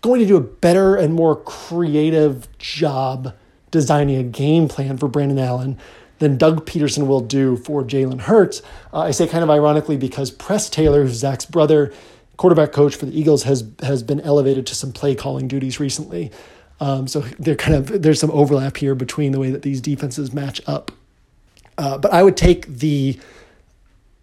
going 0.00 0.20
to 0.20 0.26
do 0.26 0.36
a 0.36 0.40
better 0.40 0.96
and 0.96 1.14
more 1.14 1.36
creative 1.36 2.46
job 2.58 3.34
designing 3.70 4.16
a 4.16 4.22
game 4.22 4.68
plan 4.68 4.98
for 4.98 5.08
Brandon 5.08 5.38
Allen 5.38 5.78
than 6.18 6.38
Doug 6.38 6.64
Pederson 6.66 7.06
will 7.06 7.20
do 7.20 7.56
for 7.56 7.82
Jalen 7.82 8.20
Hurts. 8.20 8.62
Uh, 8.92 9.00
I 9.00 9.10
say 9.10 9.26
kind 9.26 9.42
of 9.42 9.50
ironically 9.50 9.96
because 9.96 10.30
Press 10.30 10.70
Taylor, 10.70 11.02
who's 11.02 11.16
Zac's 11.16 11.44
brother, 11.44 11.92
quarterback 12.36 12.72
coach 12.72 12.94
for 12.94 13.06
the 13.06 13.18
Eagles, 13.18 13.42
has 13.44 13.64
has 13.82 14.02
been 14.02 14.20
elevated 14.20 14.66
to 14.68 14.74
some 14.74 14.92
play 14.92 15.14
calling 15.14 15.48
duties 15.48 15.80
recently. 15.80 16.30
Um, 16.80 17.08
so 17.08 17.20
they're 17.38 17.56
kind 17.56 17.76
of 17.76 18.02
there's 18.02 18.20
some 18.20 18.30
overlap 18.30 18.76
here 18.76 18.94
between 18.94 19.32
the 19.32 19.40
way 19.40 19.50
that 19.50 19.62
these 19.62 19.80
defenses 19.80 20.32
match 20.32 20.60
up. 20.66 20.92
Uh, 21.76 21.98
but 21.98 22.12
I 22.12 22.22
would 22.22 22.36
take 22.36 22.66
the 22.66 23.18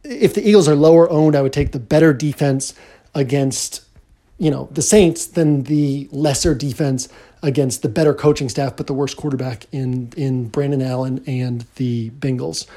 if 0.03 0.33
the 0.33 0.47
Eagles 0.47 0.67
are 0.67 0.75
lower 0.75 1.09
owned, 1.09 1.35
I 1.35 1.41
would 1.41 1.53
take 1.53 1.71
the 1.71 1.79
better 1.79 2.13
defense 2.13 2.73
against 3.13 3.83
you 4.37 4.49
know 4.49 4.69
the 4.71 4.81
Saints 4.81 5.27
than 5.27 5.63
the 5.63 6.09
lesser 6.11 6.55
defense 6.55 7.09
against 7.43 7.81
the 7.81 7.89
better 7.89 8.13
coaching 8.13 8.49
staff, 8.49 8.75
but 8.75 8.87
the 8.87 8.93
worst 8.93 9.17
quarterback 9.17 9.65
in 9.71 10.11
in 10.17 10.47
Brandon 10.47 10.81
Allen 10.81 11.23
and 11.27 11.65
the 11.75 12.09
Bengals. 12.11 12.67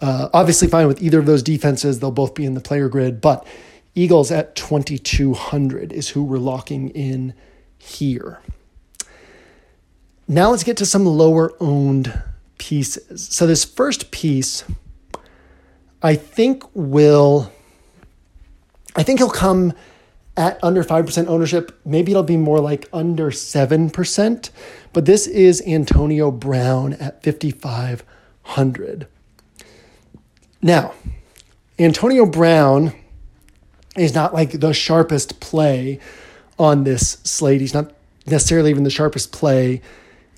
Uh, 0.00 0.28
obviously, 0.34 0.68
fine 0.68 0.86
with 0.86 1.02
either 1.02 1.18
of 1.18 1.26
those 1.26 1.42
defenses; 1.42 2.00
they'll 2.00 2.10
both 2.10 2.34
be 2.34 2.44
in 2.44 2.54
the 2.54 2.60
player 2.60 2.88
grid. 2.88 3.20
But 3.20 3.46
Eagles 3.94 4.30
at 4.30 4.54
twenty 4.54 4.98
two 4.98 5.32
hundred 5.32 5.92
is 5.92 6.10
who 6.10 6.22
we're 6.22 6.38
locking 6.38 6.90
in 6.90 7.34
here. 7.78 8.40
Now 10.26 10.50
let's 10.50 10.64
get 10.64 10.76
to 10.78 10.86
some 10.86 11.04
lower 11.04 11.52
owned 11.60 12.22
pieces. 12.58 13.28
So 13.28 13.46
this 13.46 13.64
first 13.64 14.10
piece, 14.10 14.64
I 16.04 16.16
think 16.16 16.62
will, 16.74 17.50
I 18.94 19.02
think 19.02 19.20
he'll 19.20 19.30
come 19.30 19.72
at 20.36 20.62
under 20.62 20.84
5% 20.84 21.26
ownership. 21.28 21.80
Maybe 21.86 22.12
it'll 22.12 22.22
be 22.22 22.36
more 22.36 22.60
like 22.60 22.90
under 22.92 23.30
7%, 23.30 24.50
but 24.92 25.06
this 25.06 25.26
is 25.26 25.62
Antonio 25.66 26.30
Brown 26.30 26.92
at 26.94 27.24
5,500. 27.24 29.06
Now, 30.60 30.92
Antonio 31.78 32.26
Brown 32.26 32.92
is 33.96 34.14
not 34.14 34.34
like 34.34 34.60
the 34.60 34.74
sharpest 34.74 35.40
play 35.40 36.00
on 36.58 36.84
this 36.84 37.12
slate. 37.24 37.62
He's 37.62 37.72
not 37.72 37.94
necessarily 38.26 38.68
even 38.68 38.84
the 38.84 38.90
sharpest 38.90 39.32
play 39.32 39.80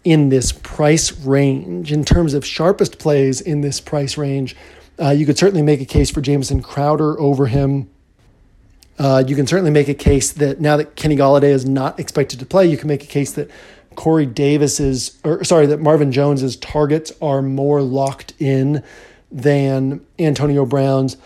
in 0.04 0.28
this 0.28 0.52
price 0.52 1.12
range. 1.26 1.90
In 1.90 2.04
terms 2.04 2.34
of 2.34 2.46
sharpest 2.46 3.00
plays 3.00 3.40
in 3.40 3.62
this 3.62 3.80
price 3.80 4.16
range, 4.16 4.54
uh, 5.00 5.10
you 5.10 5.26
could 5.26 5.38
certainly 5.38 5.62
make 5.62 5.80
a 5.80 5.84
case 5.84 6.10
for 6.10 6.20
Jamison 6.20 6.62
Crowder 6.62 7.18
over 7.20 7.46
him. 7.46 7.90
Uh, 8.98 9.22
you 9.26 9.36
can 9.36 9.46
certainly 9.46 9.70
make 9.70 9.88
a 9.88 9.94
case 9.94 10.32
that 10.32 10.60
now 10.60 10.76
that 10.76 10.96
Kenny 10.96 11.16
Golladay 11.16 11.50
is 11.50 11.66
not 11.66 12.00
expected 12.00 12.38
to 12.40 12.46
play, 12.46 12.66
you 12.66 12.78
can 12.78 12.88
make 12.88 13.04
a 13.04 13.06
case 13.06 13.32
that 13.32 13.50
Corey 13.94 14.26
Davis's, 14.26 15.18
or 15.24 15.44
sorry, 15.44 15.66
that 15.66 15.80
Marvin 15.80 16.12
Jones's 16.12 16.56
targets 16.56 17.12
are 17.20 17.42
more 17.42 17.82
locked 17.82 18.32
in 18.38 18.82
than 19.30 20.04
Antonio 20.18 20.64
Brown's. 20.64 21.16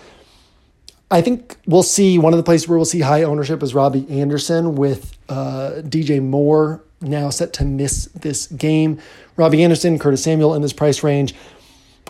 I 1.12 1.20
think 1.20 1.56
we'll 1.66 1.82
see 1.82 2.18
one 2.18 2.32
of 2.32 2.36
the 2.36 2.42
places 2.44 2.68
where 2.68 2.78
we'll 2.78 2.84
see 2.84 3.00
high 3.00 3.24
ownership 3.24 3.62
is 3.62 3.74
Robbie 3.74 4.06
Anderson 4.08 4.76
with 4.76 5.16
uh, 5.28 5.82
DJ 5.82 6.22
Moore 6.22 6.82
now 7.00 7.30
set 7.30 7.52
to 7.54 7.64
miss 7.64 8.06
this 8.06 8.46
game. 8.46 9.00
Robbie 9.36 9.64
Anderson, 9.64 9.98
Curtis 9.98 10.22
Samuel 10.22 10.54
in 10.54 10.62
this 10.62 10.72
price 10.72 11.02
range. 11.02 11.34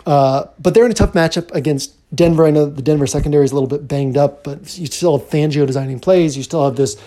Uh, 0.05 0.45
but 0.59 0.73
they're 0.73 0.85
in 0.85 0.91
a 0.91 0.95
tough 0.95 1.13
matchup 1.13 1.51
against 1.51 1.95
Denver. 2.15 2.45
I 2.45 2.51
know 2.51 2.65
the 2.65 2.81
Denver 2.81 3.07
secondary 3.07 3.45
is 3.45 3.51
a 3.51 3.55
little 3.55 3.69
bit 3.69 3.87
banged 3.87 4.17
up, 4.17 4.43
but 4.43 4.77
you 4.77 4.87
still 4.87 5.17
have 5.17 5.27
Fangio 5.27 5.65
designing 5.67 5.99
plays. 5.99 6.35
You 6.35 6.43
still 6.43 6.65
have 6.65 6.75
this 6.75 7.01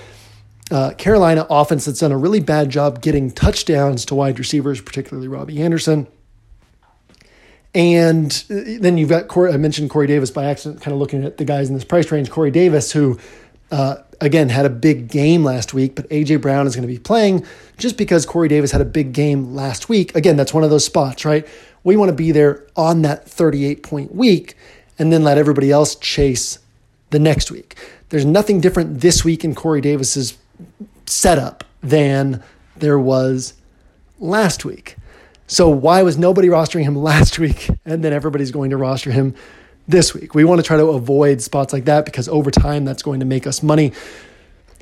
uh, 0.70 0.92
Carolina 0.96 1.46
offense 1.50 1.84
that's 1.84 2.00
done 2.00 2.12
a 2.12 2.18
really 2.18 2.40
bad 2.40 2.70
job 2.70 3.02
getting 3.02 3.30
touchdowns 3.30 4.04
to 4.06 4.14
wide 4.14 4.38
receivers, 4.38 4.80
particularly 4.80 5.28
Robbie 5.28 5.62
Anderson. 5.62 6.06
And 7.74 8.30
then 8.48 8.98
you've 8.98 9.08
got 9.08 9.26
Corey, 9.26 9.52
I 9.52 9.56
mentioned 9.56 9.90
Corey 9.90 10.06
Davis 10.06 10.30
by 10.30 10.44
accident, 10.44 10.80
kind 10.80 10.92
of 10.92 11.00
looking 11.00 11.24
at 11.24 11.38
the 11.38 11.44
guys 11.44 11.68
in 11.68 11.74
this 11.74 11.84
price 11.84 12.10
range. 12.12 12.30
Corey 12.30 12.52
Davis, 12.52 12.92
who 12.92 13.18
uh, 13.72 13.96
again 14.20 14.48
had 14.48 14.64
a 14.64 14.70
big 14.70 15.08
game 15.08 15.42
last 15.42 15.74
week, 15.74 15.96
but 15.96 16.08
AJ 16.08 16.40
Brown 16.40 16.68
is 16.68 16.76
going 16.76 16.86
to 16.86 16.92
be 16.92 17.00
playing 17.00 17.44
just 17.76 17.98
because 17.98 18.26
Corey 18.26 18.46
Davis 18.46 18.70
had 18.70 18.80
a 18.80 18.84
big 18.86 19.12
game 19.12 19.54
last 19.54 19.88
week. 19.88 20.14
Again, 20.14 20.36
that's 20.36 20.54
one 20.54 20.62
of 20.62 20.70
those 20.70 20.84
spots, 20.84 21.24
right? 21.24 21.46
We 21.84 21.96
want 21.96 22.08
to 22.08 22.14
be 22.14 22.32
there 22.32 22.66
on 22.76 23.02
that 23.02 23.28
38 23.28 23.82
point 23.82 24.14
week 24.14 24.56
and 24.98 25.12
then 25.12 25.22
let 25.22 25.38
everybody 25.38 25.70
else 25.70 25.94
chase 25.96 26.58
the 27.10 27.18
next 27.18 27.50
week. 27.50 27.76
There's 28.08 28.24
nothing 28.24 28.60
different 28.60 29.00
this 29.00 29.24
week 29.24 29.44
in 29.44 29.54
Corey 29.54 29.80
Davis's 29.80 30.36
setup 31.06 31.64
than 31.82 32.42
there 32.76 32.98
was 32.98 33.54
last 34.18 34.64
week. 34.64 34.96
So 35.46 35.68
why 35.68 36.02
was 36.02 36.16
nobody 36.16 36.48
rostering 36.48 36.84
him 36.84 36.96
last 37.12 37.38
week 37.38 37.68
and 37.84 38.02
then 38.02 38.12
everybody's 38.12 38.50
going 38.50 38.70
to 38.70 38.76
roster 38.76 39.10
him 39.10 39.34
this 39.86 40.14
week? 40.14 40.34
We 40.34 40.44
want 40.44 40.60
to 40.60 40.66
try 40.66 40.76
to 40.76 40.86
avoid 40.86 41.42
spots 41.42 41.72
like 41.72 41.84
that 41.84 42.04
because 42.04 42.28
over 42.28 42.50
time 42.50 42.84
that's 42.84 43.02
going 43.02 43.20
to 43.20 43.26
make 43.26 43.46
us 43.46 43.62
money. 43.62 43.92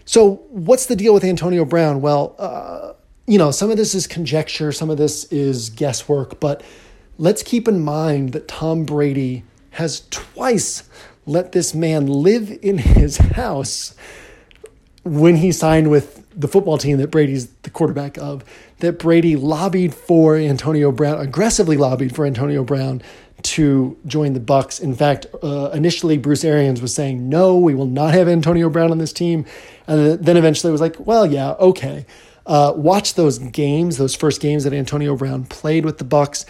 So 0.05 0.43
what's 0.51 0.87
the 0.87 0.97
deal 0.97 1.15
with 1.15 1.25
Antonio 1.25 1.65
Brown? 1.65 2.01
Well, 2.01 2.35
uh, 2.39 2.93
you 3.27 3.39
know, 3.39 3.51
some 3.51 3.71
of 3.71 3.77
this 3.77 3.95
is 3.95 4.07
conjecture, 4.07 4.73
some 4.73 4.91
of 4.91 4.99
this 4.99 5.25
is 5.25 5.71
guesswork, 5.71 6.41
but 6.41 6.63
let's 7.23 7.45
keep 7.45 7.69
in 7.69 7.79
mind 7.79 8.33
that 8.33 8.49
Tom 8.49 8.85
Brady 8.85 9.45
has 9.71 10.03
twice 10.11 10.83
let 11.25 11.53
this 11.53 11.73
man 11.73 12.05
live 12.09 12.51
in 12.63 12.79
his 12.79 13.17
house 13.17 13.95
when 15.05 15.37
he 15.37 15.53
signed 15.53 15.89
with 15.89 16.27
the 16.35 16.49
football 16.49 16.79
team 16.79 16.99
that 16.99 17.13
Brady's 17.13 17.47
the 17.63 17.71
quarterback 17.71 18.19
of, 18.19 18.45
that 18.81 18.99
Brady 18.99 19.37
lobbied 19.37 19.95
for 19.95 20.37
Antonio 20.37 20.91
Brown, 20.91 21.21
aggressively 21.21 21.77
lobbied 21.77 22.13
for 22.13 22.27
Antonio 22.27 22.65
Brown 22.65 23.01
to 23.43 23.97
join 24.05 24.33
the 24.33 24.41
Bucs. 24.41 24.81
In 24.81 24.93
fact, 24.93 25.27
uh, 25.45 25.71
initially 25.73 26.19
Bruce 26.19 26.45
Arians 26.45 26.83
was 26.83 26.93
saying, 26.93 27.29
"No, 27.29 27.57
we 27.57 27.73
will 27.73 27.87
not 27.87 28.15
have 28.15 28.27
Antonio 28.27 28.69
Brown 28.69 28.91
on 28.91 28.99
this 28.99 29.13
team," 29.13 29.45
and 29.87 30.19
then 30.19 30.37
eventually 30.37 30.73
was 30.73 30.81
like, 30.81 30.97
"Well, 31.07 31.27
yeah, 31.27 31.53
okay." 31.53 32.05
Uh, 32.47 32.73
watch 32.75 33.15
those 33.15 33.39
games, 33.39 33.97
those 33.99 34.17
first 34.17 34.41
games 34.41 34.65
that 34.65 34.73
Antonio 34.73 35.15
Brown 35.15 35.45
played 35.45 35.85
with 35.85 35.99
the 35.99 36.05
Bucs 36.05 36.45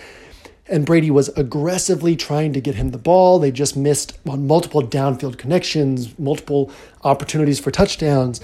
and 0.68 0.86
Brady 0.86 1.10
was 1.10 1.28
aggressively 1.30 2.16
trying 2.16 2.52
to 2.52 2.60
get 2.60 2.76
him 2.76 2.90
the 2.90 2.98
ball. 2.98 3.38
They 3.38 3.50
just 3.50 3.76
missed 3.76 4.18
on 4.28 4.46
multiple 4.46 4.82
downfield 4.82 5.38
connections, 5.38 6.16
multiple 6.18 6.70
opportunities 7.02 7.58
for 7.58 7.70
touchdowns. 7.70 8.40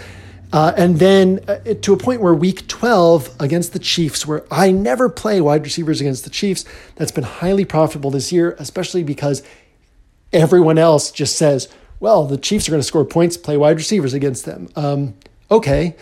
Uh, 0.52 0.72
and 0.76 0.98
then 0.98 1.44
uh, 1.46 1.58
to 1.82 1.92
a 1.92 1.96
point 1.96 2.20
where 2.20 2.34
week 2.34 2.66
12 2.68 3.36
against 3.38 3.72
the 3.72 3.78
Chiefs, 3.78 4.26
where 4.26 4.44
I 4.50 4.70
never 4.70 5.08
play 5.08 5.40
wide 5.40 5.62
receivers 5.62 6.00
against 6.00 6.24
the 6.24 6.30
Chiefs, 6.30 6.64
that's 6.96 7.12
been 7.12 7.24
highly 7.24 7.64
profitable 7.64 8.10
this 8.10 8.32
year, 8.32 8.56
especially 8.58 9.02
because 9.02 9.42
everyone 10.32 10.78
else 10.78 11.10
just 11.10 11.36
says, 11.36 11.68
well, 12.00 12.24
the 12.24 12.38
Chiefs 12.38 12.68
are 12.68 12.70
going 12.70 12.80
to 12.80 12.86
score 12.86 13.04
points, 13.04 13.36
play 13.36 13.56
wide 13.56 13.76
receivers 13.76 14.14
against 14.14 14.46
them. 14.46 14.68
Um, 14.74 15.14
okay. 15.50 15.96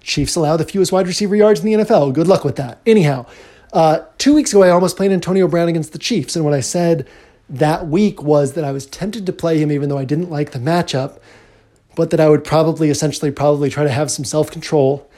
Chiefs 0.00 0.36
allow 0.36 0.56
the 0.56 0.64
fewest 0.64 0.92
wide 0.92 1.06
receiver 1.06 1.36
yards 1.36 1.60
in 1.60 1.66
the 1.66 1.84
NFL. 1.84 2.14
Good 2.14 2.28
luck 2.28 2.44
with 2.44 2.56
that. 2.56 2.80
Anyhow, 2.86 3.26
uh, 3.72 4.04
two 4.18 4.34
weeks 4.34 4.52
ago, 4.52 4.62
I 4.62 4.70
almost 4.70 4.96
played 4.96 5.12
Antonio 5.12 5.48
Brown 5.48 5.68
against 5.68 5.92
the 5.92 5.98
Chiefs. 5.98 6.36
And 6.36 6.44
what 6.44 6.54
I 6.54 6.60
said 6.60 7.06
that 7.48 7.86
week 7.86 8.22
was 8.22 8.54
that 8.54 8.64
I 8.64 8.72
was 8.72 8.86
tempted 8.86 9.26
to 9.26 9.32
play 9.32 9.58
him 9.58 9.70
even 9.70 9.88
though 9.88 9.98
I 9.98 10.04
didn't 10.04 10.30
like 10.30 10.52
the 10.52 10.58
matchup, 10.58 11.18
but 11.94 12.10
that 12.10 12.20
I 12.20 12.28
would 12.28 12.44
probably, 12.44 12.90
essentially, 12.90 13.30
probably 13.30 13.70
try 13.70 13.84
to 13.84 13.90
have 13.90 14.10
some 14.10 14.24
self 14.24 14.50
control, 14.50 15.10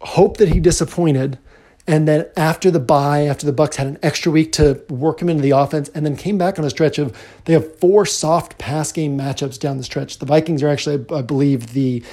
hope 0.00 0.36
that 0.38 0.48
he 0.48 0.60
disappointed. 0.60 1.38
And 1.84 2.06
then 2.06 2.28
after 2.36 2.70
the 2.70 2.78
bye, 2.78 3.22
after 3.22 3.44
the 3.44 3.52
Bucs 3.52 3.74
had 3.74 3.88
an 3.88 3.98
extra 4.04 4.30
week 4.30 4.52
to 4.52 4.80
work 4.88 5.20
him 5.20 5.28
into 5.28 5.42
the 5.42 5.50
offense, 5.50 5.88
and 5.90 6.06
then 6.06 6.16
came 6.16 6.38
back 6.38 6.58
on 6.58 6.64
a 6.64 6.70
stretch 6.70 6.98
of 6.98 7.16
they 7.44 7.52
have 7.52 7.76
four 7.78 8.06
soft 8.06 8.56
pass 8.58 8.92
game 8.92 9.18
matchups 9.18 9.58
down 9.58 9.78
the 9.78 9.84
stretch. 9.84 10.18
The 10.18 10.26
Vikings 10.26 10.62
are 10.62 10.68
actually, 10.68 11.04
I 11.12 11.22
believe, 11.22 11.72
the 11.72 12.04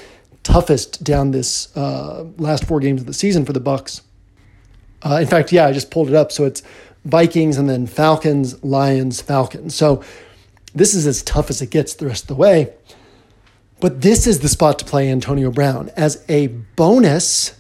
toughest 0.42 1.04
down 1.04 1.32
this 1.32 1.76
uh, 1.78 2.26
last 2.38 2.66
four 2.66 2.80
games 2.80 3.02
of 3.02 3.08
the 3.08 3.14
season 3.14 3.46
for 3.46 3.54
the 3.54 3.62
Bucs. 3.62 4.02
Uh, 5.02 5.20
in 5.22 5.28
fact, 5.28 5.52
yeah, 5.52 5.66
I 5.66 5.72
just 5.72 5.92
pulled 5.92 6.10
it 6.10 6.16
up. 6.16 6.32
So 6.32 6.46
it's 6.46 6.62
Vikings 7.06 7.58
and 7.58 7.70
then 7.70 7.88
Falcons, 7.88 8.64
Lions, 8.64 9.22
Falcons. 9.22 9.76
So 9.76 10.04
this 10.74 10.94
is 10.94 11.08
as 11.08 11.24
tough 11.24 11.50
as 11.50 11.62
it 11.62 11.70
gets 11.70 11.94
the 11.94 12.08
rest 12.08 12.24
of 12.24 12.28
the 12.28 12.36
way. 12.36 12.74
But 13.80 14.02
this 14.02 14.28
is 14.28 14.40
the 14.40 14.50
spot 14.50 14.78
to 14.80 14.86
play 14.86 15.10
Antonio 15.10 15.52
Brown. 15.52 15.90
As 15.96 16.24
a 16.28 16.48
bonus, 16.48 17.58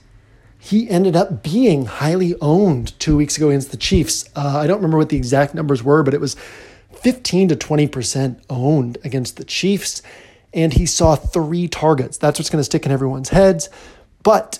he 0.57 0.89
ended 0.89 1.15
up 1.15 1.41
being 1.41 1.85
highly 1.85 2.35
owned 2.41 2.99
two 2.99 3.15
weeks 3.15 3.37
ago 3.37 3.49
against 3.49 3.71
the 3.71 3.77
Chiefs. 3.77 4.29
Uh, 4.35 4.59
I 4.59 4.67
don't 4.67 4.77
remember 4.77 4.97
what 4.97 5.09
the 5.09 5.17
exact 5.17 5.55
numbers 5.55 5.81
were, 5.81 6.03
but 6.03 6.13
it 6.13 6.19
was 6.19 6.35
15 6.93 7.49
to 7.49 7.55
20% 7.55 8.41
owned 8.49 8.97
against 9.05 9.37
the 9.37 9.45
Chiefs. 9.45 10.01
And 10.53 10.73
he 10.73 10.85
saw 10.85 11.15
three 11.15 11.69
targets. 11.69 12.17
That's 12.17 12.37
what's 12.37 12.49
going 12.49 12.59
to 12.59 12.65
stick 12.65 12.85
in 12.85 12.91
everyone's 12.91 13.29
heads. 13.29 13.69
But 14.21 14.59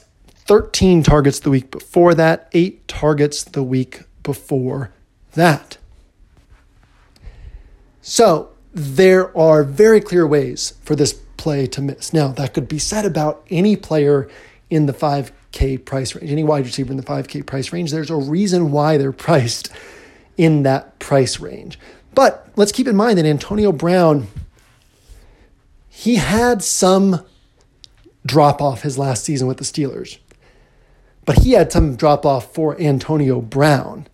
13 0.50 1.04
targets 1.04 1.39
the 1.39 1.52
week 1.52 1.70
before 1.70 2.16
that, 2.16 2.50
eight 2.54 2.88
targets 2.88 3.43
the 3.43 3.62
week 3.62 4.02
before 4.24 4.91
that. 5.34 5.78
So 8.02 8.50
there 8.74 9.38
are 9.38 9.64
very 9.64 10.02
clear 10.02 10.26
ways 10.26 10.74
for 10.82 10.95
this 10.95 11.14
play 11.38 11.68
to 11.68 11.84
miss. 11.84 12.14
Now, 12.14 12.30
that 12.30 12.56
could 12.56 12.68
be 12.68 12.80
said 12.80 13.06
about 13.06 13.45
any 13.52 13.76
player 13.76 14.28
in 14.72 14.88
the 14.88 14.91
5K 14.91 15.86
price 15.86 16.16
range, 16.16 16.32
any 16.32 16.43
wide 16.43 16.66
receiver 16.66 16.89
in 16.89 16.97
the 16.97 17.04
5K 17.04 17.45
price 17.45 17.72
range. 17.72 17.91
There's 17.91 18.10
a 18.10 18.16
reason 18.16 18.72
why 18.72 18.97
they're 18.97 19.12
priced 19.30 19.70
in 20.36 20.64
that 20.64 20.97
price 20.97 21.39
range. 21.39 21.78
But 22.16 22.47
let's 22.56 22.72
keep 22.72 22.88
in 22.88 22.95
mind 22.95 23.20
that 23.20 23.26
Antonio 23.28 23.72
Brown, 23.72 24.26
he 25.89 26.16
had 26.16 26.64
some 26.64 27.24
drop 28.26 28.64
off 28.64 28.82
his 28.82 28.97
last 28.97 29.24
season 29.24 29.47
with 29.47 29.58
the 29.58 29.64
Steelers 29.64 30.18
but 31.30 31.43
he 31.43 31.51
had 31.51 31.71
some 31.71 31.95
drop 31.95 32.25
off 32.25 32.55
for 32.55 32.75
Antonio 32.82 33.39
Brown. 33.39 34.07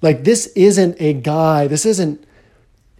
Like, 0.00 0.22
this 0.22 0.46
isn't 0.54 0.94
a 1.00 1.12
guy, 1.12 1.66
this 1.66 1.84
isn't 1.84 2.24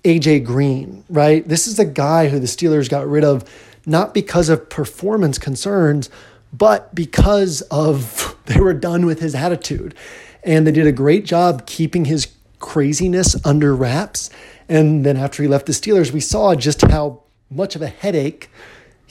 AJ 0.02 0.44
Green, 0.44 1.04
right? 1.08 1.46
This 1.46 1.68
is 1.68 1.78
a 1.78 1.84
guy 1.84 2.26
who 2.26 2.40
the 2.40 2.48
Steelers 2.48 2.90
got 2.90 3.06
rid 3.06 3.22
of 3.22 3.44
not 3.86 4.14
because 4.14 4.48
of 4.48 4.68
performance 4.68 5.38
concerns, 5.38 6.10
but 6.52 6.92
because 6.92 7.60
of 7.70 8.36
they 8.46 8.58
were 8.58 8.74
done 8.74 9.06
with 9.06 9.20
his 9.20 9.32
attitude. 9.32 9.94
And 10.42 10.66
they 10.66 10.72
did 10.72 10.88
a 10.88 10.90
great 10.90 11.24
job 11.24 11.64
keeping 11.64 12.06
his 12.06 12.32
craziness 12.58 13.36
under 13.46 13.76
wraps. 13.76 14.28
And 14.68 15.06
then 15.06 15.16
after 15.16 15.40
he 15.40 15.48
left 15.48 15.66
the 15.66 15.72
Steelers, 15.72 16.10
we 16.10 16.18
saw 16.18 16.56
just 16.56 16.82
how 16.82 17.22
much 17.48 17.76
of 17.76 17.82
a 17.82 17.86
headache 17.86 18.50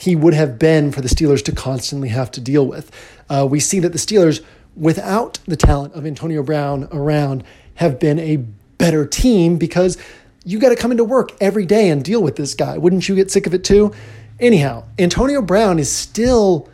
he 0.01 0.15
would 0.15 0.33
have 0.33 0.57
been 0.57 0.91
for 0.91 0.99
the 0.99 1.07
Steelers 1.07 1.45
to 1.45 1.51
constantly 1.51 2.09
have 2.09 2.31
to 2.31 2.41
deal 2.41 2.65
with. 2.65 2.91
Uh, 3.32 3.45
we 3.45 3.61
see 3.61 3.79
that 3.79 3.93
the 3.93 3.97
Steelers, 3.97 4.43
without 4.75 5.39
the 5.45 5.55
talent 5.55 5.93
of 5.93 6.05
Antonio 6.05 6.43
Brown 6.43 6.89
around, 6.91 7.45
have 7.75 7.97
been 7.97 8.19
a 8.19 8.36
better 8.77 9.05
team 9.05 9.57
because 9.57 9.97
you 10.43 10.59
got 10.59 10.69
to 10.69 10.75
come 10.75 10.91
into 10.91 11.05
work 11.05 11.32
every 11.39 11.65
day 11.65 11.89
and 11.89 12.03
deal 12.03 12.21
with 12.21 12.36
this 12.36 12.53
guy. 12.53 12.77
Wouldn't 12.77 13.07
you 13.07 13.15
get 13.15 13.32
sick 13.32 13.47
of 13.47 13.53
it 13.53 13.63
too? 13.63 13.93
Anyhow, 14.38 14.84
Antonio 14.99 15.41
Brown 15.41 15.79
is 15.79 15.89
still 15.89 16.67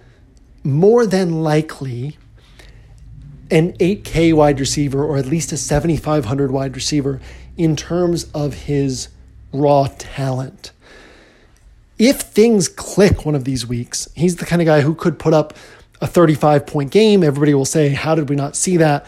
more 0.63 1.05
than 1.05 1.43
likely 1.43 2.17
an 3.51 3.73
8K 3.73 4.33
wide 4.33 4.59
receiver 4.59 5.05
or 5.05 5.17
at 5.17 5.27
least 5.27 5.51
a 5.51 5.57
7,500 5.57 6.49
wide 6.49 6.75
receiver 6.75 7.21
in 7.55 7.75
terms 7.75 8.31
of 8.33 8.53
his 8.53 9.09
raw 9.53 9.87
talent 9.99 10.71
if 11.99 12.21
things 12.21 12.67
click 12.67 13.25
one 13.25 13.35
of 13.35 13.43
these 13.43 13.65
weeks, 13.65 14.07
he's 14.15 14.35
the 14.35 14.45
kind 14.45 14.61
of 14.61 14.65
guy 14.65 14.81
who 14.81 14.93
could 14.93 15.17
put 15.17 15.33
up 15.33 15.53
a 16.01 16.07
35 16.07 16.65
point 16.65 16.91
game. 16.91 17.23
Everybody 17.23 17.53
will 17.53 17.65
say, 17.65 17.89
How 17.89 18.15
did 18.15 18.29
we 18.29 18.35
not 18.35 18.55
see 18.55 18.77
that? 18.77 19.05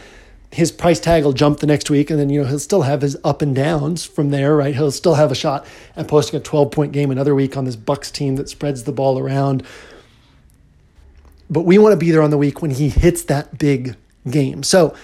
his 0.52 0.72
price 0.72 1.00
tag 1.00 1.24
will 1.24 1.34
jump 1.34 1.60
the 1.60 1.68
next 1.68 1.90
week, 1.90 2.10
and 2.10 2.20
then 2.20 2.30
you 2.30 2.42
know 2.42 2.48
he'll 2.48 2.60
still 2.60 2.82
have 2.82 3.02
his 3.02 3.16
up 3.24 3.42
and 3.42 3.56
downs 3.56 4.04
from 4.04 4.32
there, 4.32 4.56
right? 4.56 4.74
He'll 4.74 4.92
still 4.92 5.16
have 5.16 5.32
a 5.32 5.36
shot 5.36 5.66
at 5.96 6.08
posting 6.08 6.40
a 6.40 6.44
12 6.44 6.72
point 6.72 6.92
game 6.92 7.12
another 7.12 7.36
week 7.36 7.56
on 7.56 7.66
this 7.66 7.76
Bucs 7.76 8.12
team 8.12 8.36
that 8.38 8.50
spreads 8.50 8.84
the 8.84 8.92
ball 8.92 9.20
around. 9.20 9.64
But 11.50 11.62
we 11.62 11.78
want 11.78 11.94
to 11.94 11.98
be 11.98 12.12
there 12.12 12.22
on 12.22 12.32
the 12.32 12.38
week 12.38 12.62
when 12.62 12.72
he 12.72 12.90
hits 12.90 13.24
that 13.24 13.58
big 13.58 13.96
game. 14.30 14.64
So 14.64 14.96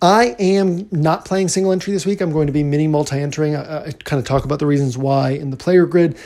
I 0.00 0.36
am 0.38 0.88
not 0.90 1.24
playing 1.24 1.48
single 1.48 1.72
entry 1.72 1.92
this 1.92 2.06
week. 2.06 2.20
I'm 2.20 2.32
going 2.32 2.46
to 2.46 2.52
be 2.52 2.62
mini 2.62 2.86
multi 2.86 3.18
entering. 3.18 3.56
I, 3.56 3.86
I 3.86 3.90
kind 3.92 4.20
of 4.20 4.26
talk 4.26 4.44
about 4.44 4.58
the 4.58 4.66
reasons 4.66 4.98
why 4.98 5.30
in 5.30 5.50
the 5.50 5.56
player 5.56 5.86
grid. 5.86 6.18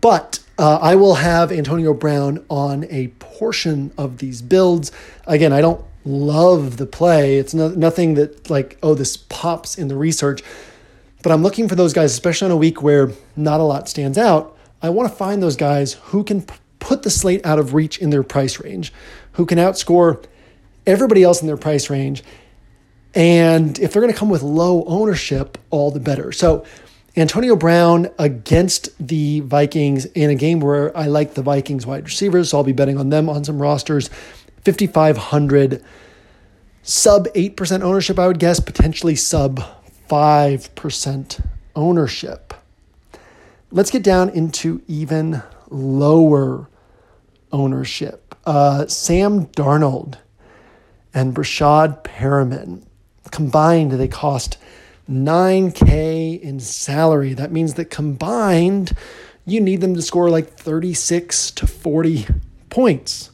But 0.00 0.40
uh, 0.58 0.78
I 0.82 0.96
will 0.96 1.14
have 1.14 1.52
Antonio 1.52 1.94
Brown 1.94 2.44
on 2.50 2.84
a 2.90 3.08
portion 3.20 3.92
of 3.96 4.18
these 4.18 4.42
builds. 4.42 4.90
Again, 5.26 5.52
I 5.52 5.60
don't 5.60 5.84
love 6.04 6.78
the 6.78 6.86
play. 6.86 7.38
It's 7.38 7.54
no, 7.54 7.68
nothing 7.68 8.14
that 8.14 8.50
like, 8.50 8.76
oh, 8.82 8.94
this 8.94 9.16
pops 9.16 9.78
in 9.78 9.88
the 9.88 9.96
research. 9.96 10.42
But 11.22 11.32
I'm 11.32 11.42
looking 11.42 11.68
for 11.68 11.76
those 11.76 11.92
guys, 11.92 12.12
especially 12.12 12.46
on 12.46 12.52
a 12.52 12.56
week 12.56 12.82
where 12.82 13.12
not 13.36 13.60
a 13.60 13.64
lot 13.64 13.88
stands 13.88 14.18
out. 14.18 14.56
I 14.82 14.90
want 14.90 15.08
to 15.10 15.16
find 15.16 15.42
those 15.42 15.56
guys 15.56 15.94
who 15.94 16.24
can 16.24 16.42
p- 16.42 16.54
put 16.78 17.02
the 17.02 17.10
slate 17.10 17.44
out 17.44 17.58
of 17.58 17.74
reach 17.74 17.98
in 17.98 18.10
their 18.10 18.22
price 18.22 18.60
range, 18.60 18.92
who 19.32 19.46
can 19.46 19.58
outscore 19.58 20.24
everybody 20.86 21.22
else 21.22 21.40
in 21.40 21.46
their 21.46 21.56
price 21.56 21.90
range. 21.90 22.22
And 23.14 23.78
if 23.78 23.92
they're 23.92 24.02
going 24.02 24.12
to 24.12 24.18
come 24.18 24.28
with 24.28 24.42
low 24.42 24.84
ownership, 24.84 25.58
all 25.70 25.90
the 25.90 26.00
better. 26.00 26.30
So, 26.30 26.64
Antonio 27.20 27.56
Brown 27.56 28.08
against 28.18 28.90
the 29.04 29.40
Vikings 29.40 30.04
in 30.06 30.30
a 30.30 30.34
game 30.34 30.60
where 30.60 30.96
I 30.96 31.06
like 31.06 31.34
the 31.34 31.42
Vikings 31.42 31.86
wide 31.86 32.04
receivers, 32.04 32.50
so 32.50 32.58
I'll 32.58 32.64
be 32.64 32.72
betting 32.72 32.98
on 32.98 33.10
them 33.10 33.28
on 33.28 33.44
some 33.44 33.60
rosters. 33.60 34.08
5,500, 34.64 35.82
sub 36.82 37.26
8% 37.28 37.82
ownership, 37.82 38.18
I 38.18 38.26
would 38.26 38.38
guess, 38.38 38.60
potentially 38.60 39.16
sub 39.16 39.60
5% 40.08 41.46
ownership. 41.74 42.54
Let's 43.70 43.90
get 43.90 44.02
down 44.02 44.30
into 44.30 44.82
even 44.86 45.42
lower 45.70 46.68
ownership. 47.52 48.34
Uh, 48.46 48.86
Sam 48.86 49.46
Darnold 49.48 50.18
and 51.12 51.34
Breshad 51.34 52.04
Perriman 52.04 52.84
combined, 53.30 53.92
they 53.92 54.08
cost 54.08 54.56
9K 55.08 56.40
in 56.40 56.60
salary. 56.60 57.34
That 57.34 57.52
means 57.52 57.74
that 57.74 57.86
combined, 57.86 58.92
you 59.46 59.60
need 59.60 59.80
them 59.80 59.94
to 59.94 60.02
score 60.02 60.28
like 60.28 60.48
36 60.54 61.50
to 61.52 61.66
40 61.66 62.26
points. 62.68 63.30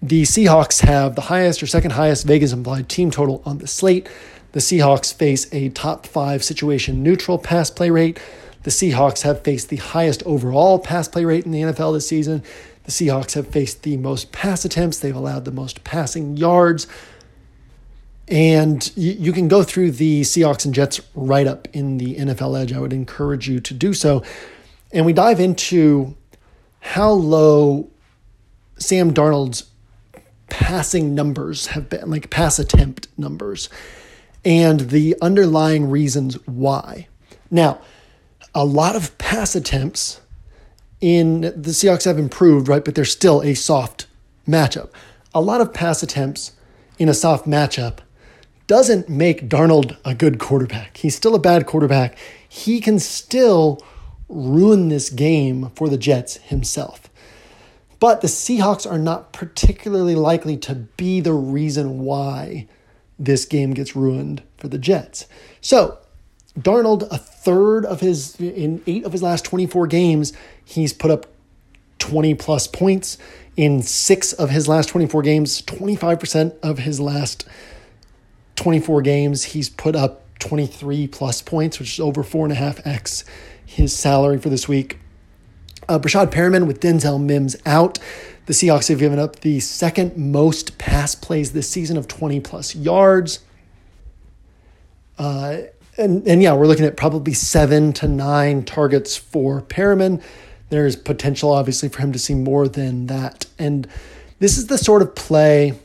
The 0.00 0.22
Seahawks 0.22 0.80
have 0.80 1.14
the 1.14 1.22
highest 1.22 1.62
or 1.62 1.66
second 1.66 1.92
highest 1.92 2.26
Vegas 2.26 2.52
implied 2.52 2.88
team 2.88 3.10
total 3.10 3.42
on 3.44 3.58
the 3.58 3.68
slate. 3.68 4.08
The 4.52 4.60
Seahawks 4.60 5.14
face 5.14 5.52
a 5.52 5.68
top 5.70 6.06
five 6.06 6.42
situation 6.44 7.02
neutral 7.02 7.38
pass 7.38 7.70
play 7.70 7.88
rate. 7.90 8.20
The 8.64 8.70
Seahawks 8.70 9.22
have 9.22 9.42
faced 9.42 9.68
the 9.68 9.76
highest 9.76 10.22
overall 10.24 10.78
pass 10.78 11.08
play 11.08 11.24
rate 11.24 11.44
in 11.44 11.52
the 11.52 11.62
NFL 11.62 11.94
this 11.94 12.08
season. 12.08 12.42
The 12.84 12.90
Seahawks 12.90 13.34
have 13.34 13.48
faced 13.48 13.82
the 13.82 13.96
most 13.96 14.32
pass 14.32 14.64
attempts. 14.64 14.98
They've 14.98 15.14
allowed 15.14 15.44
the 15.44 15.52
most 15.52 15.84
passing 15.84 16.36
yards. 16.36 16.86
And 18.32 18.90
you, 18.96 19.30
can 19.30 19.46
go 19.46 19.62
through 19.62 19.90
the 19.90 20.22
Seahawks 20.22 20.64
and 20.64 20.72
Jets 20.72 21.02
write 21.14 21.46
up 21.46 21.68
in 21.74 21.98
the 21.98 22.16
NFL 22.16 22.58
Edge. 22.58 22.72
I 22.72 22.80
would 22.80 22.94
encourage 22.94 23.46
you 23.46 23.60
to 23.60 23.74
do 23.74 23.92
so. 23.92 24.22
And 24.90 25.04
we 25.04 25.12
dive 25.12 25.38
into 25.38 26.16
how 26.80 27.10
low 27.10 27.90
Sam 28.78 29.12
Darnold's 29.12 29.64
passing 30.48 31.14
numbers 31.14 31.66
have 31.68 31.90
been, 31.90 32.08
like 32.08 32.30
pass 32.30 32.58
attempt 32.58 33.06
numbers, 33.18 33.68
and 34.46 34.80
the 34.80 35.14
underlying 35.20 35.90
reasons 35.90 36.36
why. 36.46 37.08
Now, 37.50 37.82
a 38.54 38.64
lot 38.64 38.96
of 38.96 39.18
pass 39.18 39.54
attempts 39.54 40.22
in 41.02 41.42
the 41.42 41.72
Seahawks 41.72 42.06
have 42.06 42.18
improved, 42.18 42.66
right? 42.66 42.82
But 42.82 42.94
they're 42.94 43.04
still 43.04 43.42
a 43.42 43.52
soft 43.52 44.06
matchup. 44.48 44.88
A 45.34 45.42
lot 45.42 45.60
of 45.60 45.74
pass 45.74 46.02
attempts 46.02 46.52
in 46.98 47.10
a 47.10 47.14
soft 47.14 47.46
matchup 47.46 47.98
doesn't 48.72 49.06
make 49.06 49.50
Darnold 49.50 49.98
a 50.02 50.14
good 50.14 50.38
quarterback. 50.38 50.96
He's 50.96 51.14
still 51.14 51.34
a 51.34 51.38
bad 51.38 51.66
quarterback. 51.66 52.16
He 52.48 52.80
can 52.80 52.98
still 52.98 53.78
ruin 54.30 54.88
this 54.88 55.10
game 55.10 55.68
for 55.74 55.90
the 55.90 55.98
Jets 55.98 56.36
himself. 56.36 57.10
But 58.00 58.22
the 58.22 58.28
Seahawks 58.28 58.90
are 58.90 58.96
not 58.96 59.34
particularly 59.34 60.14
likely 60.14 60.56
to 60.56 60.74
be 60.74 61.20
the 61.20 61.34
reason 61.34 61.98
why 61.98 62.66
this 63.18 63.44
game 63.44 63.74
gets 63.74 63.94
ruined 63.94 64.42
for 64.56 64.68
the 64.68 64.78
Jets. 64.78 65.26
So, 65.60 65.98
Darnold, 66.58 67.06
a 67.12 67.18
third 67.18 67.84
of 67.84 68.00
his, 68.00 68.40
in 68.40 68.82
eight 68.86 69.04
of 69.04 69.12
his 69.12 69.22
last 69.22 69.44
24 69.44 69.86
games, 69.86 70.32
he's 70.64 70.94
put 70.94 71.10
up 71.10 71.26
20 71.98 72.36
plus 72.36 72.66
points. 72.66 73.18
In 73.54 73.82
six 73.82 74.32
of 74.32 74.48
his 74.48 74.66
last 74.66 74.88
24 74.88 75.20
games, 75.20 75.60
25% 75.60 76.58
of 76.62 76.78
his 76.78 77.00
last 77.00 77.46
24 78.56 79.02
games, 79.02 79.44
he's 79.44 79.68
put 79.68 79.96
up 79.96 80.22
23 80.38 81.06
plus 81.08 81.42
points, 81.42 81.78
which 81.78 81.94
is 81.94 82.00
over 82.00 82.22
four 82.22 82.44
and 82.44 82.52
a 82.52 82.56
half 82.56 82.84
X 82.86 83.24
his 83.64 83.96
salary 83.96 84.38
for 84.38 84.48
this 84.48 84.68
week. 84.68 84.98
Uh, 85.88 85.98
Breshad 85.98 86.30
Perriman 86.30 86.66
with 86.66 86.80
Denzel 86.80 87.22
Mims 87.22 87.56
out. 87.64 87.98
The 88.46 88.52
Seahawks 88.52 88.88
have 88.88 88.98
given 88.98 89.18
up 89.18 89.40
the 89.40 89.60
second 89.60 90.16
most 90.16 90.78
pass 90.78 91.14
plays 91.14 91.52
this 91.52 91.68
season 91.68 91.96
of 91.96 92.08
20 92.08 92.40
plus 92.40 92.74
yards. 92.74 93.40
Uh, 95.18 95.58
and, 95.96 96.26
and 96.26 96.42
yeah, 96.42 96.54
we're 96.54 96.66
looking 96.66 96.84
at 96.84 96.96
probably 96.96 97.34
seven 97.34 97.92
to 97.94 98.08
nine 98.08 98.64
targets 98.64 99.16
for 99.16 99.62
Perriman. 99.62 100.22
There's 100.70 100.96
potential, 100.96 101.52
obviously, 101.52 101.88
for 101.88 102.00
him 102.00 102.12
to 102.12 102.18
see 102.18 102.34
more 102.34 102.66
than 102.66 103.06
that. 103.06 103.46
And 103.58 103.86
this 104.38 104.56
is 104.56 104.66
the 104.66 104.78
sort 104.78 105.02
of 105.02 105.14
play 105.14 105.78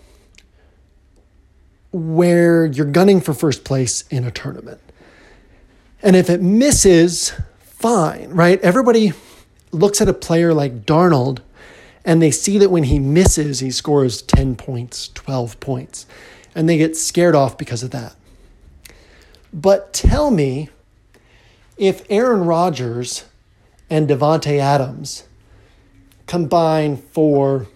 where 1.97 2.65
you're 2.65 2.85
gunning 2.85 3.19
for 3.21 3.33
first 3.33 3.63
place 3.63 4.03
in 4.09 4.23
a 4.23 4.31
tournament. 4.31 4.79
And 6.03 6.15
if 6.15 6.29
it 6.29 6.41
misses, 6.41 7.33
fine, 7.59 8.29
right? 8.29 8.61
Everybody 8.61 9.13
looks 9.71 9.99
at 9.99 10.07
a 10.07 10.13
player 10.13 10.53
like 10.53 10.85
Darnold 10.85 11.39
and 12.05 12.21
they 12.21 12.31
see 12.31 12.57
that 12.59 12.69
when 12.69 12.83
he 12.83 12.99
misses, 12.99 13.59
he 13.59 13.71
scores 13.71 14.21
10 14.21 14.55
points, 14.55 15.09
12 15.09 15.59
points, 15.59 16.05
and 16.55 16.69
they 16.69 16.77
get 16.77 16.95
scared 16.95 17.35
off 17.35 17.57
because 17.57 17.83
of 17.83 17.91
that. 17.91 18.15
But 19.51 19.91
tell 19.91 20.31
me 20.31 20.69
if 21.77 22.05
Aaron 22.09 22.45
Rodgers 22.45 23.25
and 23.89 24.07
Davante 24.07 24.59
Adams 24.59 25.23
combine 26.27 26.97
for 26.97 27.67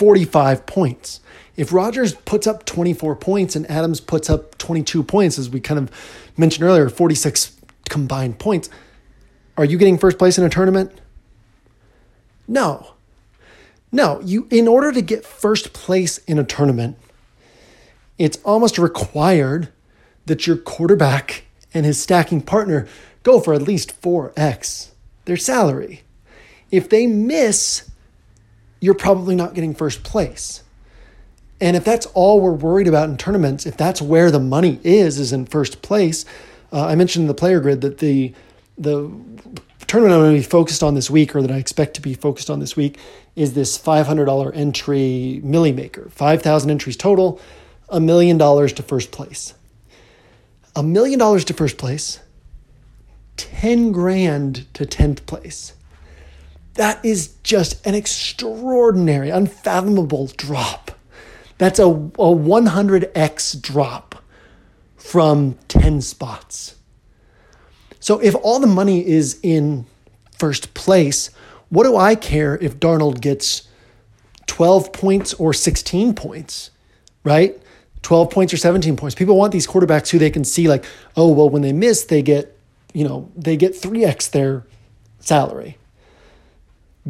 45 0.00 0.64
points. 0.64 1.20
If 1.60 1.74
Rodgers 1.74 2.14
puts 2.14 2.46
up 2.46 2.64
24 2.64 3.16
points 3.16 3.54
and 3.54 3.70
Adams 3.70 4.00
puts 4.00 4.30
up 4.30 4.56
22 4.56 5.02
points, 5.02 5.38
as 5.38 5.50
we 5.50 5.60
kind 5.60 5.76
of 5.76 5.90
mentioned 6.38 6.64
earlier, 6.64 6.88
46 6.88 7.54
combined 7.90 8.38
points, 8.38 8.70
are 9.58 9.66
you 9.66 9.76
getting 9.76 9.98
first 9.98 10.18
place 10.18 10.38
in 10.38 10.44
a 10.44 10.48
tournament? 10.48 10.90
No. 12.48 12.94
No, 13.92 14.22
you 14.22 14.48
in 14.50 14.68
order 14.68 14.90
to 14.90 15.02
get 15.02 15.22
first 15.22 15.74
place 15.74 16.16
in 16.24 16.38
a 16.38 16.44
tournament, 16.44 16.96
it's 18.16 18.38
almost 18.42 18.78
required 18.78 19.68
that 20.24 20.46
your 20.46 20.56
quarterback 20.56 21.44
and 21.74 21.84
his 21.84 22.00
stacking 22.00 22.40
partner 22.40 22.88
go 23.22 23.38
for 23.38 23.52
at 23.52 23.60
least 23.60 24.00
4x 24.00 24.92
their 25.26 25.36
salary. 25.36 26.04
If 26.70 26.88
they 26.88 27.06
miss, 27.06 27.90
you're 28.80 28.94
probably 28.94 29.34
not 29.36 29.52
getting 29.52 29.74
first 29.74 30.02
place. 30.04 30.62
And 31.60 31.76
if 31.76 31.84
that's 31.84 32.06
all 32.06 32.40
we're 32.40 32.52
worried 32.52 32.88
about 32.88 33.08
in 33.08 33.16
tournaments, 33.16 33.66
if 33.66 33.76
that's 33.76 34.00
where 34.00 34.30
the 34.30 34.40
money 34.40 34.80
is, 34.82 35.18
is 35.18 35.32
in 35.32 35.46
first 35.46 35.82
place, 35.82 36.24
uh, 36.72 36.86
I 36.86 36.94
mentioned 36.94 37.24
in 37.24 37.28
the 37.28 37.34
player 37.34 37.60
grid 37.60 37.80
that 37.82 37.98
the 37.98 38.34
the 38.78 39.10
tournament 39.86 40.14
I'm 40.14 40.20
going 40.20 40.34
to 40.34 40.38
be 40.38 40.48
focused 40.48 40.82
on 40.82 40.94
this 40.94 41.10
week, 41.10 41.34
or 41.34 41.42
that 41.42 41.50
I 41.50 41.56
expect 41.56 41.94
to 41.94 42.00
be 42.00 42.14
focused 42.14 42.48
on 42.48 42.60
this 42.60 42.76
week, 42.76 42.96
is 43.34 43.54
this 43.54 43.76
$500 43.76 44.56
entry 44.56 45.40
Milly 45.42 45.72
Maker. 45.72 46.08
5,000 46.10 46.70
entries 46.70 46.96
total, 46.96 47.40
a 47.88 47.98
million 47.98 48.38
dollars 48.38 48.72
to 48.74 48.84
first 48.84 49.10
place. 49.10 49.52
A 50.76 50.82
million 50.82 51.18
dollars 51.18 51.44
to 51.46 51.54
first 51.54 51.76
place, 51.76 52.20
10 53.36 53.90
grand 53.90 54.72
to 54.74 54.86
10th 54.86 55.26
place. 55.26 55.74
That 56.74 57.04
is 57.04 57.34
just 57.42 57.84
an 57.84 57.96
extraordinary, 57.96 59.30
unfathomable 59.30 60.28
drop. 60.36 60.92
That's 61.60 61.78
a, 61.78 61.84
a 61.84 61.90
100x 61.90 63.60
drop 63.60 64.14
from 64.96 65.58
10 65.68 66.00
spots. 66.00 66.76
So 67.98 68.18
if 68.18 68.34
all 68.36 68.60
the 68.60 68.66
money 68.66 69.06
is 69.06 69.38
in 69.42 69.84
first 70.38 70.72
place, 70.72 71.28
what 71.68 71.84
do 71.84 71.98
I 71.98 72.14
care 72.14 72.56
if 72.62 72.80
Darnold 72.80 73.20
gets 73.20 73.68
12 74.46 74.94
points 74.94 75.34
or 75.34 75.52
16 75.52 76.14
points, 76.14 76.70
right? 77.24 77.60
12 78.00 78.30
points 78.30 78.54
or 78.54 78.56
17 78.56 78.96
points. 78.96 79.14
People 79.14 79.36
want 79.36 79.52
these 79.52 79.66
quarterbacks 79.66 80.08
who 80.08 80.18
they 80.18 80.30
can 80.30 80.44
see 80.44 80.66
like, 80.66 80.86
oh, 81.14 81.30
well, 81.30 81.50
when 81.50 81.60
they 81.60 81.74
miss, 81.74 82.04
they 82.04 82.22
get, 82.22 82.58
you 82.94 83.06
know, 83.06 83.30
they 83.36 83.58
get 83.58 83.74
3x 83.74 84.30
their 84.30 84.64
salary. 85.18 85.76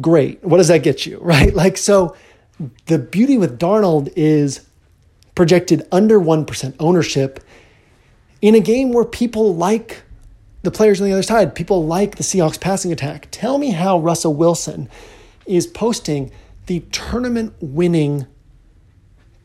Great. 0.01 0.43
What 0.43 0.57
does 0.57 0.67
that 0.67 0.83
get 0.83 1.05
you, 1.05 1.19
right? 1.21 1.53
Like, 1.53 1.77
so 1.77 2.17
the 2.85 2.99
beauty 2.99 3.37
with 3.37 3.59
Darnold 3.59 4.11
is 4.15 4.65
projected 5.35 5.87
under 5.91 6.19
1% 6.19 6.75
ownership 6.79 7.39
in 8.41 8.55
a 8.55 8.59
game 8.59 8.91
where 8.91 9.05
people 9.05 9.55
like 9.55 10.03
the 10.63 10.71
players 10.71 11.01
on 11.01 11.07
the 11.07 11.13
other 11.13 11.23
side. 11.23 11.55
People 11.55 11.85
like 11.85 12.15
the 12.15 12.23
Seahawks 12.23 12.59
passing 12.59 12.91
attack. 12.91 13.27
Tell 13.31 13.57
me 13.57 13.71
how 13.71 13.99
Russell 13.99 14.33
Wilson 14.33 14.89
is 15.45 15.67
posting 15.67 16.31
the 16.67 16.81
tournament 16.91 17.53
winning 17.59 18.27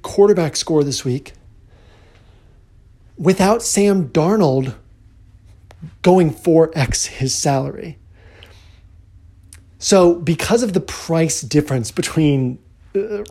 quarterback 0.02 0.56
score 0.56 0.84
this 0.84 1.04
week 1.04 1.32
without 3.16 3.62
Sam 3.62 4.08
Darnold 4.08 4.74
going 6.02 6.32
4x 6.32 7.06
his 7.06 7.34
salary. 7.34 7.98
So, 9.78 10.14
because 10.14 10.62
of 10.62 10.72
the 10.72 10.80
price 10.80 11.42
difference 11.42 11.90
between 11.90 12.58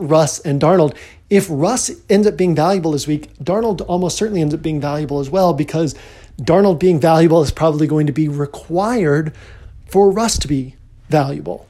Russ 0.00 0.38
and 0.40 0.60
Darnold, 0.60 0.96
if 1.30 1.46
Russ 1.50 1.90
ends 2.08 2.26
up 2.26 2.36
being 2.36 2.54
valuable 2.54 2.92
this 2.92 3.06
week, 3.06 3.32
Darnold 3.38 3.84
almost 3.88 4.16
certainly 4.16 4.40
ends 4.40 4.54
up 4.54 4.62
being 4.62 4.80
valuable 4.80 5.20
as 5.20 5.30
well 5.30 5.52
because 5.52 5.94
Darnold 6.40 6.78
being 6.78 7.00
valuable 7.00 7.42
is 7.42 7.50
probably 7.50 7.86
going 7.86 8.06
to 8.06 8.12
be 8.12 8.28
required 8.28 9.34
for 9.86 10.10
Russ 10.10 10.38
to 10.38 10.48
be 10.48 10.76
valuable 11.08 11.68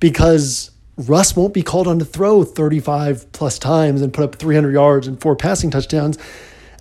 because 0.00 0.70
Russ 0.96 1.36
won't 1.36 1.54
be 1.54 1.62
called 1.62 1.86
on 1.86 1.98
to 1.98 2.04
throw 2.04 2.44
35 2.44 3.32
plus 3.32 3.58
times 3.58 4.02
and 4.02 4.12
put 4.12 4.24
up 4.24 4.34
300 4.34 4.72
yards 4.72 5.06
and 5.06 5.20
four 5.20 5.36
passing 5.36 5.70
touchdowns 5.70 6.18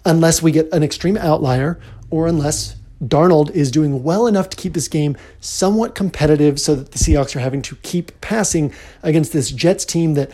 unless 0.05 0.41
we 0.41 0.51
get 0.51 0.71
an 0.73 0.83
extreme 0.83 1.17
outlier 1.17 1.79
or 2.09 2.27
unless 2.27 2.75
Darnold 3.03 3.49
is 3.51 3.71
doing 3.71 4.03
well 4.03 4.27
enough 4.27 4.49
to 4.49 4.57
keep 4.57 4.73
this 4.73 4.87
game 4.87 5.15
somewhat 5.39 5.95
competitive 5.95 6.59
so 6.59 6.75
that 6.75 6.91
the 6.91 6.99
Seahawks 6.99 7.35
are 7.35 7.39
having 7.39 7.61
to 7.63 7.75
keep 7.77 8.19
passing 8.21 8.73
against 9.03 9.31
this 9.31 9.51
Jets 9.51 9.85
team 9.85 10.15
that 10.15 10.31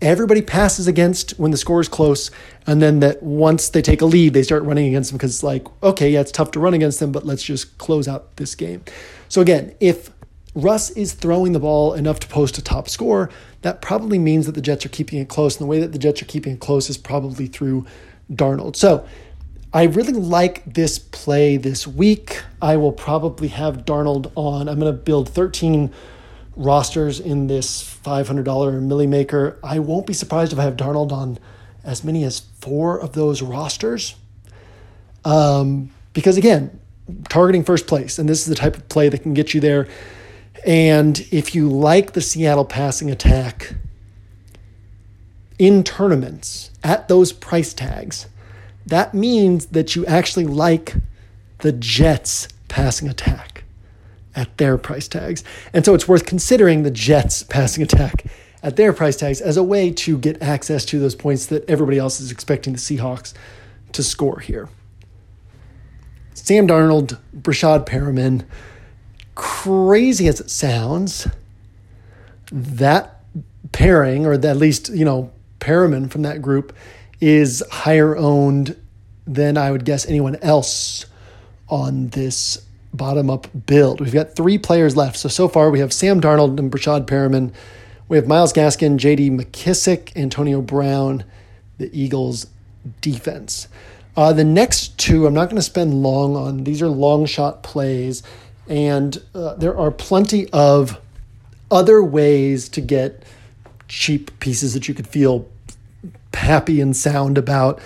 everybody 0.00 0.42
passes 0.42 0.86
against 0.86 1.32
when 1.38 1.50
the 1.50 1.56
score 1.56 1.80
is 1.80 1.88
close. 1.88 2.30
And 2.66 2.82
then 2.82 3.00
that 3.00 3.22
once 3.22 3.68
they 3.70 3.82
take 3.82 4.00
a 4.00 4.06
lead, 4.06 4.34
they 4.34 4.42
start 4.42 4.62
running 4.64 4.86
against 4.86 5.10
them 5.10 5.18
because 5.18 5.34
it's 5.34 5.42
like, 5.42 5.66
okay, 5.82 6.10
yeah, 6.10 6.20
it's 6.20 6.32
tough 6.32 6.50
to 6.52 6.60
run 6.60 6.74
against 6.74 7.00
them, 7.00 7.12
but 7.12 7.24
let's 7.24 7.42
just 7.42 7.78
close 7.78 8.08
out 8.08 8.36
this 8.36 8.54
game. 8.54 8.82
So 9.28 9.40
again, 9.40 9.74
if 9.80 10.10
Russ 10.54 10.90
is 10.90 11.12
throwing 11.12 11.52
the 11.52 11.60
ball 11.60 11.94
enough 11.94 12.18
to 12.20 12.26
post 12.26 12.58
a 12.58 12.62
top 12.62 12.88
score, 12.88 13.30
that 13.62 13.80
probably 13.82 14.18
means 14.18 14.46
that 14.46 14.52
the 14.52 14.60
Jets 14.60 14.84
are 14.86 14.90
keeping 14.90 15.20
it 15.20 15.28
close. 15.28 15.56
And 15.56 15.64
the 15.64 15.70
way 15.70 15.78
that 15.80 15.92
the 15.92 15.98
Jets 15.98 16.22
are 16.22 16.26
keeping 16.26 16.54
it 16.54 16.60
close 16.60 16.90
is 16.90 16.98
probably 16.98 17.46
through 17.46 17.86
Darnold. 18.32 18.76
So 18.76 19.06
I 19.72 19.82
really 19.84 20.14
like 20.14 20.64
this 20.64 20.98
play 20.98 21.58
this 21.58 21.86
week. 21.86 22.42
I 22.62 22.78
will 22.78 22.92
probably 22.92 23.48
have 23.48 23.84
Darnold 23.84 24.32
on. 24.34 24.66
I'm 24.66 24.80
going 24.80 24.90
to 24.92 24.98
build 24.98 25.28
13 25.28 25.92
rosters 26.56 27.20
in 27.20 27.48
this 27.48 27.82
$500 28.02 28.80
Milly 28.80 29.06
Maker. 29.06 29.58
I 29.62 29.78
won't 29.80 30.06
be 30.06 30.14
surprised 30.14 30.54
if 30.54 30.58
I 30.58 30.62
have 30.62 30.76
Darnold 30.76 31.12
on 31.12 31.38
as 31.84 32.02
many 32.02 32.24
as 32.24 32.40
four 32.60 32.98
of 32.98 33.12
those 33.12 33.42
rosters. 33.42 34.14
Um, 35.26 35.90
because 36.14 36.38
again, 36.38 36.80
targeting 37.28 37.62
first 37.62 37.86
place, 37.86 38.18
and 38.18 38.26
this 38.26 38.40
is 38.40 38.46
the 38.46 38.54
type 38.54 38.76
of 38.76 38.88
play 38.88 39.10
that 39.10 39.18
can 39.18 39.34
get 39.34 39.52
you 39.52 39.60
there. 39.60 39.86
And 40.66 41.18
if 41.30 41.54
you 41.54 41.68
like 41.68 42.14
the 42.14 42.22
Seattle 42.22 42.64
passing 42.64 43.10
attack 43.10 43.74
in 45.58 45.84
tournaments 45.84 46.70
at 46.82 47.08
those 47.08 47.32
price 47.32 47.74
tags, 47.74 48.26
that 48.88 49.14
means 49.14 49.66
that 49.66 49.94
you 49.94 50.04
actually 50.06 50.46
like 50.46 50.94
the 51.58 51.72
Jets 51.72 52.48
passing 52.68 53.08
attack 53.08 53.64
at 54.34 54.56
their 54.58 54.78
price 54.78 55.08
tags. 55.08 55.42
And 55.72 55.84
so 55.84 55.94
it's 55.94 56.06
worth 56.06 56.24
considering 56.24 56.82
the 56.82 56.90
Jets 56.90 57.42
passing 57.42 57.82
attack 57.82 58.26
at 58.62 58.76
their 58.76 58.92
price 58.92 59.16
tags 59.16 59.40
as 59.40 59.56
a 59.56 59.62
way 59.62 59.90
to 59.90 60.18
get 60.18 60.40
access 60.42 60.84
to 60.86 60.98
those 60.98 61.14
points 61.14 61.46
that 61.46 61.68
everybody 61.68 61.98
else 61.98 62.20
is 62.20 62.30
expecting 62.30 62.72
the 62.72 62.78
Seahawks 62.78 63.34
to 63.92 64.02
score 64.02 64.40
here. 64.40 64.68
Sam 66.34 66.66
Darnold, 66.66 67.18
Breshad 67.36 67.84
Perriman, 67.86 68.46
crazy 69.34 70.28
as 70.28 70.40
it 70.40 70.50
sounds, 70.50 71.28
that 72.50 73.22
pairing, 73.72 74.24
or 74.24 74.32
at 74.32 74.56
least, 74.56 74.88
you 74.88 75.04
know, 75.04 75.30
Perriman 75.60 76.10
from 76.10 76.22
that 76.22 76.40
group, 76.40 76.74
is 77.20 77.62
higher 77.70 78.16
owned 78.16 78.76
than 79.26 79.56
I 79.56 79.70
would 79.70 79.84
guess 79.84 80.06
anyone 80.06 80.36
else 80.36 81.06
on 81.68 82.08
this 82.08 82.64
bottom 82.92 83.28
up 83.28 83.48
build. 83.66 84.00
We've 84.00 84.12
got 84.12 84.34
three 84.34 84.58
players 84.58 84.96
left. 84.96 85.16
So, 85.16 85.28
so 85.28 85.48
far 85.48 85.70
we 85.70 85.80
have 85.80 85.92
Sam 85.92 86.20
Darnold 86.20 86.58
and 86.58 86.70
Breshad 86.70 87.06
Perriman. 87.06 87.52
We 88.08 88.16
have 88.16 88.26
Myles 88.26 88.52
Gaskin, 88.52 88.98
JD 88.98 89.38
McKissic, 89.38 90.16
Antonio 90.16 90.62
Brown, 90.62 91.24
the 91.76 91.90
Eagles 91.92 92.46
defense. 93.00 93.68
Uh, 94.16 94.32
the 94.32 94.44
next 94.44 94.98
two, 94.98 95.26
I'm 95.26 95.34
not 95.34 95.46
going 95.46 95.56
to 95.56 95.62
spend 95.62 96.02
long 96.02 96.34
on. 96.34 96.64
These 96.64 96.82
are 96.82 96.88
long 96.88 97.26
shot 97.26 97.62
plays, 97.62 98.22
and 98.66 99.22
uh, 99.34 99.54
there 99.54 99.76
are 99.76 99.90
plenty 99.90 100.48
of 100.50 101.00
other 101.70 102.02
ways 102.02 102.68
to 102.70 102.80
get 102.80 103.22
cheap 103.86 104.40
pieces 104.40 104.74
that 104.74 104.88
you 104.88 104.94
could 104.94 105.06
feel 105.06 105.46
happy 106.38 106.80
and 106.80 106.96
sound 106.96 107.38
about. 107.38 107.80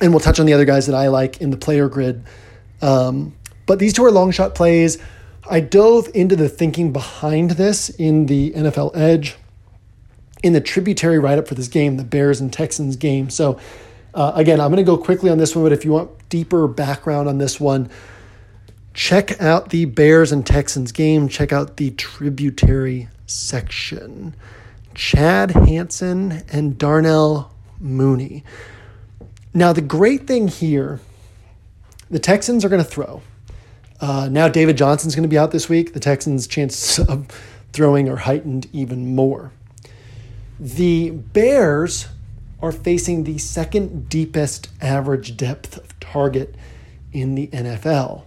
And 0.00 0.12
we'll 0.12 0.20
touch 0.20 0.38
on 0.38 0.46
the 0.46 0.52
other 0.52 0.64
guys 0.64 0.86
that 0.86 0.94
I 0.94 1.08
like 1.08 1.40
in 1.40 1.50
the 1.50 1.56
player 1.56 1.88
grid. 1.88 2.22
Um, 2.82 3.34
but 3.66 3.78
these 3.78 3.92
two 3.92 4.04
are 4.04 4.10
long 4.10 4.30
shot 4.30 4.54
plays. 4.54 4.98
I 5.48 5.60
dove 5.60 6.08
into 6.14 6.36
the 6.36 6.48
thinking 6.48 6.92
behind 6.92 7.52
this 7.52 7.88
in 7.88 8.26
the 8.26 8.52
NFL 8.52 8.96
Edge, 8.96 9.36
in 10.42 10.52
the 10.52 10.60
tributary 10.60 11.18
write 11.18 11.38
up 11.38 11.48
for 11.48 11.54
this 11.54 11.68
game, 11.68 11.96
the 11.96 12.04
Bears 12.04 12.40
and 12.40 12.52
Texans 12.52 12.96
game. 12.96 13.30
So, 13.30 13.58
uh, 14.12 14.32
again, 14.34 14.60
I'm 14.60 14.70
going 14.70 14.84
to 14.84 14.90
go 14.90 14.98
quickly 14.98 15.30
on 15.30 15.38
this 15.38 15.54
one, 15.54 15.64
but 15.64 15.72
if 15.72 15.84
you 15.84 15.92
want 15.92 16.10
deeper 16.28 16.66
background 16.66 17.28
on 17.28 17.38
this 17.38 17.60
one, 17.60 17.88
check 18.92 19.40
out 19.40 19.70
the 19.70 19.84
Bears 19.84 20.32
and 20.32 20.44
Texans 20.44 20.90
game. 20.90 21.28
Check 21.28 21.52
out 21.52 21.76
the 21.76 21.90
tributary 21.92 23.08
section. 23.26 24.34
Chad 24.96 25.50
Hansen 25.50 26.42
and 26.50 26.78
Darnell 26.78 27.54
Mooney. 27.78 28.42
Now, 29.52 29.74
the 29.74 29.82
great 29.82 30.26
thing 30.26 30.48
here, 30.48 31.00
the 32.10 32.18
Texans 32.18 32.64
are 32.64 32.70
going 32.70 32.82
to 32.82 32.88
throw. 32.88 33.20
Uh, 34.00 34.28
now, 34.30 34.48
David 34.48 34.78
Johnson's 34.78 35.14
going 35.14 35.22
to 35.22 35.28
be 35.28 35.36
out 35.36 35.50
this 35.50 35.68
week. 35.68 35.92
The 35.92 36.00
Texans' 36.00 36.46
chances 36.46 36.98
of 37.08 37.26
throwing 37.72 38.08
are 38.08 38.16
heightened 38.16 38.68
even 38.72 39.14
more. 39.14 39.52
The 40.58 41.10
Bears 41.10 42.08
are 42.62 42.72
facing 42.72 43.24
the 43.24 43.36
second 43.36 44.08
deepest 44.08 44.70
average 44.80 45.36
depth 45.36 45.76
of 45.76 46.00
target 46.00 46.54
in 47.12 47.34
the 47.34 47.48
NFL. 47.48 48.24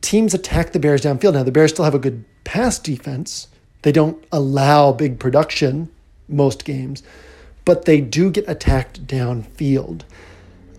Teams 0.00 0.34
attack 0.34 0.72
the 0.72 0.80
Bears 0.80 1.02
downfield. 1.02 1.34
Now, 1.34 1.44
the 1.44 1.52
Bears 1.52 1.70
still 1.70 1.84
have 1.84 1.94
a 1.94 2.00
good 2.00 2.24
pass 2.42 2.80
defense, 2.80 3.46
they 3.84 3.92
don't 3.92 4.24
allow 4.32 4.92
big 4.92 5.18
production 5.18 5.90
most 6.26 6.64
games, 6.64 7.02
but 7.66 7.84
they 7.84 8.00
do 8.00 8.30
get 8.30 8.48
attacked 8.48 9.06
downfield. 9.06 10.02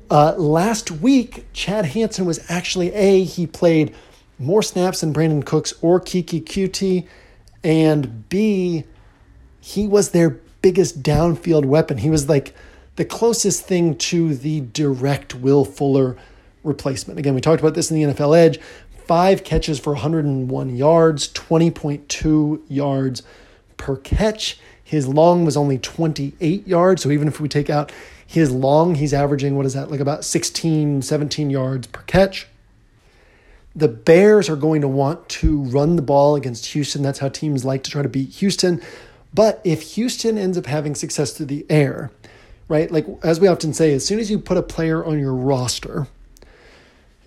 Uh, 0.10 0.34
last 0.38 0.90
week, 0.90 1.46
Chad 1.54 1.86
Hansen 1.86 2.26
was 2.26 2.44
actually 2.50 2.92
A, 2.94 3.24
he 3.24 3.46
played 3.46 3.94
more 4.40 4.64
snaps 4.64 5.02
than 5.02 5.14
Brandin 5.14 5.46
Cooks 5.46 5.72
or 5.84 6.02
Keke 6.02 6.44
Coutee, 6.46 7.08
and 7.64 8.28
B, 8.28 8.86
he 9.62 9.88
was 9.88 10.10
their 10.10 10.32
biggest 10.64 11.04
downfield 11.04 11.66
weapon. 11.66 12.00
He 12.00 12.10
was 12.10 12.28
like 12.28 12.56
the 12.96 13.06
closest 13.06 13.66
thing 13.66 13.96
to 13.98 14.34
the 14.34 14.62
direct 14.62 15.36
Will 15.36 15.64
Fuller 15.64 16.18
replacement. 16.64 17.20
Again, 17.20 17.36
we 17.36 17.42
talked 17.42 17.62
about 17.62 17.76
this 17.76 17.92
in 17.92 18.02
the 18.02 18.14
NFL 18.14 18.36
Edge 18.36 18.60
five 19.08 19.44
catches 19.44 19.80
for 19.80 19.94
101 19.94 20.76
yards, 20.76 21.32
20.2 21.34 22.62
yards 22.68 23.24
per 23.78 23.98
catch. 23.98 24.60
His 24.84 25.08
long 25.08 25.46
was 25.46 25.58
only 25.58 25.78
28 25.78 26.68
yards. 26.68 27.04
So 27.04 27.12
even 27.12 27.28
if 27.28 27.40
we 27.40 27.48
take 27.48 27.70
out 27.70 27.92
his 28.26 28.52
long, 28.52 28.96
he's 28.96 29.14
averaging, 29.14 29.56
what 29.56 29.66
is 29.66 29.74
that, 29.74 29.92
like 29.92 30.00
about 30.00 30.24
16, 30.26 31.02
17 31.02 31.50
yards 31.50 31.88
per 31.88 32.02
catch. 32.04 32.48
The 33.76 33.88
Bears 33.88 34.50
are 34.50 34.56
going 34.56 34.82
to 34.82 34.88
want 34.88 35.28
to 35.30 35.64
run 35.64 35.96
the 35.98 36.02
ball 36.02 36.36
against 36.36 36.68
Houston. 36.68 37.02
That's 37.02 37.20
how 37.20 37.30
teams 37.30 37.66
like 37.66 37.84
to 37.84 37.92
try 37.92 38.02
to 38.02 38.10
beat 38.10 38.30
Houston. 38.36 38.82
But 39.34 39.60
if 39.66 39.82
Houston 39.96 40.38
ends 40.38 40.58
up 40.58 40.66
having 40.66 40.96
success 40.96 41.34
through 41.34 41.48
the 41.48 41.66
air, 41.70 42.10
right? 42.70 42.90
Like 42.90 43.06
as 43.22 43.40
we 43.40 43.48
often 43.48 43.74
say, 43.74 43.94
as 43.94 44.06
soon 44.06 44.20
as 44.20 44.32
you 44.32 44.40
put 44.40 44.58
a 44.58 44.64
player 44.64 45.04
on 45.04 45.20
your 45.20 45.34
roster, 45.34 46.08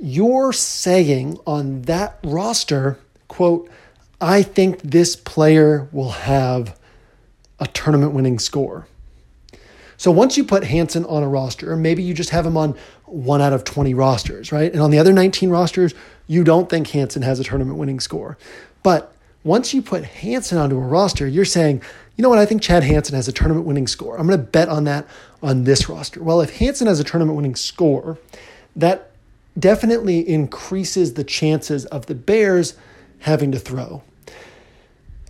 you're 0.01 0.53
saying 0.53 1.39
on 1.47 1.83
that 1.83 2.19
roster, 2.25 2.99
quote, 3.29 3.71
I 4.21 4.43
think 4.43 4.81
this 4.83 5.17
player 5.17 5.89
will 5.93 6.11
have 6.11 6.79
a 7.61 7.67
tournament 7.67 8.13
winning 8.13 8.39
score. 8.39 8.87
So 9.97 10.13
once 10.13 10.37
you 10.37 10.45
put 10.45 10.65
Hansen 10.65 11.05
on 11.07 11.25
a 11.25 11.29
roster, 11.29 11.75
maybe 11.77 12.03
you 12.05 12.15
just 12.15 12.31
have 12.31 12.47
him 12.47 12.57
on 12.57 12.77
one 13.07 13.41
out 13.41 13.53
of 13.53 13.65
20 13.65 13.95
rosters, 13.95 14.53
right? 14.53 14.73
And 14.73 14.81
on 14.81 14.91
the 14.91 14.99
other 14.99 15.13
19 15.13 15.51
rosters, 15.51 15.93
you 16.29 16.45
don't 16.45 16.71
think 16.71 16.89
Hansen 16.89 17.23
has 17.23 17.41
a 17.41 17.45
tournament 17.45 17.79
winning 17.79 17.99
score. 17.99 18.39
But 18.85 19.13
once 19.43 19.75
you 19.75 19.83
put 19.83 20.05
Hansen 20.05 20.57
onto 20.57 20.77
a 20.77 20.81
roster, 20.81 21.27
you're 21.27 21.45
saying, 21.45 21.83
you 22.17 22.23
know 22.23 22.29
what, 22.29 22.39
I 22.39 22.47
think 22.47 22.63
Chad 22.63 22.85
Hansen 22.85 23.17
has 23.17 23.27
a 23.27 23.33
tournament 23.33 23.67
winning 23.67 23.89
score. 23.89 24.19
I'm 24.19 24.27
going 24.27 24.39
to 24.39 24.45
bet 24.45 24.69
on 24.69 24.85
that 24.85 25.07
on 25.43 25.65
this 25.65 25.89
roster. 25.89 26.23
Well, 26.23 26.41
if 26.41 26.59
Hansen 26.59 26.87
has 26.87 27.01
a 27.01 27.05
tournament 27.05 27.37
winning 27.37 27.57
score, 27.57 28.19
that 28.77 29.08
definitely 29.59 30.29
increases 30.29 31.15
the 31.15 31.25
chances 31.25 31.85
of 31.87 32.07
the 32.07 32.15
Bears 32.15 32.77
having 33.21 33.53
to 33.53 33.59
throw. 33.59 34.03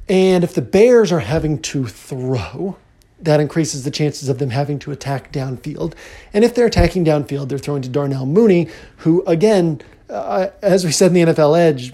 And 0.08 0.42
if 0.42 0.54
the 0.54 0.62
Bears 0.62 1.12
are 1.12 1.20
having 1.20 1.60
to 1.62 1.86
throw, 1.86 2.76
that 3.20 3.40
increases 3.40 3.84
the 3.84 3.90
chances 3.90 4.28
of 4.28 4.38
them 4.38 4.50
having 4.50 4.78
to 4.80 4.92
attack 4.92 5.32
downfield. 5.32 5.94
And 6.32 6.44
if 6.44 6.54
they're 6.54 6.66
attacking 6.66 7.04
downfield, 7.04 7.48
they're 7.48 7.58
throwing 7.58 7.82
to 7.82 7.88
Darnell 7.88 8.26
Mooney, 8.26 8.68
who, 8.98 9.22
again, 9.26 9.80
uh, 10.08 10.48
as 10.62 10.84
we 10.84 10.92
said 10.92 11.14
in 11.14 11.26
the 11.26 11.32
NFL 11.32 11.58
Edge, 11.58 11.92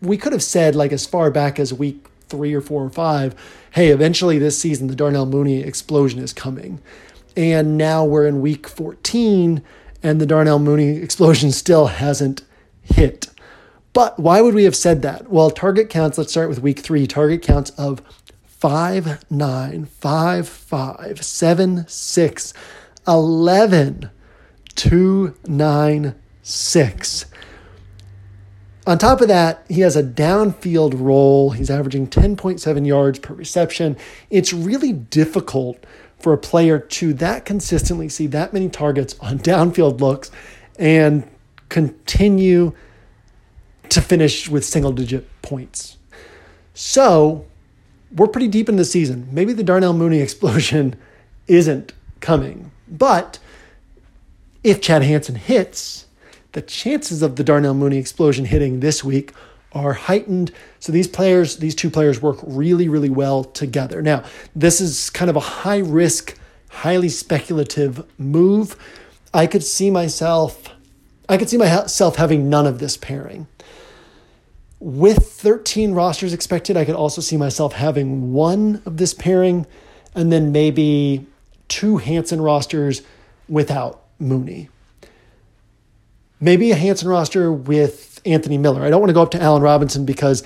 we 0.00 0.16
could 0.16 0.32
have 0.32 0.42
said, 0.42 0.74
like, 0.74 0.92
as 0.92 1.06
far 1.06 1.30
back 1.30 1.58
as 1.58 1.72
week 1.72 2.06
three 2.28 2.54
or 2.54 2.60
four 2.60 2.84
or 2.84 2.90
five, 2.90 3.34
hey, 3.72 3.88
eventually 3.88 4.38
this 4.38 4.58
season, 4.58 4.86
the 4.86 4.94
Darnell 4.94 5.26
Mooney 5.26 5.60
explosion 5.60 6.20
is 6.20 6.32
coming. 6.32 6.80
And 7.36 7.76
now 7.76 8.04
we're 8.04 8.26
in 8.26 8.40
week 8.40 8.68
14, 8.68 9.62
and 10.02 10.20
the 10.20 10.26
Darnell 10.26 10.58
Mooney 10.58 10.96
explosion 10.96 11.52
still 11.52 11.86
hasn't 11.86 12.42
hit. 12.82 13.28
But 13.92 14.18
why 14.18 14.40
would 14.40 14.54
we 14.54 14.64
have 14.64 14.76
said 14.76 15.02
that? 15.02 15.28
Well, 15.30 15.50
target 15.50 15.90
counts, 15.90 16.16
let's 16.16 16.30
start 16.30 16.48
with 16.48 16.62
week 16.62 16.78
three, 16.78 17.06
target 17.06 17.42
counts 17.42 17.70
of 17.70 18.02
five, 18.44 19.24
nine, 19.30 19.86
five, 19.86 20.48
five, 20.48 21.24
seven, 21.24 21.88
six, 21.88 22.54
11, 23.08 24.10
two, 24.74 25.34
nine, 25.46 26.14
six. 26.42 27.26
On 28.86 28.98
top 28.98 29.20
of 29.20 29.28
that, 29.28 29.64
he 29.68 29.80
has 29.80 29.96
a 29.96 30.02
downfield 30.02 30.98
role. 30.98 31.50
He's 31.50 31.70
averaging 31.70 32.08
10.7 32.08 32.86
yards 32.86 33.18
per 33.18 33.34
reception. 33.34 33.96
It's 34.30 34.52
really 34.52 34.92
difficult 34.92 35.84
for 36.22 36.32
a 36.32 36.38
player 36.38 36.78
to 36.78 37.12
that 37.14 37.44
consistently 37.44 38.08
see 38.08 38.26
that 38.28 38.52
many 38.52 38.68
targets 38.68 39.16
on 39.20 39.38
downfield 39.40 40.00
looks 40.00 40.30
and 40.78 41.28
continue 41.68 42.72
to 43.88 44.00
finish 44.00 44.48
with 44.48 44.64
single 44.64 44.92
digit 44.92 45.28
points. 45.42 45.96
So 46.74 47.46
we're 48.14 48.28
pretty 48.28 48.48
deep 48.48 48.68
in 48.68 48.76
the 48.76 48.84
season. 48.84 49.28
Maybe 49.30 49.52
the 49.52 49.64
Darnell 49.64 49.92
Mooney 49.92 50.18
explosion 50.20 50.96
isn't 51.46 51.92
coming. 52.20 52.70
But 52.88 53.38
if 54.62 54.80
Chad 54.80 55.02
Hansen 55.02 55.36
hits, 55.36 56.06
the 56.52 56.62
chances 56.62 57.22
of 57.22 57.36
the 57.36 57.44
Darnell 57.44 57.74
Mooney 57.74 57.98
explosion 57.98 58.44
hitting 58.44 58.80
this 58.80 59.04
week 59.04 59.32
are 59.72 59.92
heightened. 59.92 60.52
So 60.78 60.92
these 60.92 61.08
players, 61.08 61.58
these 61.58 61.74
two 61.74 61.90
players 61.90 62.20
work 62.20 62.38
really, 62.42 62.88
really 62.88 63.10
well 63.10 63.44
together. 63.44 64.02
Now, 64.02 64.24
this 64.54 64.80
is 64.80 65.10
kind 65.10 65.30
of 65.30 65.36
a 65.36 65.40
high 65.40 65.78
risk, 65.78 66.36
highly 66.68 67.08
speculative 67.08 68.04
move. 68.18 68.76
I 69.32 69.46
could 69.46 69.62
see 69.62 69.90
myself, 69.90 70.68
I 71.28 71.36
could 71.36 71.48
see 71.48 71.56
myself 71.56 72.16
having 72.16 72.50
none 72.50 72.66
of 72.66 72.78
this 72.78 72.96
pairing. 72.96 73.46
With 74.80 75.30
13 75.30 75.92
rosters 75.92 76.32
expected, 76.32 76.76
I 76.76 76.84
could 76.84 76.94
also 76.94 77.20
see 77.20 77.36
myself 77.36 77.74
having 77.74 78.32
one 78.32 78.82
of 78.86 78.96
this 78.96 79.12
pairing 79.12 79.66
and 80.14 80.32
then 80.32 80.52
maybe 80.52 81.26
two 81.68 81.98
Hansen 81.98 82.40
rosters 82.40 83.02
without 83.48 84.02
Mooney. 84.18 84.68
Maybe 86.40 86.70
a 86.70 86.76
Hansen 86.76 87.08
roster 87.08 87.52
with 87.52 88.09
Anthony 88.24 88.58
Miller. 88.58 88.82
I 88.82 88.90
don't 88.90 89.00
want 89.00 89.10
to 89.10 89.14
go 89.14 89.22
up 89.22 89.30
to 89.32 89.42
Allen 89.42 89.62
Robinson 89.62 90.04
because, 90.04 90.42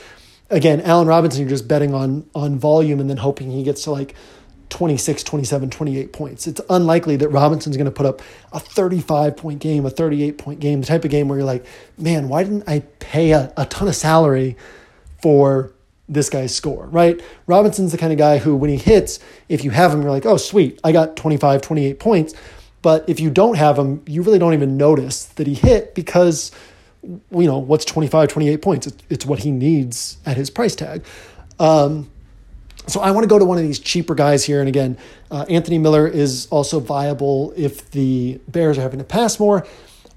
again, 0.50 0.80
Allen 0.82 1.06
Robinson, 1.06 1.40
you're 1.40 1.50
just 1.50 1.68
betting 1.68 1.94
on, 1.94 2.28
on 2.34 2.58
volume 2.58 3.00
and 3.00 3.08
then 3.08 3.16
hoping 3.16 3.50
he 3.50 3.62
gets 3.62 3.84
to 3.84 3.90
like 3.90 4.14
26, 4.70 5.22
27, 5.22 5.70
28 5.70 6.12
points. 6.12 6.46
It's 6.46 6.60
unlikely 6.68 7.16
that 7.16 7.28
Robinson's 7.28 7.76
going 7.76 7.84
to 7.86 7.92
put 7.92 8.06
up 8.06 8.22
a 8.52 8.58
35 8.58 9.36
point 9.36 9.60
game, 9.60 9.86
a 9.86 9.90
38 9.90 10.38
point 10.38 10.60
game, 10.60 10.80
the 10.80 10.86
type 10.86 11.04
of 11.04 11.10
game 11.10 11.28
where 11.28 11.38
you're 11.38 11.46
like, 11.46 11.64
man, 11.96 12.28
why 12.28 12.42
didn't 12.42 12.68
I 12.68 12.80
pay 12.98 13.32
a, 13.32 13.52
a 13.56 13.66
ton 13.66 13.88
of 13.88 13.94
salary 13.94 14.56
for 15.22 15.72
this 16.08 16.28
guy's 16.28 16.54
score, 16.54 16.86
right? 16.86 17.20
Robinson's 17.46 17.92
the 17.92 17.98
kind 17.98 18.12
of 18.12 18.18
guy 18.18 18.38
who, 18.38 18.56
when 18.56 18.70
he 18.70 18.76
hits, 18.76 19.20
if 19.48 19.64
you 19.64 19.70
have 19.70 19.92
him, 19.92 20.02
you're 20.02 20.10
like, 20.10 20.26
oh, 20.26 20.36
sweet, 20.36 20.80
I 20.84 20.92
got 20.92 21.16
25, 21.16 21.62
28 21.62 21.98
points. 21.98 22.34
But 22.82 23.08
if 23.08 23.20
you 23.20 23.30
don't 23.30 23.56
have 23.56 23.78
him, 23.78 24.02
you 24.06 24.22
really 24.22 24.38
don't 24.38 24.52
even 24.52 24.76
notice 24.76 25.24
that 25.24 25.46
he 25.46 25.54
hit 25.54 25.94
because, 25.94 26.50
you 27.30 27.46
know, 27.46 27.58
what's 27.58 27.84
25, 27.84 28.28
28 28.28 28.62
points? 28.62 28.86
It's, 28.86 29.02
it's 29.10 29.26
what 29.26 29.40
he 29.40 29.50
needs 29.50 30.18
at 30.26 30.36
his 30.36 30.50
price 30.50 30.74
tag. 30.74 31.04
Um, 31.58 32.10
so 32.86 33.00
I 33.00 33.10
want 33.12 33.24
to 33.24 33.28
go 33.28 33.38
to 33.38 33.44
one 33.44 33.56
of 33.56 33.64
these 33.64 33.78
cheaper 33.78 34.14
guys 34.14 34.44
here. 34.44 34.60
And 34.60 34.68
again, 34.68 34.98
uh, 35.30 35.46
Anthony 35.48 35.78
Miller 35.78 36.06
is 36.06 36.46
also 36.50 36.80
viable 36.80 37.52
if 37.56 37.90
the 37.92 38.40
Bears 38.48 38.78
are 38.78 38.82
having 38.82 38.98
to 38.98 39.04
pass 39.04 39.40
more. 39.40 39.66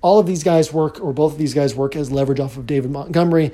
All 0.01 0.19
of 0.19 0.27
these 0.27 0.43
guys 0.43 0.71
work, 0.73 1.01
or 1.01 1.13
both 1.13 1.33
of 1.33 1.37
these 1.37 1.53
guys 1.53 1.75
work 1.75 1.95
as 1.95 2.11
leverage 2.11 2.39
off 2.39 2.57
of 2.57 2.67
David 2.67 2.91
Montgomery. 2.91 3.51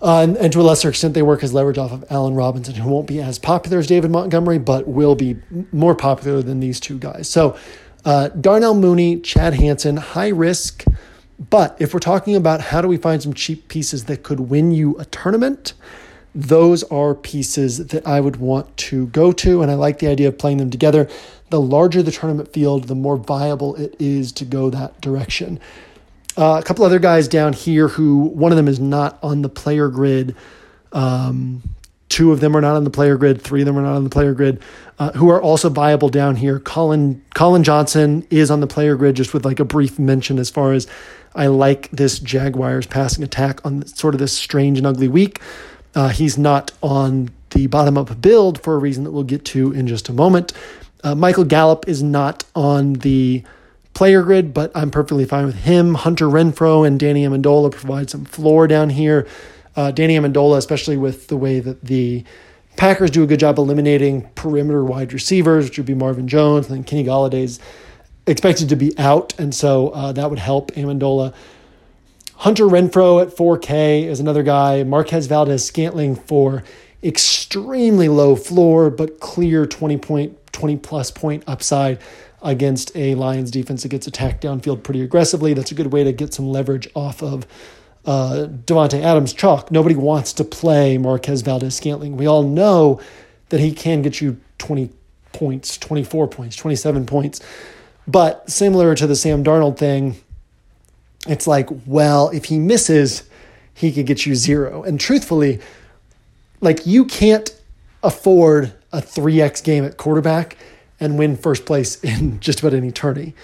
Uh, 0.00 0.22
and, 0.22 0.36
and, 0.36 0.52
to 0.52 0.60
a 0.60 0.62
lesser 0.62 0.88
extent, 0.88 1.14
they 1.14 1.22
work 1.22 1.42
as 1.42 1.52
leverage 1.52 1.76
off 1.76 1.90
of 1.90 2.04
Allen 2.08 2.34
Robinson, 2.34 2.74
who 2.76 2.88
won't 2.88 3.08
be 3.08 3.20
as 3.20 3.36
popular 3.36 3.78
as 3.78 3.88
David 3.88 4.12
Montgomery, 4.12 4.58
but 4.58 4.86
will 4.86 5.16
be 5.16 5.36
more 5.72 5.94
popular 5.96 6.40
than 6.40 6.60
these 6.60 6.78
two 6.78 6.98
guys. 6.98 7.28
So, 7.28 7.58
uh, 8.04 8.28
Darnell 8.28 8.74
Mooney, 8.74 9.18
Chad 9.20 9.54
Hansen, 9.54 9.96
high 9.96 10.28
risk. 10.28 10.84
But 11.38 11.76
if 11.78 11.94
we're 11.94 12.00
talking 12.00 12.34
about 12.34 12.60
how 12.60 12.80
do 12.80 12.88
we 12.88 12.96
find 12.96 13.22
some 13.22 13.32
cheap 13.32 13.68
pieces 13.68 14.04
that 14.04 14.22
could 14.22 14.40
win 14.40 14.72
you 14.72 14.96
a 14.98 15.04
tournament, 15.04 15.74
those 16.34 16.82
are 16.84 17.14
pieces 17.14 17.86
that 17.88 18.06
I 18.06 18.20
would 18.20 18.36
want 18.36 18.76
to 18.76 19.06
go 19.08 19.32
to. 19.32 19.62
And 19.62 19.70
I 19.70 19.74
like 19.74 19.98
the 19.98 20.08
idea 20.08 20.28
of 20.28 20.38
playing 20.38 20.58
them 20.58 20.70
together. 20.70 21.08
The 21.50 21.60
larger 21.60 22.02
the 22.02 22.10
tournament 22.10 22.52
field, 22.52 22.84
the 22.84 22.94
more 22.94 23.16
viable 23.16 23.76
it 23.76 23.94
is 23.98 24.32
to 24.32 24.44
go 24.44 24.68
that 24.70 25.00
direction. 25.00 25.60
Uh, 26.36 26.60
a 26.60 26.62
couple 26.62 26.84
other 26.84 26.98
guys 26.98 27.26
down 27.26 27.52
here 27.52 27.88
who 27.88 28.18
one 28.18 28.52
of 28.52 28.56
them 28.56 28.68
is 28.68 28.78
not 28.78 29.18
on 29.22 29.42
the 29.42 29.48
player 29.48 29.88
grid. 29.88 30.36
Um, 30.92 31.62
two 32.08 32.32
of 32.32 32.40
them 32.40 32.56
are 32.56 32.60
not 32.60 32.76
on 32.76 32.84
the 32.84 32.90
player 32.90 33.16
grid. 33.16 33.40
Three 33.40 33.62
of 33.62 33.66
them 33.66 33.78
are 33.78 33.82
not 33.82 33.96
on 33.96 34.04
the 34.04 34.10
player 34.10 34.34
grid. 34.34 34.60
Uh, 34.98 35.12
who 35.12 35.28
are 35.28 35.40
also 35.40 35.68
viable 35.68 36.08
down 36.08 36.34
here. 36.34 36.58
Colin 36.58 37.22
Collin 37.34 37.62
Johnson 37.62 38.26
is 38.30 38.50
on 38.50 38.60
the 38.60 38.66
player 38.66 38.96
grid, 38.96 39.14
just 39.14 39.32
with 39.32 39.44
like 39.44 39.60
a 39.60 39.64
brief 39.64 39.96
mention 39.96 40.40
as 40.40 40.50
far 40.50 40.72
as 40.72 40.88
I 41.36 41.46
like 41.46 41.88
this 41.92 42.18
Jaguars 42.18 42.86
passing 42.86 43.22
attack 43.22 43.64
on 43.64 43.86
sort 43.86 44.14
of 44.14 44.18
this 44.18 44.32
strange 44.32 44.76
and 44.76 44.86
ugly 44.86 45.06
week. 45.06 45.40
Uh, 45.94 46.08
he's 46.08 46.36
not 46.36 46.72
on 46.82 47.30
the 47.50 47.68
bottom 47.68 47.96
up 47.96 48.20
build 48.20 48.60
for 48.60 48.74
a 48.74 48.78
reason 48.78 49.04
that 49.04 49.12
we'll 49.12 49.22
get 49.22 49.44
to 49.44 49.72
in 49.72 49.86
just 49.86 50.08
a 50.08 50.12
moment. 50.12 50.52
Uh, 51.04 51.14
Michael 51.14 51.44
Gallup 51.44 51.86
is 51.86 52.02
not 52.02 52.44
on 52.56 52.94
the 52.94 53.44
player 53.94 54.22
grid, 54.22 54.52
but 54.52 54.70
I'm 54.74 54.90
perfectly 54.90 55.24
fine 55.24 55.46
with 55.46 55.56
him. 55.56 55.94
Hunter 55.94 56.26
Renfrow 56.26 56.86
and 56.86 56.98
Danny 56.98 57.24
Amendola 57.24 57.70
provide 57.70 58.10
some 58.10 58.24
floor 58.24 58.66
down 58.66 58.90
here. 58.90 59.26
Uh, 59.78 59.92
Danny 59.92 60.16
Amendola, 60.16 60.56
especially 60.56 60.96
with 60.96 61.28
the 61.28 61.36
way 61.36 61.60
that 61.60 61.84
the 61.84 62.24
Packers 62.76 63.12
do 63.12 63.22
a 63.22 63.28
good 63.28 63.38
job 63.38 63.58
eliminating 63.58 64.28
perimeter 64.34 64.84
wide 64.84 65.12
receivers, 65.12 65.66
which 65.66 65.78
would 65.78 65.86
be 65.86 65.94
Marvin 65.94 66.26
Jones, 66.26 66.66
and 66.66 66.78
then 66.78 66.82
Kenny 66.82 67.04
Golladay's 67.04 67.60
expected 68.26 68.68
to 68.70 68.74
be 68.74 68.92
out, 68.98 69.38
and 69.38 69.54
so 69.54 69.90
uh, 69.90 70.10
that 70.10 70.30
would 70.30 70.40
help 70.40 70.72
Amendola. 70.72 71.32
Hunter 72.38 72.64
Renfrow 72.64 73.22
at 73.22 73.28
4K 73.28 74.02
is 74.02 74.18
another 74.18 74.42
guy. 74.42 74.82
Marquez 74.82 75.28
Valdes-Scantling 75.28 76.16
for 76.16 76.64
extremely 77.04 78.08
low 78.08 78.34
floor, 78.34 78.90
but 78.90 79.20
clear 79.20 79.64
20 79.64 79.96
point, 79.98 80.52
20 80.52 80.76
plus 80.78 81.12
point 81.12 81.44
upside 81.46 82.00
against 82.42 82.96
a 82.96 83.14
Lions 83.14 83.52
defense 83.52 83.84
that 83.84 83.90
gets 83.90 84.08
attacked 84.08 84.42
downfield 84.42 84.82
pretty 84.82 85.02
aggressively. 85.02 85.54
That's 85.54 85.70
a 85.70 85.76
good 85.76 85.92
way 85.92 86.02
to 86.02 86.12
get 86.12 86.34
some 86.34 86.48
leverage 86.48 86.88
off 86.96 87.22
of 87.22 87.46
uh, 88.08 88.48
Davante 88.64 89.02
Adams 89.02 89.34
chalk. 89.34 89.70
Nobody 89.70 89.94
wants 89.94 90.32
to 90.32 90.44
play 90.44 90.96
Marquez 90.96 91.42
Valdes-Scantling. 91.42 92.16
We 92.16 92.26
all 92.26 92.42
know 92.42 93.02
that 93.50 93.60
he 93.60 93.70
can 93.70 94.00
get 94.00 94.22
you 94.22 94.40
20 94.56 94.88
points, 95.34 95.76
24 95.76 96.26
points, 96.28 96.56
27 96.56 97.04
points. 97.04 97.40
But 98.06 98.48
similar 98.48 98.94
to 98.94 99.06
the 99.06 99.14
Sam 99.14 99.44
Darnold 99.44 99.76
thing, 99.76 100.16
it's 101.26 101.46
like, 101.46 101.68
well, 101.84 102.30
if 102.30 102.46
he 102.46 102.58
misses, 102.58 103.28
he 103.74 103.92
could 103.92 104.06
get 104.06 104.24
you 104.24 104.34
zero. 104.34 104.82
And 104.82 104.98
truthfully, 104.98 105.60
like 106.62 106.86
you 106.86 107.04
can't 107.04 107.54
afford 108.02 108.72
a 108.90 109.02
3x 109.02 109.62
game 109.62 109.84
at 109.84 109.98
quarterback 109.98 110.56
and 110.98 111.18
win 111.18 111.36
first 111.36 111.66
place 111.66 112.02
in 112.02 112.40
just 112.40 112.60
about 112.60 112.72
any 112.72 112.90
tourney. 112.90 113.34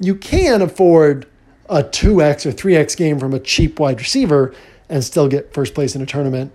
You 0.00 0.16
can 0.16 0.62
afford 0.62 1.28
a 1.70 1.82
2x 1.82 2.44
or 2.44 2.52
3x 2.52 2.96
game 2.96 3.18
from 3.18 3.32
a 3.32 3.40
cheap 3.40 3.80
wide 3.80 3.98
receiver 3.98 4.54
and 4.88 5.02
still 5.02 5.28
get 5.28 5.54
first 5.54 5.74
place 5.74 5.94
in 5.94 6.02
a 6.02 6.06
tournament. 6.06 6.54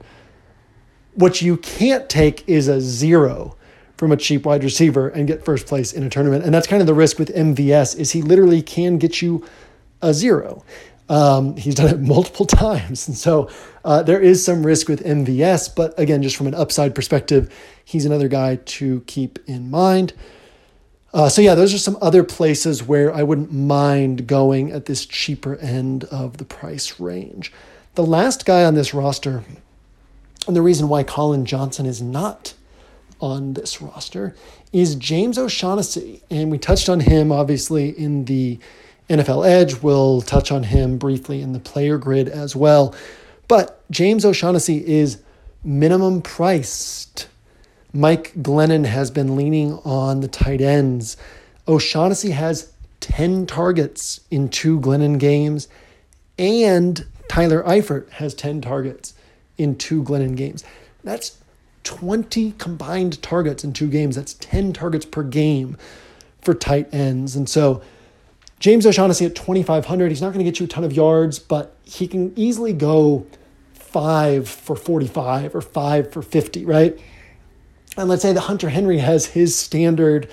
What 1.13 1.41
you 1.41 1.57
can't 1.57 2.09
take 2.09 2.47
is 2.47 2.68
a 2.68 2.82
zero, 2.82 3.55
from 3.97 4.11
a 4.11 4.18
cheap 4.18 4.45
wide 4.45 4.63
receiver 4.63 5.07
and 5.07 5.28
get 5.28 5.45
first 5.45 5.68
place 5.68 5.93
in 5.93 6.03
a 6.03 6.09
tournament. 6.09 6.43
And 6.43 6.53
that's 6.53 6.68
kind 6.68 6.82
of 6.82 6.88
the 6.88 6.93
risk 6.93 7.18
with 7.18 7.34
MVS 7.34 7.97
is 7.97 8.11
he 8.11 8.22
literally 8.22 8.61
can 8.61 8.97
get 8.97 9.22
you 9.22 9.45
a 10.01 10.13
zero. 10.13 10.63
Um, 11.07 11.55
he's 11.55 11.76
done 11.76 11.89
it 11.89 11.99
multiple 12.01 12.45
times. 12.45 13.07
And 13.07 13.18
so 13.18 13.49
uh, 13.84 14.03
there 14.03 14.20
is 14.20 14.43
some 14.43 14.66
risk 14.66 14.89
with 14.89 15.03
MVS, 15.03 15.76
but 15.76 15.97
again, 15.99 16.22
just 16.22 16.36
from 16.36 16.47
an 16.47 16.55
upside 16.55 16.93
perspective, 16.93 17.53
he's 17.84 18.05
another 18.05 18.28
guy 18.28 18.57
to 18.57 19.01
keep 19.01 19.39
in 19.47 19.70
mind. 19.70 20.13
Uh, 21.16 21.30
so 21.30 21.41
yeah, 21.41 21.55
those 21.55 21.74
are 21.74 21.78
some 21.78 21.97
other 22.01 22.26
places 22.26 22.84
where 22.84 23.13
I 23.13 23.24
wouldn't 23.24 23.53
mind 23.53 24.28
going 24.28 24.74
at 24.74 24.86
this 24.86 25.05
cheaper 25.05 25.55
end 25.55 26.03
of 26.05 26.39
the 26.39 26.43
price 26.43 26.99
range. 26.99 27.53
The 27.93 28.03
last 28.03 28.45
guy 28.45 28.66
on 28.66 28.76
this 28.76 28.93
roster, 28.93 29.45
and 30.45 30.57
the 30.57 30.61
reason 30.61 30.89
why 30.89 31.03
Collin 31.03 31.45
Johnson 31.45 31.86
is 31.86 32.01
not 32.01 32.53
on 33.22 33.53
this 33.53 33.82
roster, 33.82 34.36
is 34.74 34.95
James 34.95 35.38
O'Shaughnessy. 35.38 36.22
And 36.30 36.51
we 36.51 36.57
touched 36.57 36.89
on 36.89 36.99
him 36.99 37.32
obviously 37.32 37.97
in 37.97 38.26
the 38.26 38.59
NFL 39.09 39.47
Edge. 39.47 39.82
We'll 39.82 40.20
touch 40.20 40.51
on 40.51 40.63
him 40.63 40.97
briefly 40.97 41.41
in 41.41 41.53
the 41.53 41.61
player 41.61 41.97
grid 41.97 42.28
as 42.28 42.57
well. 42.57 42.93
But 43.47 43.82
James 43.89 44.26
O'Shaughnessy 44.26 44.86
is 44.86 45.22
minimum 45.63 46.22
priced. 46.22 47.30
Mike 47.96 48.34
Glennon 48.34 48.86
has 48.86 49.10
been 49.10 49.38
leaning 49.38 49.80
on 49.86 50.20
the 50.20 50.28
tight 50.28 50.60
ends. 50.60 51.16
O'Shaughnessy 51.66 52.32
has 52.32 52.74
10 53.00 53.46
targets 53.46 54.20
in 54.30 54.50
two 54.50 54.82
Glennon 54.82 55.18
games, 55.18 55.70
and 56.38 57.06
Tyler 57.30 57.64
Eifert 57.64 58.10
has 58.10 58.34
10 58.34 58.60
targets 58.60 59.14
in 59.58 59.78
two 59.78 60.04
Glennon 60.04 60.36
games. 60.36 60.66
That's 61.06 61.38
20 61.86 62.56
combined 62.58 63.22
targets 63.22 63.64
in 63.64 63.72
two 63.72 63.88
games. 63.88 64.18
That's 64.18 64.34
10 64.34 64.74
targets 64.74 65.06
per 65.06 65.24
game 65.24 65.78
for 66.41 66.54
tight 66.54 66.93
ends. 66.93 67.38
And 67.38 67.48
so 67.48 67.82
James 68.60 68.86
O'Shaughnessy 68.86 69.26
at 69.26 69.36
2,500, 69.36 70.12
he's 70.12 70.22
not 70.22 70.34
going 70.34 70.43
to 70.43 70.52
get 70.52 70.60
you 70.60 70.66
a 70.66 70.70
ton 70.70 70.84
of 70.84 70.91
yards, 70.91 71.39
but 71.39 71.78
he 71.86 72.10
can 72.10 72.34
easily 72.36 72.74
go 72.74 73.26
five 73.74 74.50
for 74.50 74.76
45 74.76 75.56
or 75.56 75.62
five 75.62 76.12
for 76.12 76.22
50, 76.22 76.66
right? 76.66 77.00
And 77.98 78.10
let's 78.10 78.22
say 78.22 78.34
that 78.34 78.41
Hunter 78.41 78.70
Henry 78.70 79.00
has 79.00 79.28
his 79.28 79.58
standard 79.58 80.30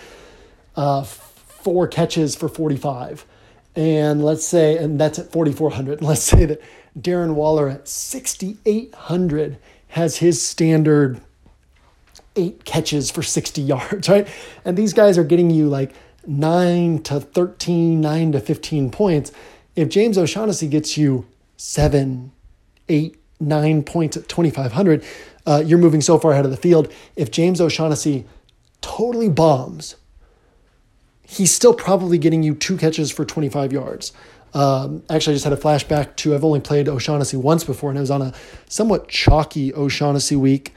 uh, 0.77 1.05
four 1.05 1.87
catches 1.87 2.35
for 2.35 2.49
45. 2.49 3.25
And 3.75 4.25
let's 4.25 4.47
say, 4.47 4.77
and 4.77 5.01
that's 5.01 5.19
at 5.19 5.33
4,400. 5.33 5.99
And 6.01 6.09
let's 6.09 6.23
say 6.23 6.45
that 6.45 6.61
Darren 6.99 7.35
Waller 7.35 7.69
at 7.69 7.89
6,800 7.89 9.59
has 9.89 10.17
his 10.19 10.43
standard 10.43 11.21
eight 12.35 12.65
catches 12.65 13.11
for 13.11 13.23
60 13.23 13.63
yards, 13.75 14.09
right? 14.09 14.27
And 14.65 14.77
these 14.77 14.93
guys 14.93 15.19
are 15.19 15.25
getting 15.25 15.51
you 15.51 15.69
like 15.69 15.95
9 16.27 17.03
to 17.05 17.21
13, 17.21 18.01
9 18.01 18.33
to 18.33 18.41
15 18.41 18.91
points. 18.91 19.33
If 19.75 19.89
James 19.89 20.19
O'Shaughnessy 20.19 20.69
gets 20.69 20.97
you 20.97 21.27
7, 21.57 22.33
8, 22.89 23.17
9 23.41 23.83
points 23.83 24.17
at 24.17 24.29
2,500, 24.29 25.05
uh, 25.47 25.63
you're 25.65 25.79
moving 25.79 26.01
so 26.01 26.19
far 26.19 26.33
ahead 26.33 26.45
of 26.45 26.51
the 26.51 26.57
field. 26.57 26.93
If 27.17 27.31
James 27.31 27.61
O'Shaughnessy 27.61 28.27
totally 28.81 29.29
bombs, 29.29 29.97
he's 31.27 31.53
still 31.53 31.75
probably 31.75 32.19
getting 32.19 32.43
you 32.43 32.55
two 32.55 32.77
catches 32.77 33.11
for 33.11 33.25
25 33.25 33.73
yards. 33.73 34.13
Um, 34.55 35.03
actually, 35.09 35.33
I 35.33 35.37
just 35.37 35.45
had 35.45 35.53
a 35.53 35.57
flashback 35.57 36.17
to 36.17 36.35
I've 36.35 36.45
only 36.45 36.61
played 36.61 36.89
O'Shaughnessy 36.89 37.37
once 37.37 37.65
before, 37.65 37.91
and 37.91 37.99
it 37.99 38.03
was 38.03 38.11
on 38.11 38.21
a 38.21 38.35
somewhat 38.69 39.09
chalky 39.09 39.73
O'Shaughnessy 39.75 40.37
week. 40.37 40.75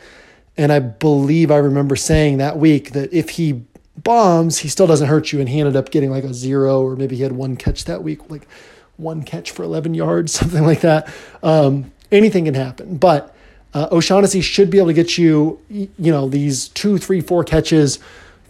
And 0.57 0.71
I 0.71 0.79
believe 0.79 1.51
I 1.51 1.57
remember 1.57 1.97
saying 1.97 2.37
that 2.37 2.57
week 2.57 2.91
that 2.91 3.11
if 3.13 3.31
he 3.31 3.65
bombs, 3.97 4.59
he 4.59 4.69
still 4.69 4.87
doesn't 4.87 5.09
hurt 5.09 5.33
you. 5.33 5.41
And 5.41 5.49
he 5.49 5.59
ended 5.59 5.75
up 5.75 5.91
getting 5.91 6.09
like 6.09 6.23
a 6.23 6.33
zero, 6.33 6.81
or 6.81 6.95
maybe 6.95 7.17
he 7.17 7.23
had 7.23 7.33
one 7.33 7.57
catch 7.57 7.83
that 7.85 8.03
week, 8.03 8.29
like 8.29 8.47
one 8.95 9.23
catch 9.23 9.51
for 9.51 9.63
11 9.63 9.93
yards, 9.93 10.31
something 10.39 10.63
like 10.63 10.81
that. 10.81 11.13
Um, 11.43 11.91
anything 12.11 12.45
can 12.45 12.53
happen. 12.53 12.95
But 12.95 13.34
uh, 13.75 13.89
O'Shaughnessy 13.91 14.39
should 14.39 14.69
be 14.69 14.77
able 14.77 14.87
to 14.87 14.93
get 14.93 15.17
you, 15.17 15.59
you 15.69 15.89
know, 15.97 16.29
these 16.29 16.69
two, 16.69 16.97
three, 16.97 17.19
four 17.19 17.43
catches 17.43 17.99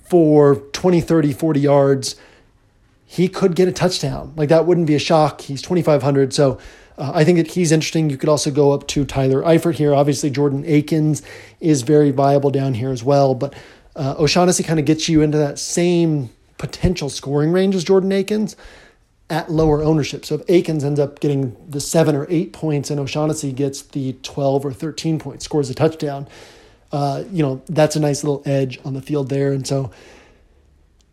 for 0.08 0.58
20, 0.72 1.02
30, 1.02 1.34
40 1.34 1.60
yards. 1.60 2.16
He 3.08 3.28
could 3.28 3.56
get 3.56 3.68
a 3.68 3.72
touchdown. 3.72 4.34
Like 4.36 4.50
that 4.50 4.68
wouldn't 4.68 4.86
be 4.86 4.94
a 4.94 5.00
shock. 5.00 5.42
He's 5.42 5.64
2,500. 5.64 6.32
So 6.32 6.60
uh, 7.00 7.12
I 7.16 7.24
think 7.24 7.40
that 7.40 7.48
he's 7.48 7.72
interesting. 7.72 8.12
You 8.12 8.18
could 8.18 8.30
also 8.30 8.52
go 8.52 8.72
up 8.72 8.88
to 8.90 9.04
Tyler 9.04 9.42
Eifert 9.42 9.76
here. 9.76 9.96
Obviously, 9.96 10.30
Jordan 10.30 10.64
Akins 10.64 11.24
is 11.60 11.82
very 11.82 12.12
viable 12.12 12.52
down 12.52 12.76
here 12.76 12.92
as 12.92 13.04
well. 13.04 13.34
But 13.34 13.56
uh, 13.96 14.14
O'Shaughnessy 14.20 14.62
kind 14.62 14.80
of 14.80 14.86
gets 14.86 15.10
you 15.10 15.24
into 15.24 15.40
that 15.40 15.58
same 15.58 16.30
potential 16.60 17.10
scoring 17.10 17.52
range 17.52 17.74
as 17.74 17.84
Jordan 17.84 18.12
Akins 18.12 18.56
at 19.30 19.52
lower 19.52 19.84
ownership. 19.84 20.26
So 20.26 20.36
if 20.36 20.50
Akins 20.50 20.84
ends 20.84 21.00
up 21.00 21.20
getting 21.20 21.56
the 21.68 21.82
seven 21.82 22.16
or 22.16 22.28
eight 22.30 22.54
points 22.54 22.92
and 22.92 23.00
O'Shaughnessy 23.00 23.52
gets 23.52 23.82
the 23.82 24.14
12 24.22 24.66
or 24.66 24.72
13 24.72 25.20
points, 25.20 25.46
scores 25.46 25.70
a 25.70 25.74
touchdown, 25.74 26.28
uh, 26.92 27.24
you 27.32 27.42
know, 27.42 27.62
that's 27.68 27.96
a 27.96 28.00
nice 28.00 28.24
little 28.24 28.44
edge 28.46 28.80
on 28.86 28.94
the 28.94 29.02
field 29.02 29.30
there. 29.30 29.52
And 29.52 29.66
so 29.66 29.92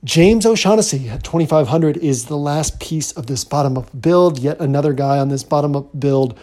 James 0.05 0.45
O'Shaughnessy 0.45 1.09
at 1.09 1.25
2,500 1.25 1.97
is 1.97 2.27
the 2.27 2.37
last 2.37 2.81
piece 2.81 3.13
of 3.13 3.27
this 3.27 3.45
bottom 3.45 3.79
up 3.79 3.89
build. 3.99 4.39
Yet 4.39 4.61
another 4.61 4.93
guy 4.93 5.19
on 5.19 5.29
this 5.29 5.43
bottom 5.43 5.75
up 5.75 5.99
build 5.99 6.39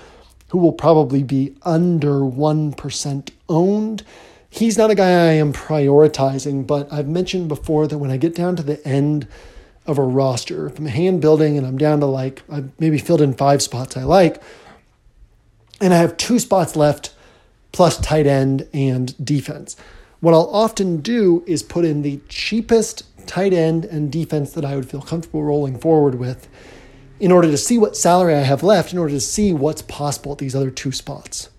who 0.50 0.58
will 0.58 0.74
probably 0.74 1.22
be 1.22 1.56
under 1.64 2.20
1% 2.22 3.30
owned 3.48 4.04
he's 4.50 4.78
not 4.78 4.92
a 4.92 4.96
guy 4.96 5.10
I 5.10 5.34
am 5.34 5.54
prioritizing, 5.54 6.66
but 6.66 6.92
I've 6.92 7.08
mentioned 7.08 7.48
before 7.48 7.88
that 7.88 7.98
when 7.98 8.12
I 8.12 8.18
get 8.18 8.36
down 8.36 8.56
to 8.56 8.64
the 8.64 8.86
end 8.88 9.28
of 9.86 9.98
a 9.98 10.04
roster, 10.04 10.68
if 10.68 10.78
I'm 10.78 10.86
hand 10.86 11.22
building 11.22 11.58
and 11.58 11.66
I'm 11.66 11.78
down 11.78 12.00
to 12.02 12.06
like, 12.06 12.44
I've 12.50 12.72
maybe 12.80 12.98
filled 12.98 13.22
in 13.22 13.34
five 13.34 13.62
spots 13.62 13.98
I 13.98 14.04
like, 14.04 14.42
and 15.82 15.94
I 15.94 15.98
have 15.98 16.18
two 16.18 16.40
spots 16.40 16.76
left 16.76 17.14
plus 17.72 17.98
tight 18.00 18.28
end 18.28 18.68
and 18.74 19.16
defense. 19.24 19.76
What 20.20 20.34
I'll 20.34 20.50
often 20.54 20.98
do 20.98 21.44
is 21.48 21.64
put 21.64 21.86
in 21.86 22.02
the 22.02 22.20
cheapest 22.28 23.04
tight 23.28 23.54
end 23.54 23.86
and 23.86 24.12
defense 24.12 24.52
that 24.54 24.66
I 24.66 24.76
would 24.76 24.90
feel 24.90 25.02
comfortable 25.02 25.44
rolling 25.44 25.78
forward 25.78 26.16
with 26.16 26.48
in 27.20 27.32
order 27.32 27.50
to 27.50 27.58
see 27.58 27.78
what 27.78 27.98
salary 27.98 28.34
I 28.34 28.42
have 28.42 28.64
left, 28.64 28.94
in 28.94 29.00
order 29.00 29.14
to 29.14 29.20
see 29.20 29.54
what's 29.54 29.82
possible 29.84 30.32
at 30.32 30.38
these 30.38 30.56
other 30.56 30.72
two 30.72 30.92
spots. 30.92 31.50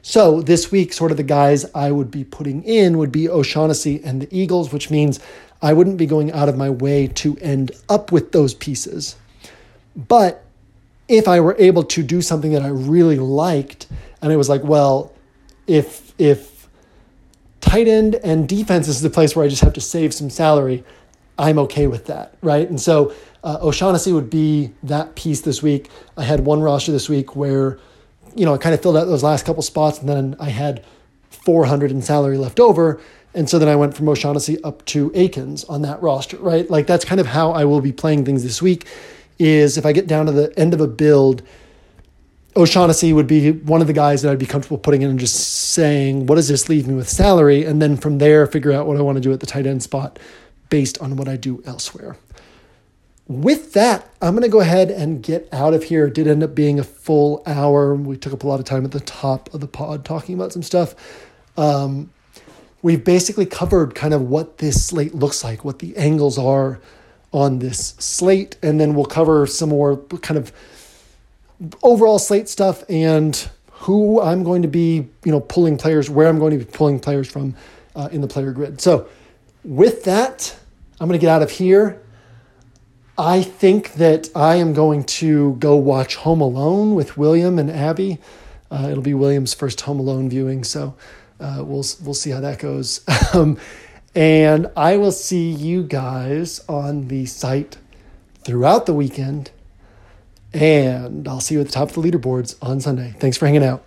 So 0.00 0.42
this 0.42 0.72
week, 0.72 0.92
sort 0.92 1.10
of 1.10 1.16
the 1.16 1.22
guys 1.22 1.64
I 1.74 1.92
would 1.92 2.10
be 2.10 2.24
putting 2.24 2.64
in 2.64 2.98
would 2.98 3.12
be 3.12 3.28
O'Shaughnessy 3.28 4.02
and 4.02 4.22
the 4.22 4.36
Eagles, 4.36 4.72
which 4.72 4.90
means 4.90 5.20
I 5.62 5.72
wouldn't 5.72 5.96
be 5.96 6.06
going 6.06 6.32
out 6.32 6.48
of 6.48 6.56
my 6.56 6.68
way 6.68 7.06
to 7.06 7.36
end 7.38 7.70
up 7.88 8.12
with 8.12 8.32
those 8.32 8.52
pieces. 8.52 9.16
But 9.96 10.44
if 11.08 11.28
I 11.28 11.40
were 11.40 11.56
able 11.58 11.84
to 11.84 12.02
do 12.02 12.20
something 12.20 12.52
that 12.52 12.62
I 12.62 12.68
really 12.68 13.18
liked, 13.18 13.86
and 14.20 14.32
it 14.32 14.36
was 14.36 14.48
like, 14.48 14.64
well, 14.64 15.12
if 15.66 16.12
if 16.18 16.68
tight 17.60 17.86
end 17.86 18.16
and 18.16 18.48
defense 18.48 18.88
is 18.88 19.00
the 19.00 19.10
place 19.10 19.36
where 19.36 19.44
I 19.44 19.48
just 19.48 19.62
have 19.62 19.72
to 19.74 19.80
save 19.80 20.12
some 20.12 20.30
salary, 20.30 20.84
I'm 21.38 21.58
okay 21.60 21.86
with 21.86 22.06
that, 22.06 22.36
right? 22.42 22.68
And 22.68 22.80
so 22.80 23.14
uh, 23.44 23.58
O'Shaughnessy 23.62 24.12
would 24.12 24.30
be 24.30 24.72
that 24.82 25.14
piece 25.14 25.42
this 25.42 25.62
week. 25.62 25.90
I 26.16 26.24
had 26.24 26.40
one 26.40 26.60
roster 26.60 26.92
this 26.92 27.08
week 27.08 27.36
where 27.36 27.78
you 28.34 28.44
know, 28.44 28.54
I 28.54 28.58
kind 28.58 28.74
of 28.74 28.82
filled 28.82 28.96
out 28.96 29.04
those 29.04 29.22
last 29.22 29.44
couple 29.44 29.62
spots, 29.62 29.98
and 29.98 30.08
then 30.08 30.36
I 30.40 30.48
had 30.48 30.84
400 31.30 31.90
in 31.90 32.02
salary 32.02 32.38
left 32.38 32.60
over. 32.60 33.00
And 33.34 33.48
so 33.48 33.58
then 33.58 33.68
I 33.68 33.76
went 33.76 33.96
from 33.96 34.08
O'Shaughnessy 34.08 34.62
up 34.62 34.84
to 34.86 35.10
Akins 35.14 35.64
on 35.64 35.82
that 35.82 36.02
roster, 36.02 36.36
right? 36.36 36.68
Like 36.68 36.86
that's 36.86 37.04
kind 37.04 37.20
of 37.20 37.26
how 37.26 37.52
I 37.52 37.64
will 37.64 37.80
be 37.80 37.92
playing 37.92 38.24
things 38.24 38.42
this 38.42 38.60
week. 38.60 38.86
Is 39.38 39.78
if 39.78 39.86
I 39.86 39.92
get 39.92 40.06
down 40.06 40.26
to 40.26 40.32
the 40.32 40.56
end 40.58 40.74
of 40.74 40.80
a 40.80 40.86
build, 40.86 41.42
O'Shaughnessy 42.54 43.12
would 43.12 43.26
be 43.26 43.52
one 43.52 43.80
of 43.80 43.86
the 43.86 43.92
guys 43.94 44.22
that 44.22 44.30
I'd 44.30 44.38
be 44.38 44.46
comfortable 44.46 44.78
putting 44.78 45.02
in 45.02 45.10
and 45.10 45.18
just 45.18 45.34
saying, 45.72 46.26
what 46.26 46.34
does 46.34 46.48
this 46.48 46.68
leave 46.68 46.86
me 46.86 46.94
with 46.94 47.08
salary? 47.08 47.64
And 47.64 47.80
then 47.80 47.96
from 47.96 48.18
there, 48.18 48.46
figure 48.46 48.72
out 48.72 48.86
what 48.86 48.98
I 48.98 49.00
want 49.00 49.16
to 49.16 49.22
do 49.22 49.32
at 49.32 49.40
the 49.40 49.46
tight 49.46 49.66
end 49.66 49.82
spot 49.82 50.18
based 50.68 50.98
on 50.98 51.16
what 51.16 51.28
I 51.28 51.36
do 51.36 51.62
elsewhere 51.64 52.16
with 53.40 53.72
that, 53.72 54.08
I'm 54.20 54.34
going 54.34 54.42
to 54.42 54.48
go 54.48 54.60
ahead 54.60 54.90
and 54.90 55.22
get 55.22 55.48
out 55.52 55.74
of 55.74 55.84
here. 55.84 56.06
It 56.06 56.14
did 56.14 56.26
end 56.26 56.42
up 56.42 56.54
being 56.54 56.78
a 56.78 56.84
full 56.84 57.42
hour. 57.46 57.94
We 57.94 58.16
took 58.16 58.32
up 58.32 58.44
a 58.44 58.48
lot 58.48 58.60
of 58.60 58.66
time 58.66 58.84
at 58.84 58.90
the 58.90 59.00
top 59.00 59.52
of 59.54 59.60
the 59.60 59.68
pod 59.68 60.04
talking 60.04 60.34
about 60.34 60.52
some 60.52 60.62
stuff. 60.62 60.94
Um, 61.56 62.10
we've 62.82 63.04
basically 63.04 63.46
covered 63.46 63.94
kind 63.94 64.12
of 64.12 64.22
what 64.22 64.58
this 64.58 64.84
slate 64.84 65.14
looks 65.14 65.42
like, 65.42 65.64
what 65.64 65.78
the 65.78 65.96
angles 65.96 66.36
are 66.36 66.80
on 67.32 67.60
this 67.60 67.94
slate, 67.98 68.56
and 68.62 68.78
then 68.78 68.94
we'll 68.94 69.06
cover 69.06 69.46
some 69.46 69.70
more 69.70 69.96
kind 69.96 70.36
of 70.36 70.52
overall 71.82 72.18
slate 72.18 72.48
stuff 72.48 72.84
and 72.88 73.48
who 73.70 74.20
I'm 74.20 74.42
going 74.42 74.62
to 74.62 74.68
be, 74.68 75.08
you 75.24 75.32
know, 75.32 75.40
pulling 75.40 75.78
players, 75.78 76.10
where 76.10 76.28
I'm 76.28 76.38
going 76.38 76.58
to 76.58 76.64
be 76.64 76.70
pulling 76.70 77.00
players 77.00 77.28
from 77.28 77.54
uh, 77.96 78.08
in 78.12 78.20
the 78.20 78.28
player 78.28 78.52
grid. 78.52 78.80
So, 78.80 79.08
with 79.64 80.04
that, 80.04 80.56
I'm 81.00 81.08
going 81.08 81.18
to 81.18 81.24
get 81.24 81.30
out 81.30 81.42
of 81.42 81.50
here. 81.50 82.00
I 83.16 83.42
think 83.42 83.94
that 83.94 84.28
I 84.34 84.56
am 84.56 84.72
going 84.72 85.04
to 85.04 85.54
go 85.54 85.76
watch 85.76 86.16
Home 86.16 86.40
Alone 86.40 86.94
with 86.94 87.16
William 87.16 87.58
and 87.58 87.70
Abby. 87.70 88.18
Uh, 88.70 88.88
it'll 88.90 89.02
be 89.02 89.14
William's 89.14 89.54
first 89.54 89.80
Home 89.82 90.00
Alone 90.00 90.28
viewing, 90.28 90.64
so 90.64 90.94
uh, 91.42 91.64
we'll 91.64 91.84
we'll 92.02 92.14
see 92.14 92.30
how 92.30 92.40
that 92.40 92.58
goes. 92.58 93.00
um, 93.34 93.58
And 94.14 94.70
I 94.76 94.98
will 94.98 95.12
see 95.12 95.50
you 95.50 95.84
guys 95.84 96.62
on 96.68 97.08
the 97.08 97.24
site 97.26 97.78
throughout 98.44 98.86
the 98.86 98.92
weekend. 98.94 99.50
And 100.52 101.26
I'll 101.26 101.40
see 101.40 101.54
you 101.54 101.60
at 101.62 101.66
the 101.66 101.72
top 101.72 101.88
of 101.88 101.94
the 101.94 102.02
leaderboards 102.02 102.56
on 102.60 102.80
Sunday. 102.80 103.14
Thanks 103.18 103.38
for 103.38 103.46
hanging 103.46 103.64
out. 103.64 103.84